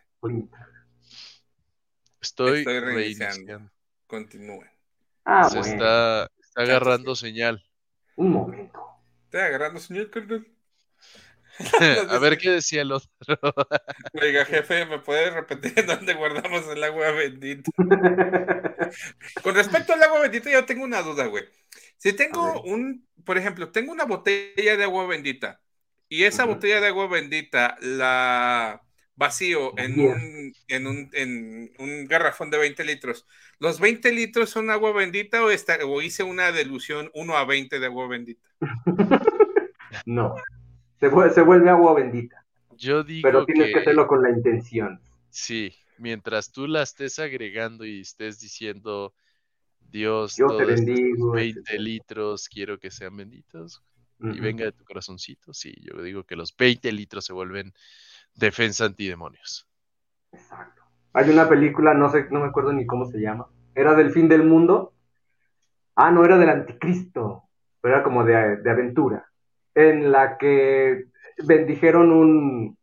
Estoy, 2.20 2.58
Estoy 2.58 2.80
reiniciando. 2.80 3.34
reiniciando. 3.36 3.70
Continúen. 4.08 4.68
Ah, 5.24 5.48
Se 5.48 5.58
bueno. 5.60 5.74
está, 5.74 6.28
está 6.42 6.62
agarrando 6.62 7.14
señal. 7.14 7.62
Un 8.16 8.32
momento. 8.32 8.80
Estoy 9.26 9.42
agarrando, 9.42 9.78
señor 9.78 10.10
carnal. 10.10 10.44
a 12.11 12.18
ver 12.18 12.38
qué 12.38 12.50
decía 12.50 12.82
el 12.82 12.92
otro. 12.92 13.11
Oiga, 14.20 14.44
jefe, 14.44 14.86
¿me 14.86 14.98
puede 14.98 15.30
repetir 15.30 15.72
en 15.76 15.86
dónde 15.86 16.14
guardamos 16.14 16.66
el 16.68 16.82
agua 16.82 17.11
bendita? 17.12 17.70
Con 19.42 19.54
respecto 19.54 19.92
al 19.92 20.02
agua 20.02 20.20
bendita, 20.20 20.50
yo 20.50 20.64
tengo 20.64 20.84
una 20.84 21.02
duda, 21.02 21.26
güey. 21.26 21.44
Si 21.98 22.12
tengo 22.12 22.62
un, 22.62 23.06
por 23.24 23.36
ejemplo, 23.38 23.70
tengo 23.70 23.92
una 23.92 24.04
botella 24.04 24.76
de 24.76 24.84
agua 24.84 25.06
bendita 25.06 25.61
y 26.08 26.24
esa 26.24 26.44
botella 26.44 26.80
de 26.80 26.88
agua 26.88 27.06
bendita 27.08 27.76
la 27.80 28.82
vacío 29.14 29.74
en 29.78 30.00
un, 30.00 30.52
en 30.68 30.86
un, 30.86 31.11
en 31.12 31.72
un 31.78 32.06
garrafón 32.06 32.50
de 32.50 32.56
20 32.58 32.84
litros, 32.84 33.26
¿los 33.58 33.78
20 33.78 34.12
litros 34.12 34.48
son 34.48 34.70
agua 34.70 34.92
bendita 34.92 35.44
o, 35.44 35.50
esta- 35.50 35.78
o 35.84 36.00
hice 36.00 36.22
una 36.22 36.50
dilución 36.52 37.11
1 37.14 37.36
a 37.36 37.44
20 37.44 37.78
de 37.78 37.86
agua 37.86 38.08
bendita? 38.08 38.48
No. 40.06 40.34
Se, 41.01 41.11
vuel- 41.11 41.30
se 41.32 41.42
vuelve 41.42 41.68
agua 41.68 41.94
bendita. 41.94 42.46
Yo 42.76 43.05
digo 43.05 43.28
Pero 43.28 43.46
tienes 43.46 43.70
que, 43.70 43.72
que 43.72 43.80
hacerlo 43.80 44.07
con 44.07 44.22
la 44.22 44.30
intención. 44.30 45.01
sí, 45.28 45.74
mientras 45.98 46.53
tú 46.53 46.66
la 46.66 46.82
estés 46.82 47.18
agregando 47.18 47.84
y 47.84 48.01
estés 48.01 48.40
diciendo 48.40 49.14
Dios, 49.80 50.42
Yo 50.42 50.57
te 50.57 50.64
todos 50.64 50.80
estos 50.82 51.01
bendigo, 51.05 51.36
20 51.36 51.78
etcétera. 51.78 51.78
litros, 51.78 52.48
quiero 52.48 52.78
que 52.78 52.90
sean 52.90 53.16
benditos 53.16 53.82
y 54.28 54.40
venga 54.40 54.64
de 54.66 54.72
tu 54.72 54.84
corazoncito. 54.84 55.55
Sí, 55.55 55.74
yo 55.82 56.03
digo 56.03 56.24
que 56.24 56.36
los 56.36 56.57
20 56.57 56.92
litros 56.92 57.24
se 57.26 57.32
vuelven 57.34 57.74
defensa 58.34 58.86
antidemonios. 58.86 59.68
Exacto. 60.32 60.82
Hay 61.12 61.30
una 61.30 61.48
película, 61.48 61.94
no 61.94 62.09
sé, 62.11 62.26
no 62.30 62.40
me 62.40 62.46
acuerdo 62.46 62.72
ni 62.72 62.84
cómo 62.86 63.07
se 63.07 63.18
llama. 63.20 63.46
Era 63.76 63.94
del 63.94 64.11
fin 64.11 64.28
del 64.28 64.42
mundo. 64.44 64.92
Ah, 65.94 66.11
no, 66.11 66.24
era 66.24 66.36
del 66.38 66.48
anticristo. 66.48 67.44
Pero 67.80 67.94
era 67.94 68.03
como 68.05 68.24
de, 68.24 68.57
de 68.57 68.70
aventura. 68.70 69.29
En 69.74 70.10
la 70.12 70.36
que 70.38 71.04
bendijeron 71.44 72.10
un. 72.12 72.76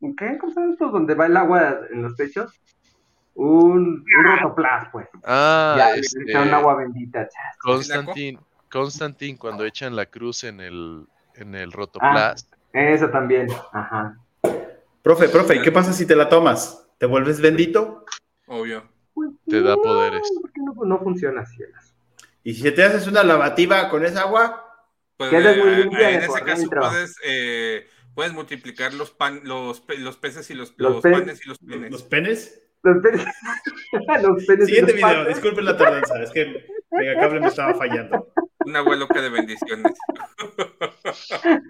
un- 0.00 0.16
¿Qué? 0.16 0.36
¿Cómo 0.38 0.52
se 0.52 0.60
llama 0.60 0.72
esto? 0.72 0.88
Donde 0.90 1.14
va 1.14 1.26
el 1.26 1.36
agua 1.36 1.80
en 1.90 2.02
los 2.02 2.14
techos. 2.16 2.60
Un, 3.34 4.04
un 4.16 4.24
rotoplas, 4.24 4.88
pues. 4.92 5.08
Ah, 5.24 5.74
ya, 5.78 5.94
le 5.94 6.00
este, 6.00 6.22
echaron 6.22 6.54
agua 6.54 6.76
bendita. 6.76 7.22
chas. 7.28 7.56
Constantin, 7.60 8.38
Constantin 8.70 9.36
cuando 9.36 9.64
echan 9.64 9.96
la 9.96 10.06
cruz 10.06 10.44
en 10.44 10.60
el, 10.60 11.06
en 11.34 11.54
el 11.54 11.70
Ah, 11.70 11.74
rotoplas. 11.74 12.48
esa 12.72 13.10
también. 13.10 13.48
Ajá. 13.72 14.16
Profe, 15.02 15.28
profe, 15.28 15.56
¿y 15.56 15.62
qué 15.62 15.72
pasa 15.72 15.92
si 15.92 16.06
te 16.06 16.14
la 16.14 16.28
tomas? 16.28 16.86
¿Te 16.98 17.06
vuelves 17.06 17.40
bendito? 17.40 18.04
Obvio. 18.46 18.84
te 19.48 19.60
da 19.62 19.76
poderes. 19.76 20.22
porque 20.40 20.60
no, 20.60 20.74
no 20.84 20.98
funciona 21.00 21.40
así. 21.42 21.62
¿Y 22.44 22.54
si 22.54 22.70
te 22.72 22.84
haces 22.84 23.06
una 23.06 23.24
lavativa 23.24 23.88
con 23.88 24.04
esa 24.04 24.22
agua? 24.22 24.63
Pues, 25.16 25.32
muy 25.32 25.42
eh, 25.42 25.76
limpia 25.76 26.10
en 26.10 26.22
ese 26.22 26.42
caso 26.42 26.60
dentro. 26.62 26.80
puedes, 26.80 27.16
eh, 27.24 27.86
puedes 28.14 28.32
multiplicar 28.32 28.92
los, 28.94 29.10
pan, 29.12 29.40
los, 29.44 29.84
los 29.98 30.16
peces 30.16 30.50
y 30.50 30.54
los, 30.54 30.74
Los 30.76 30.94
los 30.94 31.02
pe- 31.02 31.12
panes 31.12 31.40
y 31.44 31.48
los 31.48 31.58
penes. 31.58 31.90
¿Los 31.90 32.02
penes? 32.02 32.60
Los 32.82 33.02
penes, 33.02 33.22
los 34.22 34.44
penes 34.44 34.66
Siguiente 34.66 34.92
los 34.92 35.00
video, 35.10 35.24
disculpen 35.26 35.64
la 35.64 35.76
tardanza, 35.76 36.22
es 36.22 36.30
que 36.32 36.42
el 36.42 36.66
megacable 36.90 37.40
me 37.40 37.46
estaba 37.48 37.74
fallando. 37.74 38.28
Una 38.66 38.80
agua 38.80 38.96
loca 38.96 39.20
de 39.22 39.28
bendiciones. 39.30 39.92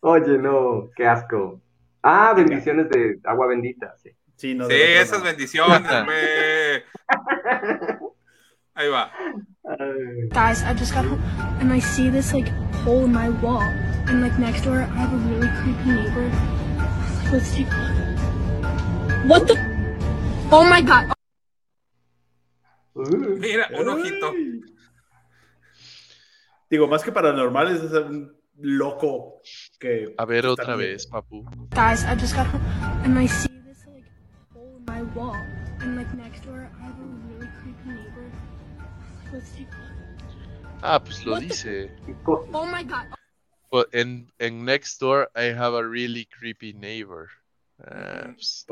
Oye, 0.00 0.38
no, 0.38 0.88
qué 0.96 1.06
asco. 1.06 1.60
Ah, 2.02 2.32
bendiciones 2.34 2.88
de 2.90 3.18
agua 3.24 3.46
bendita, 3.48 3.94
sí. 4.02 4.10
Sí, 4.36 4.54
no, 4.54 4.66
Sí, 4.66 4.74
esas 4.74 5.22
bendiciones, 5.22 5.80
güey. 6.04 6.82
Ahí 8.74 8.88
va. 8.88 9.10
Guys, 10.30 10.62
I 10.62 10.72
just 10.72 10.94
got 10.94 11.04
home 11.04 11.22
and 11.60 11.72
I 11.72 11.78
see 11.78 12.08
this 12.08 12.32
like 12.32 12.48
hole 12.84 13.04
in 13.04 13.12
my 13.12 13.28
wall. 13.28 13.60
And 14.08 14.22
like 14.22 14.38
next 14.38 14.62
door, 14.64 14.80
I 14.80 14.96
have 14.96 15.12
a 15.12 15.16
really 15.28 15.48
creepy 15.60 15.90
neighbor. 15.90 16.30
Let's 17.30 17.54
take 17.54 17.68
a 17.68 17.76
look. 17.76 19.28
What 19.28 19.46
the? 19.46 19.56
Oh 20.50 20.64
my 20.64 20.80
god. 20.80 21.12
Mira, 22.94 23.68
un 23.76 23.88
ojito. 23.88 24.32
Digo, 26.70 26.88
más 26.88 27.04
que 27.04 27.12
paranormal, 27.12 27.68
es 27.68 27.92
un 27.92 28.34
loco 28.58 29.42
que... 29.78 30.14
A 30.16 30.24
ver 30.24 30.46
otra 30.46 30.76
vez, 30.76 31.06
papu. 31.06 31.44
Guys, 31.70 32.04
I 32.04 32.14
just 32.14 32.34
got 32.34 32.46
home 32.46 32.62
and 33.04 33.18
I 33.18 33.26
see 33.26 33.48
this 33.66 33.84
like 33.86 34.04
hole 34.54 34.76
in 34.78 34.84
my 34.86 35.02
wall. 35.14 35.36
And 35.80 35.96
like 35.96 36.12
next 36.14 36.41
Ah, 40.82 41.02
pues 41.02 41.24
lo 41.24 41.38
dice. 41.38 41.90
Oh 42.26 42.66
my 42.66 42.84
god. 42.84 43.06
Well, 43.70 43.86
en, 43.92 44.30
en 44.38 44.64
Next 44.64 45.00
Door, 45.00 45.30
I 45.34 45.54
have 45.54 45.74
a 45.74 45.82
really 45.82 46.26
creepy 46.26 46.74
neighbor. 46.74 47.28
Ah, 47.84 48.32
pues, 48.36 48.64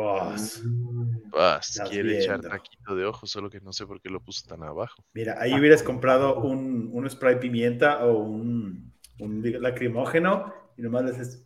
pues, 1.30 1.68
Estás 1.70 1.88
quiere 1.88 2.18
echar 2.22 2.40
taquito 2.42 2.94
de 2.94 3.06
ojo, 3.06 3.26
solo 3.26 3.50
que 3.50 3.60
no 3.60 3.72
sé 3.72 3.86
por 3.86 4.00
qué 4.00 4.08
lo 4.08 4.20
puso 4.20 4.46
tan 4.46 4.62
abajo. 4.62 5.04
mira, 5.14 5.36
ahí 5.40 5.58
hubieras 5.58 5.82
comprado 5.82 6.36
un, 6.40 6.90
un 6.92 7.10
spray 7.10 7.40
pimienta 7.40 8.04
o 8.04 8.18
un, 8.18 8.92
un 9.18 9.42
lacrimógeno 9.62 10.54
y 10.76 10.82
nomás 10.82 11.04
le 11.04 11.10
haces... 11.10 11.44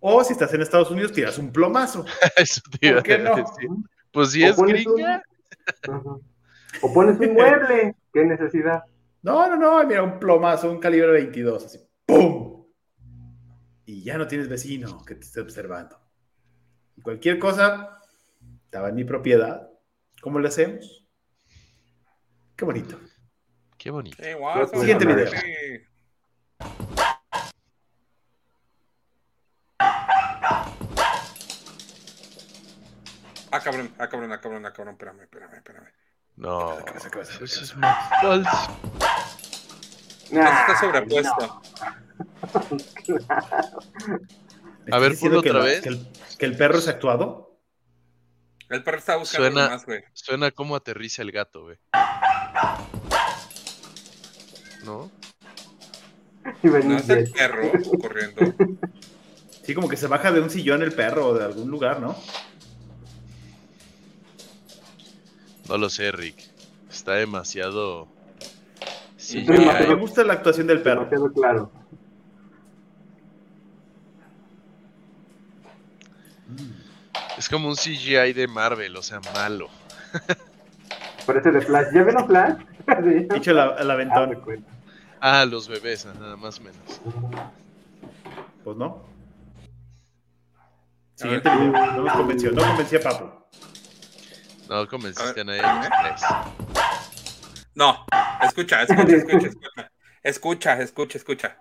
O 0.00 0.22
si 0.24 0.32
estás 0.32 0.52
en 0.54 0.60
Estados 0.62 0.90
Unidos, 0.90 1.12
tiras 1.12 1.38
un 1.38 1.52
plomazo. 1.52 2.04
Eso 2.36 2.60
te 2.78 2.88
iba 2.88 2.96
¿Por 2.96 3.04
qué 3.04 3.14
a 3.14 3.18
no? 3.18 3.36
decir. 3.36 3.68
Pues 4.10 4.30
si 4.32 4.44
es 4.44 4.56
gringa. 4.56 5.22
O 6.80 6.92
pones 6.92 7.18
un 7.18 7.34
mueble, 7.34 7.94
qué 8.12 8.24
necesidad. 8.24 8.84
No, 9.22 9.48
no, 9.48 9.56
no, 9.56 9.86
mira, 9.86 10.02
un 10.02 10.18
plomazo, 10.18 10.70
un 10.70 10.78
calibre 10.78 11.12
22, 11.12 11.64
así, 11.64 11.78
¡pum! 12.04 12.66
Y 13.86 14.02
ya 14.02 14.18
no 14.18 14.26
tienes 14.26 14.48
vecino 14.48 15.04
que 15.04 15.14
te 15.14 15.22
esté 15.22 15.40
observando. 15.40 15.98
Y 16.96 17.02
cualquier 17.02 17.38
cosa, 17.38 18.00
estaba 18.64 18.88
en 18.88 18.94
mi 18.96 19.04
propiedad. 19.04 19.70
¿Cómo 20.20 20.38
le 20.40 20.48
hacemos? 20.48 21.06
Qué 22.56 22.64
bonito. 22.64 22.98
Qué 23.78 23.90
bonito. 23.90 24.22
Sí, 24.22 24.32
guau, 24.32 24.66
Siguiente 24.68 25.06
video. 25.06 25.30
Ah, 33.54 33.60
cabrón, 33.60 33.94
ah, 33.98 34.08
cabrón, 34.08 34.32
ah, 34.32 34.40
cabrón, 34.40 34.66
ah, 34.66 34.72
cabrón, 34.72 34.94
espérame, 34.94 35.20
espérame, 35.22 35.54
espérame. 35.54 35.88
No, 36.36 36.76
¿Qué 36.84 36.92
pasa, 36.92 37.10
qué 37.10 37.18
pasa, 37.18 37.38
qué 37.38 37.44
eso 37.44 37.62
es 37.62 37.76
muy 37.76 37.88
falso. 38.20 38.78
Eso 40.30 40.40
está 40.42 40.80
sobrepuesto. 40.80 41.62
¿Me 44.84 44.96
A 44.96 44.98
ver, 44.98 45.18
ponlo 45.18 45.42
que 45.42 45.50
otra 45.50 45.62
vez. 45.62 45.82
Que 45.82 45.88
el, 45.90 46.08
que 46.38 46.46
el 46.46 46.56
perro 46.56 46.78
es 46.78 46.88
actuado? 46.88 47.56
El 48.68 48.82
perro 48.82 48.98
está 48.98 49.16
buscando 49.16 49.46
Suena- 49.50 49.68
más, 49.68 49.86
güey. 49.86 50.02
Suena 50.12 50.50
como 50.50 50.74
aterriza 50.74 51.22
el 51.22 51.30
gato, 51.30 51.62
güey. 51.64 51.78
¿No? 54.84 55.10
Y 56.62 56.66
No 56.66 56.96
es 56.96 57.08
el 57.08 57.30
perro 57.30 57.70
corriendo. 58.00 58.54
Sí, 59.62 59.74
como 59.74 59.88
que 59.88 59.96
se 59.96 60.08
baja 60.08 60.30
de 60.30 60.40
un 60.40 60.50
sillón 60.50 60.82
el 60.82 60.92
perro 60.92 61.28
o 61.28 61.34
de 61.34 61.44
algún 61.44 61.70
lugar, 61.70 62.00
¿no? 62.00 62.16
No 65.68 65.78
lo 65.78 65.88
sé, 65.88 66.12
Rick. 66.12 66.36
Está 66.90 67.14
demasiado. 67.14 68.08
Sí, 69.16 69.40
Me 69.46 69.94
gusta 69.94 70.22
la 70.24 70.34
actuación 70.34 70.66
del 70.66 70.82
perro. 70.82 71.08
demasiado 71.08 71.32
claro. 71.32 71.70
es 77.38 77.48
como 77.48 77.68
un 77.68 77.74
CGI 77.74 78.32
de 78.32 78.46
Marvel, 78.48 78.96
o 78.96 79.02
sea, 79.02 79.20
malo. 79.34 79.68
Parece 81.26 81.50
de 81.50 81.60
Flash. 81.62 81.86
¿Ya 81.94 82.02
ven 82.02 82.18
a 82.18 82.24
Flash? 82.24 82.56
Dicho 83.34 83.50
el, 83.50 83.58
el 83.58 83.62
Ah, 83.78 83.84
me 83.84 83.92
aventón. 83.92 84.34
cuenta. 84.42 84.70
Ah, 85.20 85.44
los 85.46 85.68
bebés, 85.68 86.04
ajá, 86.06 86.36
más 86.36 86.60
o 86.60 86.62
menos. 86.62 87.00
Pues 88.62 88.76
no. 88.76 89.02
Siguiente 91.14 91.48
video. 91.50 91.72
No 91.72 92.02
nos 92.02 92.12
convenció. 92.12 92.52
No 92.52 92.62
convencí 92.62 92.96
a 92.96 93.00
Papu. 93.00 93.43
No 94.68 94.86
convenciste 94.88 95.40
A 95.40 95.42
a 95.42 95.44
nadie. 95.44 95.62
No, 97.74 98.06
escucha, 98.42 98.82
escucha, 98.82 99.02
escucha, 99.16 99.46
escucha. 99.48 99.90
Escucha, 100.22 100.80
escucha, 100.80 101.18
escucha. 101.18 101.58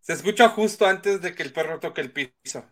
Se 0.00 0.12
escucha 0.12 0.48
justo 0.50 0.86
antes 0.86 1.22
de 1.22 1.34
que 1.34 1.42
el 1.42 1.52
perro 1.52 1.80
toque 1.80 2.00
el 2.00 2.12
piso. 2.12 2.64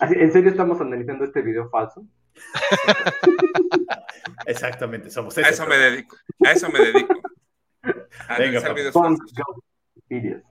¿En 0.00 0.32
serio 0.32 0.50
estamos 0.50 0.80
analizando 0.80 1.24
este 1.24 1.42
video 1.42 1.68
falso? 1.68 2.06
Exactamente, 4.46 5.10
somos 5.10 5.36
A 5.38 5.42
eso 5.42 5.66
me 5.66 5.76
dedico. 5.76 6.16
A 6.44 6.52
eso 6.52 6.68
me 6.70 6.78
dedico. 6.78 7.14
A 8.28 8.38
Venga, 8.38 8.72
videos 8.72 8.94
falsos. 8.94 9.32
Videos. 10.08 10.42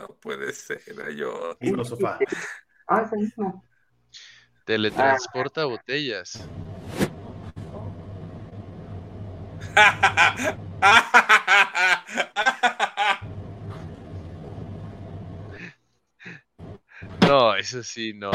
No 0.00 0.06
puede 0.14 0.50
ser, 0.54 0.80
yo. 1.14 1.58
Mismo 1.60 1.84
sofá. 1.84 2.18
Ah, 2.86 3.02
es 3.02 3.12
el 3.12 3.18
mismo. 3.18 3.62
Teletransporta 4.64 5.66
botellas. 5.66 6.42
No, 17.28 17.54
eso 17.54 17.82
sí, 17.82 18.14
no. 18.14 18.30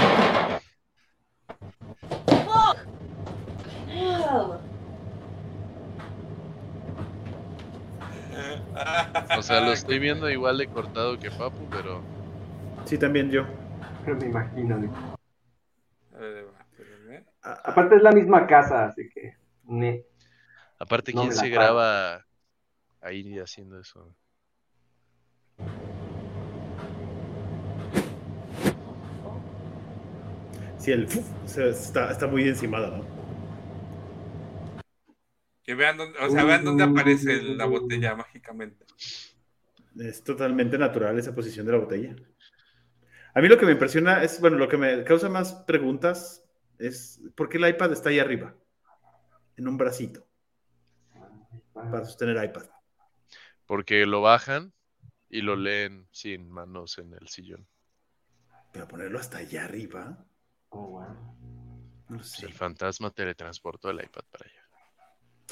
O 9.38 9.42
sea, 9.42 9.62
lo 9.62 9.72
estoy 9.72 10.00
viendo 10.00 10.30
igual 10.30 10.58
de 10.58 10.68
cortado 10.68 11.18
que 11.18 11.32
Papu, 11.32 11.68
pero 11.70 12.02
Sí, 12.86 12.98
también 12.98 13.32
yo. 13.32 13.46
Pero 14.06 14.18
me 14.20 14.28
imagino. 14.28 14.78
¿no? 14.78 15.18
A 16.16 16.20
ver, 16.20 16.46
espérame. 16.72 17.26
Aparte 17.42 17.96
es 17.96 18.02
la 18.02 18.12
misma 18.12 18.48
casa, 18.48 18.86
así 18.86 19.10
que... 19.10 19.36
ne. 19.64 20.04
aparte, 20.80 21.12
¿quién 21.14 21.32
se 21.32 21.50
pago. 21.50 21.54
graba 21.54 22.26
ahí 23.02 23.38
haciendo 23.40 23.80
eso? 23.80 24.16
Sí, 30.78 30.92
el 30.92 31.08
¡fuf! 31.08 31.26
o 31.44 31.48
sea, 31.48 31.66
está, 31.68 32.12
está 32.12 32.28
muy 32.28 32.48
encimada, 32.48 32.90
¿no? 32.98 33.15
Que 35.66 35.74
vean 35.76 35.98
dónde, 35.98 36.20
o 36.20 36.30
sea, 36.30 36.44
vean 36.44 36.64
dónde 36.64 36.84
aparece 36.84 37.42
la 37.42 37.66
botella 37.66 38.16
mágicamente. 38.16 38.86
Es 40.00 40.24
totalmente 40.24 40.78
natural 40.78 41.18
esa 41.18 41.34
posición 41.34 41.66
de 41.66 41.72
la 41.72 41.80
botella. 41.80 42.16
A 43.34 43.42
mí 43.42 43.48
lo 43.48 43.58
que 43.58 43.66
me 43.66 43.74
impresiona 43.74 44.24
es, 44.24 44.40
bueno, 44.40 44.58
lo 44.58 44.68
que 44.70 44.78
me 44.78 45.04
causa 45.04 45.30
más 45.30 45.54
preguntas 45.68 46.44
es 46.78 47.22
por 47.36 47.50
qué 47.50 47.58
el 47.58 47.68
iPad 47.70 47.92
está 47.94 48.10
ahí 48.10 48.20
arriba, 48.20 48.56
en 49.58 49.68
un 49.68 49.78
bracito, 49.78 50.26
para 51.74 52.06
sostener 52.06 52.44
iPad. 52.44 52.66
Porque 53.68 54.06
lo 54.08 54.22
bajan 54.22 54.74
y 55.30 55.42
lo 55.42 55.56
leen 55.56 56.08
sin 56.12 56.50
manos 56.50 56.98
en 56.98 57.14
el 57.14 57.28
sillón. 57.28 57.68
Pero 58.72 58.88
ponerlo 58.88 59.20
hasta 59.20 59.40
allá 59.40 59.66
arriba, 59.66 60.24
Oh, 60.70 60.88
wow. 60.90 61.16
no 62.10 62.18
Pues 62.18 62.30
sé. 62.30 62.46
el 62.46 62.54
fantasma 62.54 63.10
teletransportó 63.12 63.90
el 63.90 64.04
iPad 64.04 64.24
para 64.32 64.46
allá. 64.50 64.55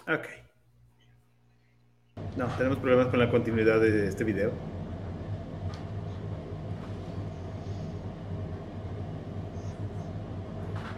Ok. 0.02 0.28
No, 2.38 2.48
tenemos 2.58 2.80
problemas 2.80 3.08
con 3.08 3.20
la 3.20 3.30
continuidad 3.30 3.80
de 3.80 4.08
este 4.08 4.24
video. 4.24 4.52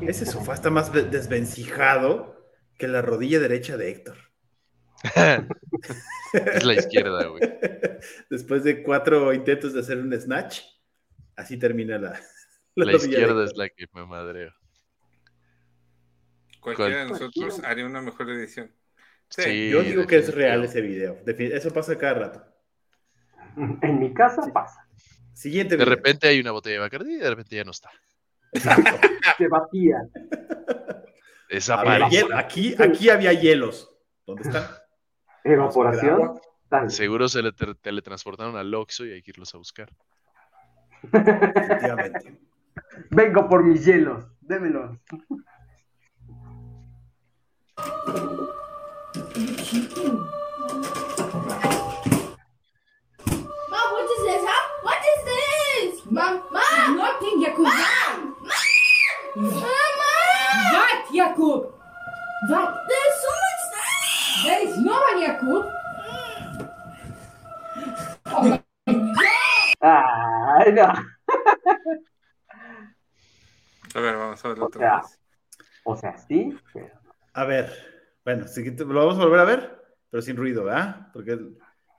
Ese 0.01 0.25
sofá 0.25 0.53
está 0.53 0.69
más 0.69 0.91
de- 0.91 1.03
desvencijado 1.03 2.35
que 2.77 2.87
la 2.87 3.01
rodilla 3.01 3.39
derecha 3.39 3.77
de 3.77 3.89
Héctor. 3.91 4.17
es 6.33 6.63
la 6.63 6.73
izquierda, 6.73 7.25
güey. 7.27 7.41
Después 8.29 8.63
de 8.63 8.83
cuatro 8.83 9.33
intentos 9.33 9.73
de 9.73 9.79
hacer 9.79 9.97
un 9.97 10.13
snatch, 10.19 10.61
así 11.35 11.57
termina 11.57 11.97
la, 11.97 12.19
La 12.75 12.93
izquierda 12.93 13.45
es 13.45 13.55
la 13.55 13.69
que 13.69 13.85
me 13.93 14.05
madreo. 14.05 14.53
Cualquiera 16.59 17.05
de 17.05 17.09
nosotros 17.09 17.63
haría 17.63 17.85
una 17.85 18.01
mejor 18.01 18.29
edición. 18.31 18.71
Sí. 19.29 19.41
Sí, 19.43 19.69
Yo 19.69 19.81
digo 19.83 20.05
que 20.07 20.17
es 20.17 20.33
real 20.33 20.63
ese 20.63 20.81
video. 20.81 21.17
Eso 21.25 21.71
pasa 21.71 21.97
cada 21.97 22.13
rato. 22.13 22.43
En 23.81 23.99
mi 23.99 24.13
casa 24.13 24.41
pasa. 24.53 24.87
Siguiente 25.33 25.75
De 25.77 25.83
repente 25.85 26.27
hay 26.27 26.39
una 26.39 26.51
botella 26.51 26.75
de 26.75 26.79
Bacardi 26.79 27.13
y 27.15 27.17
de 27.17 27.29
repente 27.29 27.55
ya 27.55 27.63
no 27.63 27.71
está. 27.71 27.89
Se 29.37 29.47
vacía. 29.49 29.97
Hiel- 31.49 32.33
aquí, 32.37 32.75
aquí 32.79 33.09
había 33.09 33.33
hielos. 33.33 33.91
¿Dónde 34.25 34.43
están? 34.43 34.63
Evaporación. 35.43 36.39
Tal. 36.69 36.89
Seguro 36.89 37.27
se 37.27 37.41
le 37.43 37.51
te- 37.51 37.75
teletransportaron 37.75 38.55
al 38.55 38.73
Oxxo 38.73 39.05
y 39.05 39.11
hay 39.11 39.21
que 39.21 39.31
irlos 39.31 39.53
a 39.53 39.57
buscar. 39.57 39.89
Efectivamente. 41.03 42.39
Vengo 43.11 43.47
por 43.47 43.63
mis 43.63 43.85
hielos. 43.85 44.25
Démelos. 44.41 44.97
Mom, 49.15 49.23
what 53.71 54.11
is 54.11 54.21
this, 54.27 54.43
huh? 54.43 54.63
What 54.83 54.99
is 54.99 55.19
this? 55.23 56.03
Mom, 56.11 56.43
Mom! 56.51 56.97
Nothing, 56.97 57.39
Jakub. 57.39 57.63
Mom! 57.63 58.35
Mama! 59.37 60.11
What, 60.73 61.07
Jakub? 61.15 61.71
What? 62.49 62.69
There's 62.89 63.15
so 63.23 63.31
much 63.39 63.61
stuff! 63.63 64.43
There 64.43 64.61
is 64.67 64.75
no 64.83 64.95
one, 64.99 65.19
Jakub. 65.23 65.63
Mm. 66.03 66.59
Oh 68.27 68.59
Ay, 69.81 69.81
ah, 69.81 70.71
no. 70.73 70.87
A 73.95 73.99
ver, 74.01 74.15
vamos 74.17 74.43
a 74.43 74.47
ver 74.49 74.59
O 74.59 74.65
otra 74.65 74.79
sea, 74.81 74.95
vez. 74.97 75.19
o 75.85 75.95
sea, 75.95 76.17
sí, 76.17 76.59
pero 76.73 76.91
A 77.33 77.45
ver, 77.45 77.94
bueno, 78.25 78.45
lo 78.87 78.99
vamos 78.99 79.19
a 79.19 79.23
volver 79.23 79.39
a 79.39 79.45
ver, 79.45 79.85
pero 80.09 80.21
sin 80.21 80.35
ruido, 80.35 80.63
¿verdad? 80.63 81.11
Porque 81.13 81.39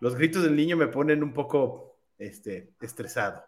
los 0.01 0.17
gritos 0.17 0.43
del 0.43 0.57
niño 0.57 0.77
me 0.77 0.89
ponen 0.89 1.23
un 1.23 1.33
poco 1.33 2.01
este, 2.19 2.75
estresado. 2.81 3.45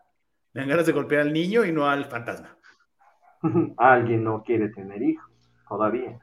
Me 0.53 0.61
dan 0.61 0.71
ganas 0.71 0.87
de 0.87 0.93
golpear 0.93 1.23
al 1.23 1.33
niño 1.33 1.65
y 1.65 1.73
no 1.73 1.87
al 1.87 2.05
fantasma. 2.05 2.57
alguien 3.77 4.23
no 4.23 4.45
quiere 4.45 4.69
tener 4.69 5.03
hijos 5.03 5.29
todavía. 5.69 6.21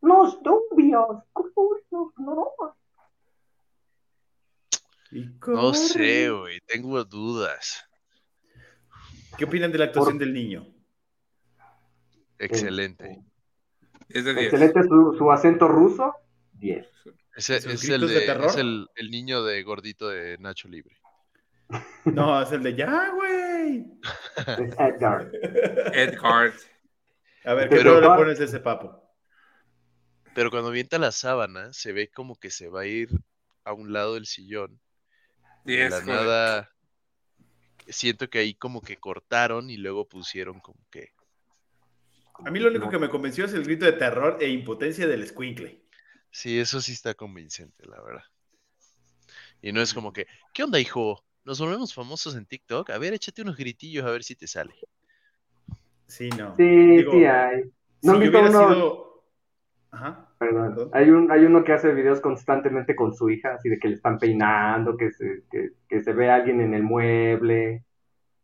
Los 0.00 0.40
novios. 0.42 1.24
no, 2.18 2.52
no. 5.46 5.74
Sé, 5.74 6.30
güey. 6.30 6.60
Tengo 6.66 7.02
dudas. 7.04 7.84
¿Qué 9.36 9.46
opinan 9.46 9.72
de 9.72 9.78
la 9.78 9.86
actuación 9.86 10.18
del 10.18 10.32
niño? 10.32 10.73
Excelente. 12.46 13.20
Es 14.08 14.24
de 14.24 14.34
10. 14.34 14.44
Excelente 14.44 14.82
su, 14.84 15.14
su 15.18 15.30
acento 15.32 15.68
ruso. 15.68 16.14
10. 16.54 16.86
Ese 17.36 17.56
¿Esos 17.56 17.72
es 17.74 17.88
el, 17.88 18.00
de 18.06 18.14
de- 18.14 18.20
terror? 18.26 18.46
es 18.46 18.56
el, 18.56 18.88
el 18.96 19.10
niño 19.10 19.42
de 19.42 19.62
gordito 19.62 20.08
de 20.08 20.38
Nacho 20.38 20.68
Libre. 20.68 20.96
No, 22.04 22.40
es 22.42 22.52
el 22.52 22.62
de 22.62 22.74
ya, 22.76 23.10
güey. 23.10 23.86
Es 24.36 24.74
Edgar. 24.78 25.30
Edgard. 25.94 26.52
A 27.44 27.54
ver, 27.54 27.68
¿qué 27.68 27.76
Pero- 27.76 28.00
le 28.00 28.06
pones 28.06 28.40
a 28.40 28.44
ese 28.44 28.60
papo? 28.60 29.02
Pero 30.34 30.50
cuando 30.50 30.68
avienta 30.68 30.98
la 30.98 31.12
sábana, 31.12 31.72
se 31.72 31.92
ve 31.92 32.08
como 32.08 32.36
que 32.36 32.50
se 32.50 32.68
va 32.68 32.80
a 32.82 32.86
ir 32.86 33.08
a 33.64 33.72
un 33.72 33.92
lado 33.92 34.14
del 34.14 34.26
sillón. 34.26 34.80
Y 35.64 35.76
de 35.76 35.88
la 35.90 36.00
nada. 36.02 36.70
Siento 37.88 38.28
que 38.28 38.38
ahí 38.40 38.54
como 38.54 38.80
que 38.82 38.96
cortaron 38.96 39.70
y 39.70 39.76
luego 39.76 40.06
pusieron 40.08 40.60
como 40.60 40.78
que. 40.90 41.12
A 42.44 42.50
mí 42.50 42.58
lo 42.58 42.68
único 42.68 42.90
que 42.90 42.98
me 42.98 43.08
convenció 43.08 43.44
es 43.44 43.54
el 43.54 43.64
grito 43.64 43.84
de 43.84 43.92
terror 43.92 44.38
e 44.40 44.48
impotencia 44.48 45.06
del 45.06 45.26
squinkle. 45.26 45.82
Sí, 46.30 46.58
eso 46.58 46.80
sí 46.80 46.92
está 46.92 47.14
convincente, 47.14 47.86
la 47.86 48.02
verdad. 48.02 48.24
Y 49.62 49.72
no 49.72 49.80
es 49.80 49.94
como 49.94 50.12
que, 50.12 50.26
¿qué 50.52 50.64
onda, 50.64 50.80
hijo? 50.80 51.24
¿Nos 51.44 51.60
volvemos 51.60 51.94
famosos 51.94 52.34
en 52.36 52.46
TikTok? 52.46 52.90
A 52.90 52.98
ver, 52.98 53.14
échate 53.14 53.42
unos 53.42 53.56
gritillos 53.56 54.04
a 54.04 54.10
ver 54.10 54.24
si 54.24 54.34
te 54.34 54.46
sale. 54.46 54.74
Sí, 56.06 56.28
no. 56.30 56.56
Sí, 56.56 56.64
Digo, 56.64 57.12
sí 57.12 57.24
hay. 57.24 57.62
Si 58.00 58.06
¿No 58.08 58.18
visto 58.18 58.38
hubiera 58.38 58.50
uno? 58.50 58.74
sido... 58.74 59.24
Ajá. 59.90 60.28
Perdón. 60.38 60.74
Perdón. 60.74 60.90
Hay, 60.92 61.10
un, 61.10 61.30
hay 61.30 61.44
uno 61.44 61.62
que 61.64 61.72
hace 61.72 61.94
videos 61.94 62.20
constantemente 62.20 62.96
con 62.96 63.14
su 63.14 63.30
hija, 63.30 63.54
así 63.54 63.68
de 63.68 63.78
que 63.78 63.88
le 63.88 63.94
están 63.94 64.18
peinando, 64.18 64.96
que 64.96 65.12
se, 65.12 65.44
que, 65.50 65.70
que 65.88 66.02
se 66.02 66.12
ve 66.12 66.30
a 66.30 66.34
alguien 66.36 66.60
en 66.60 66.74
el 66.74 66.82
mueble. 66.82 67.84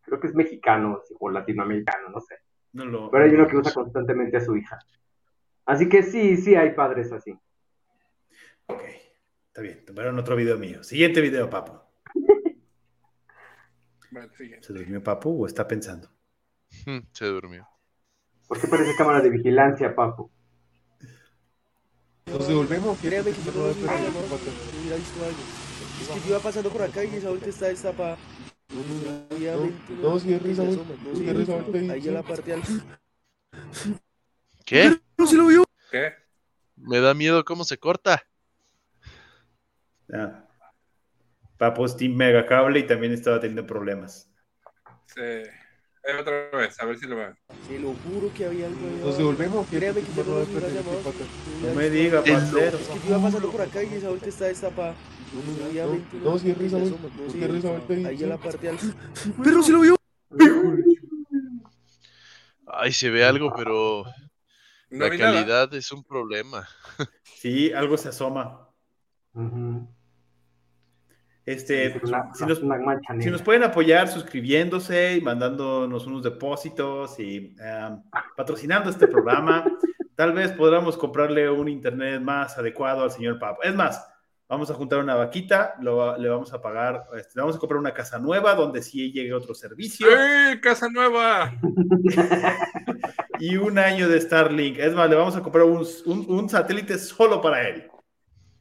Creo 0.03 0.20
que 0.20 0.28
es 0.28 0.34
mexicano 0.34 1.03
o 1.18 1.30
latinoamericano, 1.30 2.09
no 2.11 2.20
sé. 2.20 2.36
No 2.73 2.85
lo... 2.85 3.11
Pero 3.11 3.25
hay 3.25 3.31
no 3.33 3.39
uno 3.39 3.49
que 3.49 3.57
usa 3.57 3.73
constantemente 3.73 4.37
a 4.37 4.41
su 4.41 4.57
hija. 4.57 4.79
Así 5.66 5.89
que 5.89 6.03
sí, 6.03 6.37
sí 6.37 6.55
hay 6.55 6.75
padres 6.75 7.12
así. 7.12 7.33
Ok, 8.66 8.83
está 9.49 9.62
bien. 9.62 9.85
Tomaron 9.85 10.18
otro 10.18 10.37
video 10.37 10.59
mío. 10.59 10.83
Siguiente 10.83 11.21
video. 11.21 11.49
Vale, 14.11 14.29
siguiente. 14.37 14.66
¿Se 14.66 14.73
durmió 14.73 15.03
papu 15.03 15.43
o 15.43 15.47
está 15.47 15.66
pensando? 15.66 16.09
Se 17.12 17.27
durmió. 17.27 17.68
¿Por 18.49 18.61
qué 18.61 18.66
parece 18.66 18.97
cámara 18.97 19.21
de 19.21 19.31
vigilancia, 19.31 19.95
papu? 19.95 20.31
Nos 22.27 22.49
devolvemos. 22.49 22.99
Créame 22.99 23.33
que 23.33 23.43
yo 23.43 23.53
no. 23.53 23.68
Es 23.68 23.77
que 26.09 26.21
yo 26.21 26.29
iba 26.29 26.39
pasando 26.39 26.71
por 26.71 26.83
acá 26.83 27.05
y 27.05 27.14
esa 27.14 27.29
vuelta 27.29 27.49
está 27.49 27.66
destapada. 27.66 28.16
Obviamente 28.73 29.95
no, 30.01 30.18
sí, 30.21 30.33
es 30.33 30.43
risa, 30.43 30.62
no, 30.64 30.71
Es 30.71 31.49
ahorita 31.49 31.93
Ahí 31.93 32.03
la 32.03 32.23
parte 32.23 32.53
al... 32.53 32.62
¿Qué? 34.64 35.01
No 35.18 35.27
se 35.27 35.37
lo 35.37 35.47
vio. 35.47 35.64
¿Qué? 35.91 36.14
Me 36.77 37.01
da 37.01 37.14
miedo 37.14 37.45
cómo 37.45 37.64
se 37.64 37.79
corta. 37.79 38.23
Ah. 40.12 40.45
Papo 41.59 41.85
es 41.85 41.97
Team 41.97 42.14
Mega 42.14 42.47
Cable 42.47 42.79
y 42.79 42.87
también 42.87 43.12
estaba 43.12 43.41
teniendo 43.41 43.66
problemas. 43.66 44.31
Sí. 45.07 45.43
Eh, 46.03 46.17
otra 46.19 46.51
vez, 46.59 46.81
a 46.81 46.87
ver 46.87 46.99
si 46.99 47.07
lo 47.07 47.17
veo. 47.17 47.37
Se 47.69 47.79
lo 47.79 47.93
juro 47.95 48.33
que 48.35 48.47
había 48.47 48.67
algo 48.67 48.81
ahí. 48.87 49.01
Nos 49.05 49.19
devolvemos. 49.19 49.67
Créame 49.69 50.01
que 50.01 50.15
yo 50.15 50.25
no. 50.25 51.69
No 51.69 51.75
me 51.75 51.91
diga, 51.91 52.23
parcero. 52.25 52.79
Es 52.79 52.89
que 52.89 52.99
yo 53.01 53.09
iba 53.09 53.23
pasando 53.23 53.51
por 53.51 53.61
acá 53.61 53.83
y 53.83 53.95
esa 53.95 54.09
vuelta 54.09 54.29
está 54.29 54.45
destapada. 54.47 54.95
No, 56.25 56.39
sí, 56.39 56.51
es 56.51 56.59
risa, 56.59 56.79
se 56.79 56.83
güey. 56.83 56.95
asoma, 56.95 57.09
no, 57.17 57.27
Es 57.27 57.33
que 57.35 57.49
risa, 57.49 58.09
Ahí 58.09 58.23
en 58.23 58.29
la 58.29 58.39
parte 58.39 58.69
al... 58.69 58.79
Pero 59.45 59.63
se 59.63 59.73
lo 59.73 59.81
vio. 59.81 59.97
Ay, 62.67 62.93
se 62.93 63.11
ve 63.11 63.25
algo, 63.25 63.53
pero 63.55 64.05
No 64.91 65.07
la 65.07 65.17
calidad 65.19 65.73
es 65.75 65.93
un 65.93 66.05
problema. 66.05 66.67
Sí, 67.25 67.73
algo 67.73 67.97
se 67.97 68.11
asoma. 68.11 68.69
Ujú. 69.33 69.89
Este, 71.47 71.86
Es 71.97 72.03
una, 72.05 72.32
si, 72.34 72.45
nos, 72.47 72.59
una 72.61 72.76
mancha 72.78 73.12
si 73.12 73.18
negra. 73.18 73.32
nos 73.32 73.43
pueden 73.43 73.62
apoyar 73.64 74.09
suscribiéndose 74.09 75.16
y 75.16 75.20
mandándonos 75.20 76.07
unos 76.07 76.22
depósitos 76.22 77.18
y 77.18 77.57
um, 77.61 78.03
patrocinando 78.36 78.91
este 78.91 79.09
programa, 79.09 79.64
tal 80.14 80.32
vez 80.32 80.53
podamos 80.53 80.97
comprarle 80.97 81.49
un 81.51 81.68
internet 81.68 82.20
más 82.20 82.57
adecuado 82.59 83.03
al 83.03 83.11
señor 83.11 83.38
Papo. 83.38 83.62
Es 83.62 83.74
más, 83.74 84.07
Vamos 84.53 84.68
a 84.68 84.74
juntar 84.74 84.99
una 84.99 85.14
vaquita, 85.14 85.76
lo- 85.80 86.18
le 86.18 86.28
vamos 86.28 86.53
a 86.53 86.61
pagar, 86.61 87.05
este, 87.16 87.34
le 87.36 87.43
vamos 87.43 87.55
a 87.55 87.61
comprar 87.61 87.78
una 87.78 87.95
casa 87.95 88.18
nueva 88.18 88.57
donde 88.57 88.82
sí 88.82 89.12
llegue 89.12 89.32
otro 89.32 89.55
servicio 89.55 90.09
¡Eh, 90.11 90.59
casa 90.61 90.88
nueva! 90.88 91.53
y 93.38 93.57
un 93.57 93.78
año 93.78 94.09
de 94.09 94.20
Starlink. 94.20 94.76
Es 94.78 94.93
más, 94.93 95.09
le 95.09 95.14
vamos 95.14 95.36
a 95.36 95.41
comprar 95.43 95.64
un, 95.64 95.86
un- 96.07 96.26
un 96.28 96.49
satélite 96.49 96.99
solo 96.99 97.41
para 97.41 97.68
él. 97.68 97.88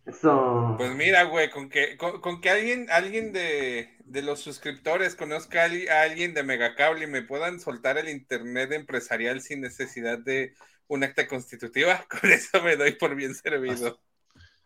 Eso. 0.10 0.76
Pues 0.78 0.96
mira, 0.96 1.24
güey, 1.24 1.50
con 1.50 1.70
que, 1.70 1.98
con, 1.98 2.22
con 2.22 2.42
que 2.42 2.50
alguien, 2.50 2.88
alguien 2.90 3.32
de, 3.34 3.96
de 4.06 4.22
los 4.22 4.40
suscriptores 4.40 5.16
conozca 5.16 5.64
a, 5.64 6.02
alguien 6.02 6.34
de 6.34 6.44
Megacable 6.44 7.04
y 7.04 7.08
me 7.08 7.22
puedan 7.22 7.60
soltar 7.60 7.98
el 7.98 8.10
internet 8.10 8.72
empresarial 8.72 9.42
sin 9.42 9.62
necesidad 9.62 10.18
de 10.18 10.54
un 10.88 11.04
acta 11.04 11.28
constitutiva, 11.28 12.06
con 12.22 12.32
eso 12.32 12.62
me 12.64 12.76
doy 12.76 12.94
por 12.94 13.16
bien 13.16 13.36
servido. 13.36 14.00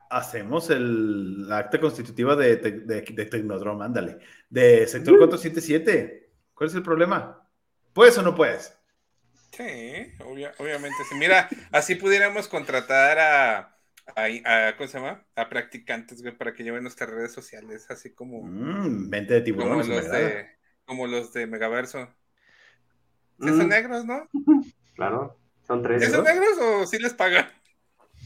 Hacemos 0.09 0.69
el, 0.69 1.47
la 1.49 1.57
acta 1.57 1.79
constitutiva 1.79 2.35
de, 2.35 2.57
de, 2.57 2.71
de, 2.81 3.01
de 3.01 3.25
Tecnodrome, 3.25 3.83
ándale. 3.83 4.19
De 4.49 4.87
sector 4.87 5.17
477. 5.17 6.29
¿Cuál 6.53 6.69
es 6.69 6.75
el 6.75 6.83
problema? 6.83 7.49
¿Puedes 7.93 8.17
o 8.19 8.21
no 8.21 8.35
puedes? 8.35 8.77
Sí, 9.51 9.63
obvia- 10.19 10.53
obviamente. 10.59 10.97
Sí. 11.09 11.15
Mira, 11.15 11.49
así 11.71 11.95
pudiéramos 11.95 12.47
contratar 12.47 13.19
a, 13.19 13.72
a, 14.15 14.67
a- 14.67 14.77
¿cómo 14.77 14.87
se 14.87 14.97
llama? 14.99 15.25
A 15.35 15.49
practicantes, 15.49 16.21
güey, 16.21 16.37
para 16.37 16.53
que 16.53 16.63
lleven 16.63 16.83
nuestras 16.83 17.09
redes 17.09 17.31
sociales, 17.31 17.85
así 17.89 18.13
como, 18.13 18.43
Mm, 18.43 19.09
mente 19.09 19.33
de 19.35 19.41
tiburón. 19.41 19.69
como 19.69 19.83
los 19.83 20.11
de, 20.11 20.47
como 20.85 21.07
los 21.07 21.33
de 21.33 21.47
Megaverso. 21.47 22.07
¿Sí 23.39 23.49
Mm, 23.51 23.57
son 23.57 23.69
negros, 23.69 24.05
no? 24.05 24.29
Claro, 24.95 25.39
son 25.65 25.81
tres. 25.81 26.03
¿Sí 26.05 26.11
son 26.11 26.23
negros 26.23 26.57
o 26.61 26.85
sí 26.85 26.99
les 26.99 27.13
pagan? 27.13 27.47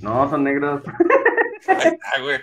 No, 0.02 0.30
son 0.30 0.44
negros. 0.44 0.84
Ahí 1.68 1.78
está, 1.94 2.22
güey. 2.22 2.40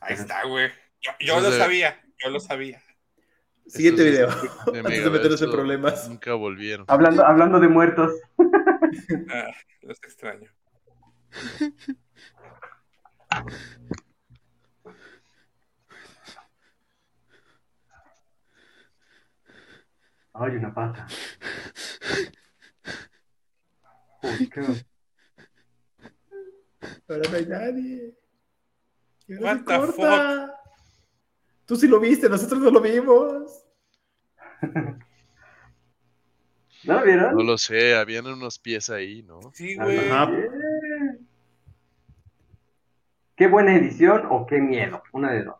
Ahí 0.00 0.14
está, 0.14 0.44
güey. 0.46 0.70
Yo, 1.00 1.10
yo 1.20 1.40
lo 1.40 1.50
sabía, 1.50 2.00
yo 2.22 2.30
lo 2.30 2.38
sabía. 2.40 2.80
Siguiente 3.66 4.04
video. 4.04 4.28
De 4.72 4.78
Antes 4.80 5.04
de 5.04 5.10
meternos 5.10 5.42
en 5.42 5.50
problemas. 5.50 6.08
Nunca 6.08 6.34
volvieron. 6.34 6.84
Hablando, 6.88 7.26
hablando 7.26 7.58
de 7.60 7.68
muertos. 7.68 8.12
Ah, 9.30 9.50
los 9.82 9.98
extraño. 10.04 10.50
Ay, 20.32 20.56
una 20.56 20.74
pata. 20.74 21.06
Uy, 24.22 24.48
qué- 24.48 24.84
Ahora 27.08 27.30
no 27.30 27.36
hay 27.36 27.46
nadie. 27.46 28.14
What 29.40 29.58
se 29.58 29.58
the 29.58 29.64
corta. 29.64 30.60
Tú 31.66 31.76
sí 31.76 31.86
lo 31.88 31.98
viste, 32.00 32.28
nosotros 32.28 32.60
no 32.60 32.70
lo 32.70 32.80
vimos. 32.80 33.64
¿No 36.84 36.94
lo 37.00 37.04
vieron? 37.04 37.34
No 37.36 37.42
lo 37.42 37.56
sé, 37.56 37.94
habían 37.94 38.26
unos 38.26 38.58
pies 38.58 38.90
ahí, 38.90 39.22
¿no? 39.22 39.40
Sí, 39.54 39.74
güey. 39.76 39.98
Ajá. 40.10 40.30
¿Qué 43.36 43.46
buena 43.48 43.74
edición 43.76 44.26
o 44.30 44.46
qué 44.46 44.60
miedo? 44.60 45.02
Una 45.12 45.32
de 45.32 45.44
dos. 45.44 45.56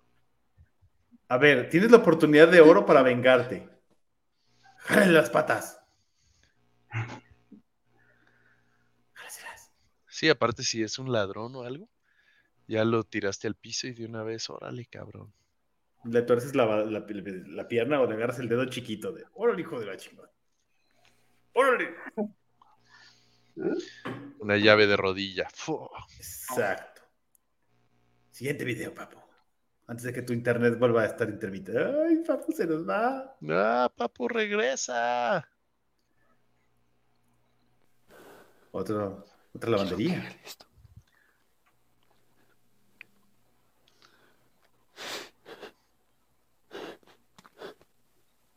A 1.29 1.39
ver, 1.39 1.69
tienes 1.69 1.91
la 1.91 1.97
oportunidad 1.99 2.49
de 2.49 2.61
oro 2.61 2.87
para 2.87 3.03
vengarte. 3.03 3.69
Jálale 4.79 5.13
las 5.13 5.31
patas. 5.31 5.81
Sí, 10.07 10.29
aparte 10.29 10.63
si 10.63 10.83
es 10.83 10.99
un 11.01 11.11
ladrón 11.11 11.57
o 11.57 11.63
algo, 11.65 11.89
ya 12.69 12.85
lo 12.85 13.03
tiraste 13.03 13.49
al 13.49 13.57
piso 13.57 13.89
y 13.89 13.95
de 13.95 14.07
una 14.07 14.23
vez, 14.23 14.49
órale, 14.49 14.87
cabrón. 14.87 15.33
Le 16.05 16.23
tuerces 16.23 16.55
la, 16.55 16.67
la- 16.85 17.05
la 17.09 17.67
pierna 17.69 18.01
o 18.01 18.07
le 18.07 18.15
agarras 18.15 18.39
el 18.39 18.49
dedo 18.49 18.65
chiquito 18.67 19.11
de. 19.11 19.25
¡Órale, 19.35 19.63
hijo 19.63 19.81
de 19.81 19.87
la 19.87 19.97
chingada! 19.97 20.31
¡Órale! 21.55 21.95
Una 24.39 24.57
llave 24.57 24.87
de 24.87 24.97
rodilla. 24.97 25.49
¡Fu! 25.53 25.89
Exacto. 26.17 26.94
Siguiente 28.37 28.65
video, 28.65 28.93
papu. 28.93 29.19
Antes 29.87 30.05
de 30.07 30.13
que 30.13 30.23
tu 30.23 30.33
internet 30.33 30.79
vuelva 30.79 31.03
a 31.03 31.07
estar 31.07 31.29
intermitente. 31.29 31.79
¡Ay, 32.07 32.17
papu, 32.27 32.51
se 32.53 32.67
nos 32.67 32.83
va! 32.89 33.37
¡Ah, 33.51 33.89
papu, 33.97 34.29
regresa! 34.29 35.47
Otro, 38.73 39.25
otra 39.55 39.71
lavandería. 39.71 40.21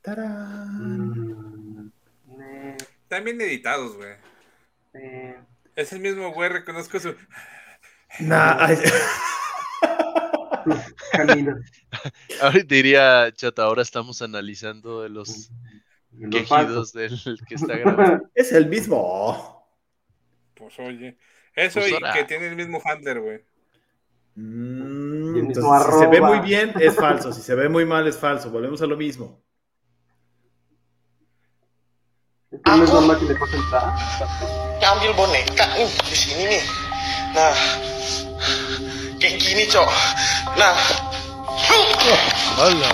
¡Tarán! 0.01 1.87
Mm, 2.25 2.41
eh, 2.41 2.77
Están 3.03 3.23
bien 3.23 3.41
editados, 3.41 3.95
güey. 3.95 4.13
eh, 4.93 5.39
Es 5.75 5.91
el 5.93 5.99
mismo 5.99 6.33
güey, 6.33 6.49
reconozco 6.49 6.99
su. 6.99 7.15
Nah, 8.19 8.67
caminos. 11.11 11.59
Ahora 12.41 12.63
diría 12.65 13.31
Chata, 13.33 13.63
ahora 13.63 13.81
estamos 13.81 14.21
analizando 14.21 15.01
de 15.03 15.09
los 15.09 15.49
Los 16.11 16.29
quejidos 16.31 16.93
del 16.93 17.11
que 17.47 17.55
está 17.55 17.77
grabando. 17.81 18.29
es 18.35 18.51
el 18.51 18.67
mismo. 18.67 19.65
Pues 20.55 20.77
oye. 20.79 21.17
Eso 21.55 21.79
Pues 21.79 21.91
y 21.91 21.93
ahora. 21.93 22.13
que 22.13 22.23
tiene 22.25 22.47
el 22.47 22.55
mismo 22.55 22.81
handler, 22.83 23.19
güey. 23.21 23.39
Mm, 24.35 25.37
entonces, 25.37 25.93
si 25.93 25.99
se 25.99 26.07
ve 26.07 26.21
muy 26.21 26.39
bien, 26.39 26.71
es 26.79 26.95
falso. 26.95 27.33
Si 27.33 27.41
se 27.41 27.55
ve 27.55 27.69
muy 27.69 27.85
mal, 27.85 28.07
es 28.07 28.17
falso. 28.17 28.51
Volvemos 28.51 28.81
a 28.81 28.85
lo 28.85 28.95
mismo. 28.97 29.41
Ta- 32.63 32.73
ambil 34.91 35.11
boneka 35.13 35.65
nih 35.75 35.89
di 36.07 36.15
sini 36.15 36.45
nih. 36.47 36.63
Nah, 37.35 37.53
kayak 39.27 39.43
gini 39.43 39.65
cok. 39.67 39.91
Nah, 40.55 40.75
¡Hala! 42.57 42.91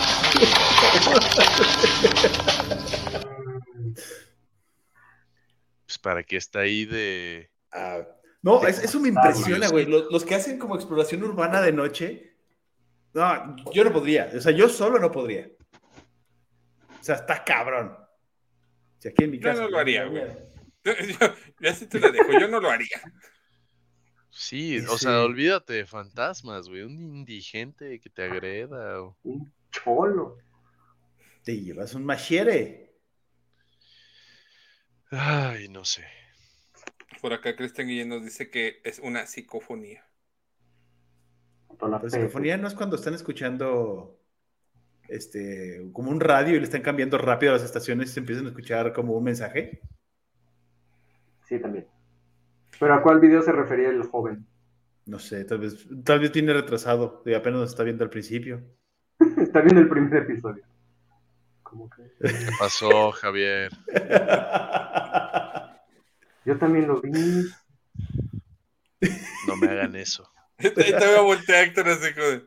Pues 5.85 5.97
para 5.99 6.23
que 6.23 6.37
está 6.37 6.59
ahí 6.59 6.85
de... 6.85 7.49
Ah, 7.71 8.01
no, 8.41 8.65
es- 8.67 8.83
eso 8.83 8.99
me 8.99 9.09
impresiona, 9.09 9.69
güey. 9.69 9.85
Los, 9.85 10.11
los 10.11 10.25
que 10.25 10.35
hacen 10.35 10.57
como 10.59 10.75
exploración 10.75 11.23
urbana 11.23 11.61
de 11.61 11.71
noche. 11.71 12.35
No, 13.13 13.55
yo 13.73 13.83
no 13.83 13.93
podría. 13.93 14.31
O 14.35 14.41
sea, 14.41 14.51
yo 14.51 14.67
solo 14.69 14.99
no 14.99 15.11
podría. 15.11 15.47
O 16.99 17.03
sea, 17.03 17.15
está 17.15 17.43
cabrón. 17.43 17.95
Si 18.99 19.09
aquí 19.09 19.25
en 19.25 19.31
mi 19.31 19.37
Yo 19.37 19.43
casa. 19.49 19.61
no 19.61 19.69
lo 19.69 19.77
haría, 19.79 20.05
güey. 20.05 20.23
Yo, 20.85 20.91
ya 21.61 21.73
si 21.73 21.85
te 21.87 21.97
la 21.97 22.09
dejo, 22.09 22.29
yo 22.37 22.49
no 22.49 22.59
lo 22.59 22.69
haría. 22.69 23.01
Sí, 24.35 24.79
o 24.89 24.97
sea, 24.97 25.21
olvídate 25.21 25.73
de 25.73 25.85
fantasmas, 25.85 26.67
güey. 26.67 26.81
Un 26.81 26.99
indigente 26.99 27.99
que 27.99 28.09
te 28.09 28.23
agreda. 28.23 29.01
o- 29.01 29.15
un 29.23 29.53
cholo. 29.71 30.37
Te 31.43 31.59
llevas 31.59 31.93
un 31.93 32.03
machiere. 32.03 32.95
Ay, 35.11 35.67
no 35.69 35.85
sé. 35.85 36.03
Por 37.21 37.31
acá 37.33 37.55
Cristian 37.55 37.87
Guillén 37.87 38.09
nos 38.09 38.23
dice 38.23 38.49
que 38.49 38.81
es 38.83 38.99
una 38.99 39.27
psicofonía. 39.27 40.03
La 41.79 42.01
psicofonía 42.09 42.57
no 42.57 42.67
es 42.67 42.73
cuando 42.73 42.95
están 42.95 43.13
escuchando 43.13 44.19
este, 45.09 45.89
como 45.93 46.09
un 46.09 46.19
radio 46.19 46.55
y 46.55 46.59
le 46.59 46.65
están 46.65 46.81
cambiando 46.81 47.17
rápido 47.17 47.51
a 47.51 47.55
las 47.55 47.63
estaciones 47.65 48.09
y 48.09 48.13
se 48.13 48.19
empiezan 48.21 48.45
a 48.45 48.49
escuchar 48.49 48.93
como 48.93 49.13
un 49.13 49.23
mensaje. 49.23 49.81
Sí, 51.47 51.59
también. 51.59 51.92
¿Pero 52.83 52.95
a 52.95 53.01
cuál 53.01 53.21
video 53.21 53.41
se 53.41 53.53
refería 53.53 53.87
el 53.87 54.03
joven? 54.03 54.45
No 55.05 55.17
sé, 55.17 55.45
tal 55.45 55.59
vez, 55.59 55.87
tal 56.03 56.19
vez 56.19 56.33
viene 56.33 56.51
retrasado 56.51 57.23
y 57.25 57.33
apenas 57.33 57.61
nos 57.61 57.69
está 57.69 57.83
viendo 57.83 58.03
al 58.03 58.09
principio. 58.09 58.61
Está 59.37 59.61
viendo 59.61 59.79
el 59.79 59.87
primer 59.87 60.23
episodio. 60.23 60.65
¿Cómo 61.63 61.89
que? 61.89 62.11
¿Qué 62.19 62.49
pasó, 62.59 63.13
Javier? 63.13 63.71
Yo 66.45 66.57
también 66.57 66.89
lo 66.89 66.99
vi. 66.99 67.45
No 69.47 69.55
me 69.55 69.69
hagan 69.69 69.95
eso. 69.95 70.29
Ahí 70.57 70.73
te 70.73 71.07
voy 71.07 71.17
a 71.17 71.21
voltear, 71.21 71.63
Héctor, 71.63 71.87
así 71.87 72.13
como 72.13 72.27
de, 72.27 72.45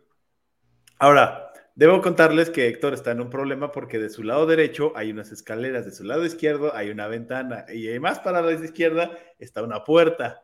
Ahora, 0.98 1.45
debo 1.76 2.00
contarles 2.00 2.50
que 2.50 2.66
Héctor 2.66 2.94
está 2.94 3.12
en 3.12 3.20
un 3.20 3.30
problema 3.30 3.70
porque 3.70 3.98
de 3.98 4.10
su 4.10 4.24
lado 4.24 4.46
derecho 4.46 4.92
hay 4.96 5.12
unas 5.12 5.30
escaleras, 5.30 5.84
de 5.84 5.92
su 5.92 6.02
lado 6.02 6.26
izquierdo 6.26 6.74
hay 6.74 6.90
una 6.90 7.06
ventana 7.06 7.66
y 7.72 7.96
más 8.00 8.18
para 8.18 8.42
la 8.42 8.52
izquierda 8.52 9.16
está 9.38 9.62
una 9.62 9.84
puerta. 9.84 10.42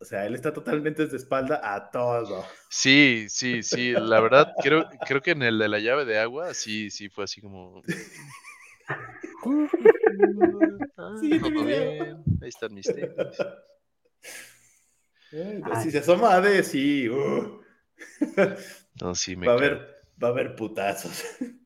O 0.00 0.04
sea, 0.04 0.26
él 0.26 0.34
está 0.34 0.52
totalmente 0.52 1.06
de 1.06 1.16
espalda 1.16 1.60
a 1.64 1.90
todo. 1.90 2.44
Sí, 2.68 3.26
sí, 3.28 3.64
sí. 3.64 3.92
La 3.92 4.20
verdad, 4.20 4.52
creo, 4.62 4.88
creo 5.06 5.22
que 5.22 5.32
en 5.32 5.42
el 5.42 5.58
de 5.58 5.68
la 5.68 5.80
llave 5.80 6.04
de 6.04 6.20
agua, 6.20 6.54
sí, 6.54 6.88
sí 6.90 7.08
fue 7.08 7.24
así 7.24 7.40
como. 7.40 7.82
Siguiente 11.20 11.50
todo 11.50 11.64
video. 11.64 11.92
bien. 11.92 12.24
Ahí 12.40 12.48
están 12.48 12.72
mis 12.74 12.86
tenis. 12.86 13.10
Si 15.82 15.90
se 15.90 15.98
asoma 15.98 16.34
Ade, 16.34 16.62
sí. 16.62 17.08
uh. 17.08 17.60
No, 19.00 19.14
sí, 19.14 19.36
me 19.36 19.46
Va 19.48 19.54
a 19.54 19.58
cago. 19.58 19.80
Va 20.22 20.28
a 20.28 20.30
haber 20.30 20.54
putazos. 20.56 21.24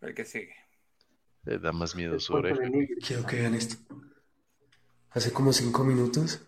A 0.00 0.06
ver 0.06 0.14
qué 0.14 0.24
sigue. 0.26 0.54
Le 1.44 1.58
da 1.58 1.72
más 1.72 1.94
miedo 1.96 2.20
su 2.20 2.34
oreja. 2.34 2.60
Quiero 3.06 3.24
que 3.26 3.36
vean 3.36 3.54
esto. 3.54 3.76
Hace 5.10 5.32
como 5.32 5.50
cinco 5.52 5.82
minutos 5.82 6.42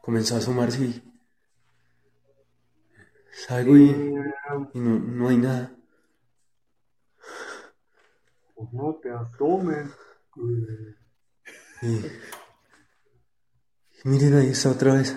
comenzó 0.00 0.36
a 0.36 0.38
asomarse 0.38 0.84
y 0.84 1.02
salgo 3.32 3.76
y, 3.76 3.90
y 4.74 4.78
no, 4.78 4.98
no 4.98 5.28
hay 5.28 5.38
nada. 5.38 5.74
Pues 8.54 8.72
no 8.72 8.94
te 9.02 9.10
asomes. 9.10 9.90
Y, 11.82 11.88
y 11.96 12.10
miren 14.04 14.34
ahí 14.34 14.50
está 14.50 14.70
otra 14.70 14.94
vez. 14.94 15.16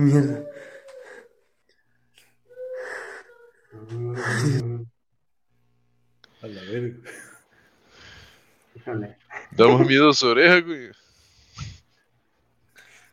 ¿Qué, 0.00 0.06
qué 0.06 0.12
mierda? 0.12 0.44
A 6.42 6.46
la 6.46 6.62
verga. 6.62 7.10
Híjole. 8.74 9.18
Da 9.50 9.68
más 9.68 9.86
miedo 9.86 10.12
su 10.14 10.26
oreja, 10.28 10.60
güey. 10.60 10.90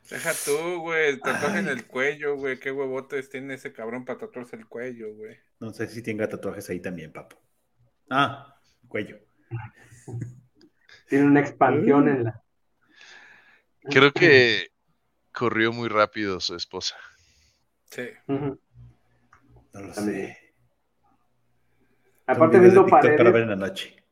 Deja 0.09 0.31
tú, 0.45 0.79
güey, 0.79 1.09
el 1.09 1.19
tatuaje 1.19 1.59
en 1.59 1.67
el 1.67 1.85
cuello, 1.85 2.38
güey. 2.38 2.57
Qué 2.59 2.71
huevotes 2.71 3.29
tiene 3.29 3.55
ese 3.55 3.73
cabrón 3.73 4.05
para 4.05 4.19
tatuarse 4.19 4.55
el 4.55 4.65
cuello, 4.65 5.13
güey. 5.13 5.38
No 5.59 5.73
sé 5.73 5.88
si 5.88 6.01
tenga 6.01 6.29
tatuajes 6.29 6.69
ahí 6.69 6.79
también, 6.79 7.11
papo. 7.11 7.38
Ah, 8.09 8.57
cuello. 8.88 9.19
Tiene 11.09 11.25
una 11.25 11.41
expansión 11.41 12.07
en 12.07 12.23
la. 12.23 12.41
Creo 13.89 14.13
que 14.13 14.71
corrió 15.38 15.71
muy 15.71 15.88
rápido 15.89 16.39
su 16.39 16.55
esposa. 16.55 16.95
Sí. 17.85 18.09
No 18.27 18.57
lo 19.73 19.93
También. 19.93 20.27
sé. 20.33 20.53
Aparte, 22.25 22.59
viendo 22.59 22.81
TikTok 22.83 22.89
para 22.89 23.09
ver 23.09 23.17
paredes, 23.17 23.43
en 23.43 23.49
la 23.49 23.55
noche. 23.55 24.03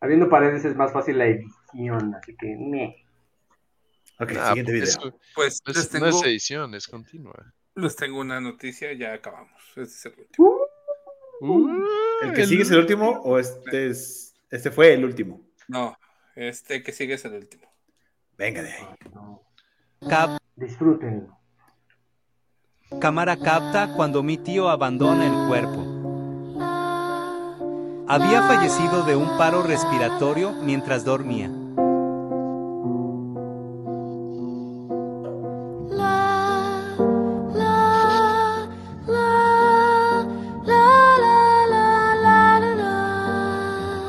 habiendo 0.00 0.28
paredes 0.30 0.64
es 0.64 0.74
más 0.76 0.92
fácil 0.92 1.18
la 1.18 1.26
edición, 1.26 2.14
así 2.14 2.34
que. 2.36 2.56
meh. 2.56 3.04
Ok, 4.20 4.32
Ah, 4.38 4.48
siguiente 4.48 4.72
video. 4.72 4.84
eso- 4.88 5.18
Pues 5.34 5.60
no 5.66 5.72
les 5.72 5.84
es, 5.84 5.92
no 5.92 5.98
tengo, 6.00 6.08
es 6.20 6.26
edición, 6.26 6.74
es 6.74 6.88
continua. 6.88 7.54
les 7.74 7.94
tengo 7.96 8.20
una 8.20 8.40
noticia, 8.40 8.92
ya 8.94 9.12
acabamos. 9.12 9.52
Este 9.76 9.82
es 9.82 10.06
el 10.06 10.14
último. 10.20 10.66
¿El 12.22 12.32
que 12.32 12.46
sigue 12.46 12.62
es 12.62 12.70
el 12.70 12.78
último 12.78 13.10
o 13.22 13.38
este 13.38 13.88
es 13.90 14.34
este 14.50 14.70
fue 14.70 14.94
el 14.94 15.04
último? 15.04 15.46
No, 15.68 15.96
este 16.34 16.82
que 16.82 16.92
sigue 16.92 17.14
es 17.14 17.24
el 17.26 17.34
último. 17.34 17.70
Venga 18.36 18.62
de 18.62 18.72
ahí. 18.72 18.86
Cap- 20.08 20.38
Disfrútenlo. 20.58 21.38
cámara 23.00 23.36
capta 23.36 23.94
cuando 23.94 24.24
mi 24.24 24.36
tío 24.38 24.68
abandona 24.68 25.24
el 25.24 25.48
cuerpo. 25.48 25.84
Había 28.08 28.42
fallecido 28.42 29.04
de 29.04 29.14
un 29.14 29.38
paro 29.38 29.62
respiratorio 29.62 30.52
mientras 30.64 31.04
dormía. 31.04 31.48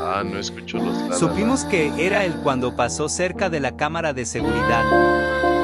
Ah. 0.02 0.24
Supimos 1.12 1.64
que 1.66 1.94
era 2.04 2.26
él 2.26 2.34
cuando 2.42 2.76
pasó 2.76 3.08
cerca 3.08 3.52
de 3.52 3.60
la 3.60 3.76
cámara 3.76 4.14
de 4.14 4.26
seguridad. 4.26 5.59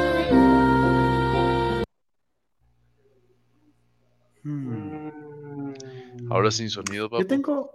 Ahora 6.45 6.51
sin 6.51 6.69
sonido, 6.69 7.09
papu. 7.09 7.23
Yo 7.23 7.27
tengo. 7.27 7.71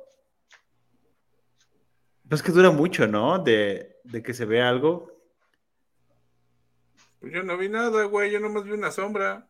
Pues 2.29 2.41
que 2.41 2.53
dura 2.53 2.71
mucho, 2.71 3.09
¿no? 3.09 3.41
De, 3.41 3.97
de 4.05 4.23
que 4.23 4.33
se 4.33 4.45
vea 4.45 4.69
algo. 4.69 5.11
Pues 7.19 7.33
yo 7.33 7.43
no 7.43 7.59
vi 7.59 7.69
nada, 7.69 8.05
güey. 8.05 8.31
Yo 8.31 8.39
nomás 8.39 8.63
vi 8.63 8.71
una 8.71 8.93
sombra. 8.93 9.49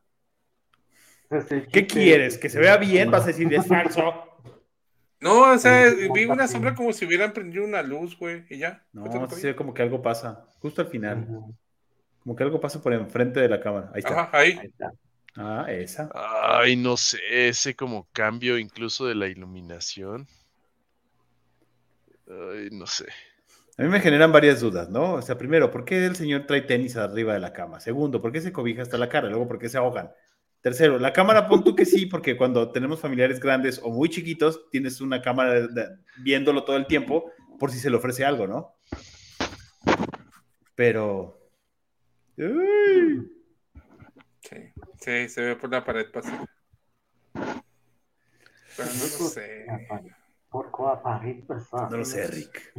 ¿Qué 1.70 1.86
quieres? 1.86 2.38
¿Que 2.38 2.48
se 2.48 2.58
vea 2.58 2.78
bien? 2.78 3.10
Vas 3.10 3.24
a 3.24 3.26
decir, 3.26 3.52
es 3.52 3.66
falso. 3.66 4.00
No, 5.20 5.52
o 5.52 5.58
sea, 5.58 5.92
vi 6.14 6.24
una 6.24 6.48
sombra 6.48 6.74
como 6.74 6.90
si 6.94 7.04
hubieran 7.04 7.34
prendido 7.34 7.62
una 7.62 7.82
luz, 7.82 8.18
güey. 8.18 8.46
Y 8.48 8.56
ya. 8.56 8.86
No, 8.94 9.12
sí 9.12 9.18
vi. 9.18 9.40
se 9.42 9.46
ve 9.48 9.54
como 9.54 9.74
que 9.74 9.82
algo 9.82 10.00
pasa. 10.00 10.46
Justo 10.60 10.80
al 10.80 10.88
final. 10.88 11.26
Como 12.20 12.34
que 12.34 12.42
algo 12.42 12.58
pasa 12.58 12.82
por 12.82 12.94
enfrente 12.94 13.38
de 13.38 13.50
la 13.50 13.60
cámara. 13.60 13.90
Ahí 13.92 13.98
está. 13.98 14.18
Ajá, 14.18 14.38
ahí. 14.38 14.72
Ah, 15.36 15.66
esa. 15.68 16.10
Ay, 16.14 16.76
no 16.76 16.96
sé, 16.96 17.18
ese 17.48 17.74
como 17.74 18.08
cambio 18.12 18.58
incluso 18.58 19.06
de 19.06 19.14
la 19.14 19.28
iluminación. 19.28 20.26
Ay, 22.28 22.68
no 22.72 22.86
sé. 22.86 23.06
A 23.78 23.82
mí 23.82 23.88
me 23.88 24.00
generan 24.00 24.32
varias 24.32 24.60
dudas, 24.60 24.90
¿no? 24.90 25.14
O 25.14 25.22
sea, 25.22 25.38
primero, 25.38 25.70
¿por 25.70 25.84
qué 25.84 26.04
el 26.04 26.16
señor 26.16 26.46
trae 26.46 26.62
tenis 26.62 26.96
arriba 26.96 27.32
de 27.32 27.40
la 27.40 27.52
cama? 27.52 27.80
Segundo, 27.80 28.20
¿por 28.20 28.32
qué 28.32 28.40
se 28.40 28.52
cobija 28.52 28.82
hasta 28.82 28.98
la 28.98 29.08
cara? 29.08 29.28
Luego, 29.28 29.48
¿por 29.48 29.58
qué 29.58 29.68
se 29.68 29.78
ahogan? 29.78 30.10
Tercero, 30.60 30.98
la 30.98 31.12
cámara, 31.14 31.48
pon 31.48 31.64
tú 31.64 31.74
que 31.74 31.86
sí, 31.86 32.04
porque 32.04 32.36
cuando 32.36 32.70
tenemos 32.70 33.00
familiares 33.00 33.40
grandes 33.40 33.80
o 33.82 33.90
muy 33.90 34.10
chiquitos, 34.10 34.68
tienes 34.70 35.00
una 35.00 35.22
cámara 35.22 35.54
de- 35.54 35.68
de- 35.68 35.96
viéndolo 36.18 36.64
todo 36.64 36.76
el 36.76 36.86
tiempo 36.86 37.32
por 37.58 37.70
si 37.70 37.78
se 37.78 37.88
le 37.88 37.96
ofrece 37.96 38.24
algo, 38.26 38.46
¿no? 38.46 38.74
Pero... 40.74 41.40
Uy. 42.36 43.30
Sí, 45.00 45.28
se 45.28 45.40
ve 45.42 45.56
por 45.56 45.70
la 45.70 45.84
pared 45.84 46.10
pasar. 46.10 46.46
Pero 47.32 48.88
no 48.88 49.02
lo 49.02 49.28
sé. 49.28 49.66
No 51.90 51.96
lo 51.96 52.04
sé, 52.04 52.26
Rick. 52.28 52.72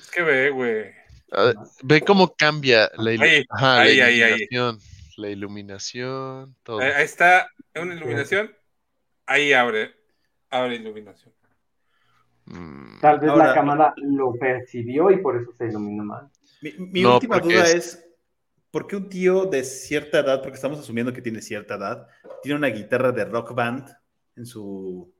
Es 0.00 0.10
que 0.10 0.22
ve, 0.22 0.50
güey. 0.50 0.86
Ah, 1.32 1.52
ve 1.82 2.00
cómo 2.00 2.34
cambia 2.34 2.90
la, 2.96 3.12
ilu- 3.12 3.22
Ahí, 3.22 3.44
Ajá, 3.50 3.76
la 3.76 3.80
ahí, 3.82 4.00
ahí, 4.00 4.22
ahí. 4.22 4.32
iluminación. 4.48 4.78
La 5.18 5.28
iluminación, 5.30 6.56
todo. 6.62 6.78
Ahí, 6.80 6.90
ahí 6.92 7.04
está 7.04 7.48
una 7.74 7.94
iluminación. 7.94 8.54
Ahí 9.26 9.52
abre. 9.52 9.94
Abre 10.50 10.76
iluminación. 10.76 11.34
Tal 13.02 13.20
vez 13.20 13.28
Ahora- 13.30 13.48
la 13.48 13.54
cámara 13.54 13.94
lo 13.98 14.32
percibió 14.34 15.10
y 15.10 15.18
por 15.18 15.36
eso 15.36 15.52
se 15.52 15.66
iluminó 15.66 16.04
mal. 16.04 16.30
Mi, 16.62 16.72
mi 16.78 17.02
No, 17.02 17.14
última 17.14 17.40
duda 17.40 17.64
es- 17.66 17.74
es... 17.74 18.07
¿por 18.70 18.86
qué 18.86 18.96
un 18.96 19.08
tío 19.08 19.44
de 19.46 19.64
cierta 19.64 20.20
edad, 20.20 20.40
porque 20.42 20.56
estamos 20.56 20.78
asumiendo 20.78 21.12
que 21.12 21.22
tiene 21.22 21.40
cierta 21.42 21.74
edad, 21.76 22.06
tiene 22.42 22.56
una 22.58 22.68
guitarra 22.68 23.12
de 23.12 23.24
rock 23.24 23.54
band 23.54 23.88
en 24.36 24.46
su, 24.46 25.12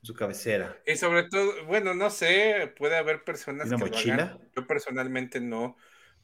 en 0.00 0.06
su 0.06 0.14
cabecera? 0.14 0.76
Y 0.86 0.96
sobre 0.96 1.24
todo, 1.24 1.64
bueno, 1.66 1.94
no 1.94 2.10
sé, 2.10 2.72
puede 2.78 2.96
haber 2.96 3.24
personas 3.24 3.68
¿Una 3.68 3.76
que 3.76 3.84
lo 3.84 3.90
mochila? 3.90 4.14
hagan. 4.14 4.38
Yo 4.56 4.66
personalmente 4.66 5.40
no. 5.40 5.76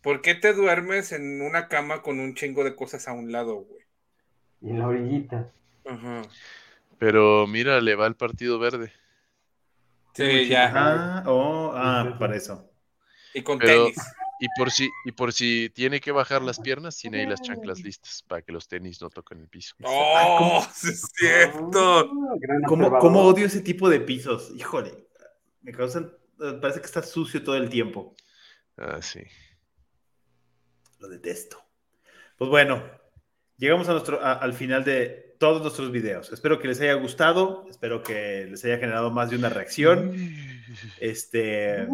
¿Por 0.02 0.22
qué 0.22 0.34
te 0.34 0.52
duermes 0.54 1.12
en 1.12 1.42
una 1.42 1.68
cama 1.68 2.02
con 2.02 2.20
un 2.20 2.34
chingo 2.34 2.64
de 2.64 2.74
cosas 2.74 3.06
a 3.06 3.12
un 3.12 3.32
lado, 3.32 3.56
güey? 3.56 3.84
Y 4.62 4.70
en 4.70 4.78
la 4.78 4.88
orillita. 4.88 5.52
Ajá. 5.86 6.22
Pero 6.98 7.46
mira, 7.46 7.80
le 7.80 7.94
va 7.94 8.06
el 8.06 8.14
Partido 8.14 8.58
Verde. 8.58 8.92
Sí, 10.14 10.48
ya. 10.48 10.72
Ah, 10.74 11.22
oh, 11.26 11.72
ah, 11.74 12.16
para 12.18 12.36
eso. 12.36 12.70
Y 13.32 13.42
con 13.42 13.58
Pero- 13.58 13.84
tenis. 13.84 13.98
Y 14.40 14.48
por 14.56 14.70
si, 14.70 14.88
y 15.04 15.12
por 15.12 15.32
si 15.32 15.70
tiene 15.74 16.00
que 16.00 16.12
bajar 16.12 16.40
las 16.42 16.58
piernas, 16.58 16.96
tiene 16.96 17.20
ahí 17.20 17.26
las 17.26 17.42
chanclas 17.42 17.82
listas 17.82 18.24
para 18.26 18.40
que 18.42 18.52
los 18.52 18.66
tenis 18.68 19.00
no 19.02 19.10
toquen 19.10 19.40
el 19.40 19.48
piso. 19.48 19.74
¡Oh! 19.84 20.66
sí 20.74 20.88
es 20.88 21.02
cierto! 21.14 22.10
Gran 22.40 22.62
¿Cómo, 22.62 22.98
cómo 22.98 23.20
odio 23.22 23.46
ese 23.46 23.60
tipo 23.60 23.88
de 23.90 24.00
pisos? 24.00 24.50
Híjole, 24.56 25.06
me 25.60 25.72
causan, 25.72 26.10
eh, 26.40 26.58
parece 26.60 26.80
que 26.80 26.86
está 26.86 27.02
sucio 27.02 27.44
todo 27.44 27.56
el 27.56 27.68
tiempo. 27.68 28.16
Ah, 28.78 29.02
sí. 29.02 29.20
Lo 31.00 31.08
detesto. 31.08 31.62
Pues 32.38 32.48
bueno, 32.50 32.82
llegamos 33.58 33.88
a 33.88 33.92
nuestro, 33.92 34.24
a- 34.24 34.32
al 34.34 34.54
final 34.54 34.84
de 34.84 35.29
todos 35.40 35.62
nuestros 35.62 35.90
videos. 35.90 36.30
Espero 36.32 36.58
que 36.58 36.68
les 36.68 36.80
haya 36.82 36.92
gustado, 36.94 37.64
espero 37.70 38.02
que 38.02 38.46
les 38.50 38.62
haya 38.66 38.76
generado 38.76 39.10
más 39.10 39.30
de 39.30 39.36
una 39.36 39.48
reacción. 39.48 40.14
Este, 41.00 41.88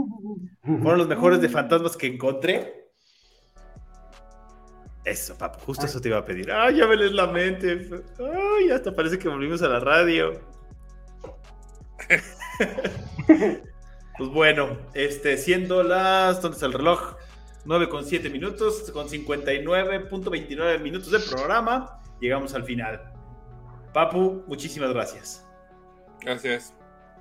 fueron 0.62 0.99
los 0.99 1.07
mejores 1.07 1.40
de 1.40 1.49
fantasmas 1.49 1.97
que 1.97 2.09
encontré. 2.09 2.90
Eso, 5.05 5.38
papu, 5.38 5.61
justo 5.61 5.86
eso 5.86 6.01
te 6.01 6.09
iba 6.09 6.18
a 6.18 6.24
pedir. 6.24 6.51
Ay, 6.51 6.78
ya 6.78 6.88
me 6.88 6.97
lees 6.97 7.12
la 7.12 7.28
mente. 7.28 7.88
Ay, 8.18 8.70
hasta 8.70 8.92
parece 8.92 9.16
que 9.16 9.28
volvimos 9.28 9.62
a 9.62 9.68
la 9.68 9.78
radio. 9.78 10.40
pues 14.18 14.28
bueno, 14.30 14.76
este, 14.92 15.36
siendo 15.36 15.84
las, 15.84 16.42
¿dónde 16.42 16.57
está 16.57 16.66
el 16.66 16.72
reloj? 16.72 17.14
9 17.64 17.88
con 17.88 18.05
7 18.05 18.28
minutos, 18.28 18.90
con 18.90 19.07
59.29 19.07 20.80
minutos 20.80 21.12
de 21.12 21.20
programa, 21.20 22.01
llegamos 22.20 22.53
al 22.55 22.64
final. 22.64 23.15
Papu, 23.97 24.44
muchísimas 24.47 24.92
gracias. 24.92 25.42
Gracias. 26.20 26.74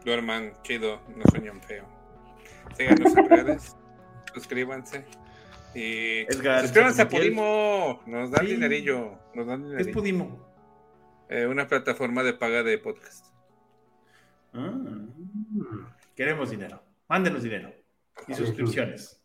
Duerman 0.04 0.52
chido, 0.62 1.00
no 1.16 1.24
sueñan 1.32 1.62
feo. 1.62 1.88
Síganos 2.76 3.16
en 3.16 3.30
redes. 3.30 3.78
Suscríbanse. 4.34 5.06
Y 5.74 6.24
Edgar, 6.24 6.64
suscríbanse 6.64 7.04
a. 7.04 7.08
Podimo, 7.08 8.04
nos 8.06 8.30
dan 8.30 8.46
Sí. 8.46 8.56
dinerillo. 8.56 9.18
Nos 9.34 9.48
dan 9.48 9.62
¿Qué 9.62 9.68
es 9.68 9.72
dinerillo. 9.72 9.94
Podimo? 9.94 10.50
Eh, 11.30 11.46
una 11.46 11.66
plataforma 11.66 12.24
de 12.24 12.34
paga 12.34 12.62
de 12.62 12.78
podcast. 12.78 13.28
Ah. 14.52 14.74
Queremos 16.14 16.50
dinero. 16.50 16.84
Mándenos 17.08 17.42
dinero. 17.42 17.74
Y 18.28 18.34
suscripciones. 18.34 19.24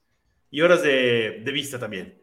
Y 0.53 0.61
horas 0.61 0.84
de, 0.84 1.42
de 1.44 1.51
vista 1.51 1.80
también. 1.80 2.22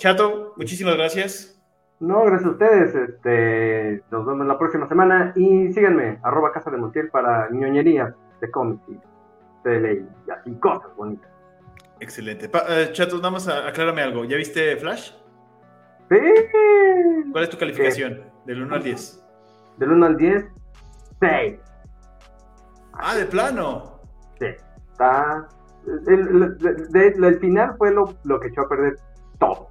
Chato, 0.00 0.52
muchísimas 0.56 0.96
gracias. 0.96 1.63
No, 2.00 2.24
gracias 2.24 2.46
a 2.48 2.50
ustedes. 2.52 2.94
Este, 2.94 4.02
nos 4.10 4.26
vemos 4.26 4.46
la 4.46 4.58
próxima 4.58 4.88
semana 4.88 5.32
y 5.36 5.72
síganme, 5.72 6.18
arroba 6.22 6.52
Casa 6.52 6.70
de 6.70 6.76
Montiel 6.76 7.08
para 7.10 7.48
ñoñería 7.50 8.14
de 8.40 8.50
cómics 8.50 8.82
y 8.88 8.98
tele 9.62 10.04
y 10.26 10.30
así 10.30 10.54
cosas 10.56 10.94
bonitas. 10.96 11.30
Excelente. 12.00 12.48
Pa- 12.48 12.64
eh, 12.68 12.90
Chato, 12.92 13.16
nada 13.16 13.30
más 13.30 13.48
a- 13.48 13.68
aclárame 13.68 14.02
algo. 14.02 14.24
¿Ya 14.24 14.36
viste 14.36 14.76
Flash? 14.76 15.12
Sí. 16.10 16.18
¿Cuál 17.32 17.44
es 17.44 17.50
tu 17.50 17.56
calificación? 17.58 18.20
Del 18.44 18.62
1 18.62 18.74
al 18.74 18.82
10. 18.82 19.24
Del 19.78 19.92
1 19.92 20.06
al 20.06 20.16
10, 20.16 20.44
6. 21.20 21.58
Ah, 22.92 23.14
de 23.16 23.24
plano. 23.24 24.00
Sí, 24.38 24.46
está. 24.90 25.48
El, 25.86 26.28
el- 26.28 26.58
de- 26.58 26.74
de- 27.12 27.28
el 27.28 27.38
final 27.40 27.74
fue 27.78 27.92
lo, 27.92 28.14
lo 28.24 28.38
que 28.40 28.48
echó 28.48 28.62
a 28.62 28.68
perder 28.68 28.96
todo. 29.38 29.68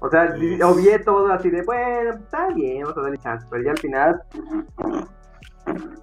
O 0.00 0.08
sea, 0.10 0.32
di- 0.32 0.60
obvié 0.62 0.98
todo 1.00 1.32
así 1.32 1.50
de, 1.50 1.62
bueno, 1.62 2.10
está 2.14 2.48
bien, 2.54 2.82
vamos 2.82 2.98
a 2.98 3.02
darle 3.02 3.18
chance. 3.18 3.46
Pero 3.50 3.64
ya 3.64 3.70
al 3.72 3.78
final, 3.78 4.22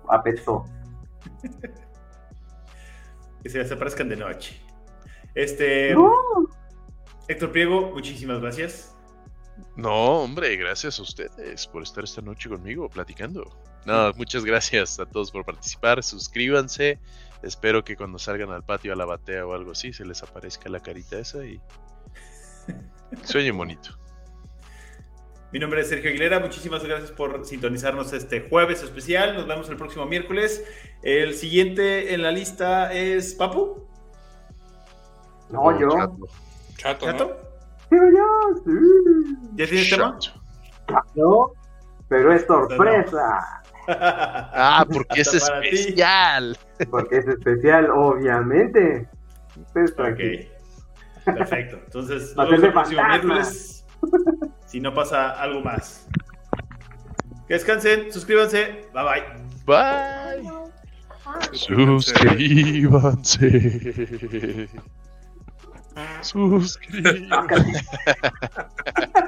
apestó. 0.09 0.65
Que 3.43 3.49
se 3.51 3.59
desaparezcan 3.59 4.09
de 4.09 4.15
noche. 4.15 4.59
Este. 5.35 5.93
No. 5.93 6.11
Héctor 7.27 7.51
Priego, 7.51 7.91
muchísimas 7.91 8.41
gracias. 8.41 8.95
No, 9.75 10.21
hombre, 10.23 10.55
gracias 10.57 10.97
a 10.97 11.03
ustedes 11.03 11.67
por 11.67 11.83
estar 11.83 12.03
esta 12.03 12.21
noche 12.21 12.49
conmigo 12.49 12.89
platicando. 12.89 13.45
No, 13.85 14.11
muchas 14.13 14.43
gracias 14.45 14.99
a 14.99 15.05
todos 15.05 15.31
por 15.31 15.45
participar. 15.45 16.01
Suscríbanse. 16.01 16.99
Espero 17.43 17.83
que 17.83 17.95
cuando 17.95 18.17
salgan 18.17 18.49
al 18.49 18.63
patio 18.63 18.93
a 18.93 18.95
la 18.95 19.05
batea 19.05 19.45
o 19.45 19.53
algo 19.53 19.73
así 19.73 19.93
se 19.93 20.05
les 20.05 20.23
aparezca 20.23 20.67
la 20.67 20.79
carita 20.79 21.19
esa 21.19 21.45
y 21.45 21.61
sueñen 23.24 23.57
bonito. 23.57 23.91
Mi 25.51 25.59
nombre 25.59 25.82
es 25.82 25.88
Sergio 25.89 26.09
Aguilera. 26.09 26.39
Muchísimas 26.39 26.84
gracias 26.84 27.11
por 27.11 27.45
sintonizarnos 27.45 28.11
este 28.11 28.41
jueves 28.49 28.84
especial. 28.84 29.36
Nos 29.36 29.47
vemos 29.47 29.70
el 29.70 29.78
próximo 29.78 30.05
miércoles. 30.05 30.66
El 31.01 31.34
siguiente 31.34 32.13
en 32.13 32.24
la 32.24 32.32
lista 32.32 32.91
es 32.91 33.34
Papu. 33.36 33.88
No, 35.49 35.80
yo. 35.80 35.89
Chato, 36.76 37.05
¿Chato? 37.05 37.38
Sí, 37.89 37.95
yo, 37.95 38.61
sí. 38.66 39.38
¿Ya 39.55 39.66
tienes 39.68 39.89
tema? 39.89 40.18
No, 41.16 41.53
pero 42.09 42.34
es 42.34 42.45
sorpresa. 42.45 43.63
Ah, 43.88 44.86
porque 44.91 45.22
es 45.22 45.34
especial. 45.34 46.57
Porque 46.89 47.18
es 47.20 47.28
especial, 47.28 47.89
obviamente. 47.91 49.07
Ok. 49.74 50.55
Perfecto. 51.26 51.80
Entonces, 51.84 52.36
Va 52.38 52.43
nos 52.49 52.53
a 52.53 52.57
ser 52.57 52.61
vemos 52.61 52.61
de 52.61 52.67
el 52.67 52.73
próximo 52.73 53.03
miércoles. 53.07 53.86
Si 54.65 54.80
no 54.80 54.93
pasa 54.93 55.32
algo 55.32 55.61
más. 55.61 56.07
Que 57.47 57.55
descansen, 57.55 58.11
suscríbanse. 58.11 58.88
Bye 58.93 59.03
bye. 59.03 59.23
Bye. 59.65 60.43
Suscríbanse. 61.51 62.30
Suscríbanse. 66.21 67.86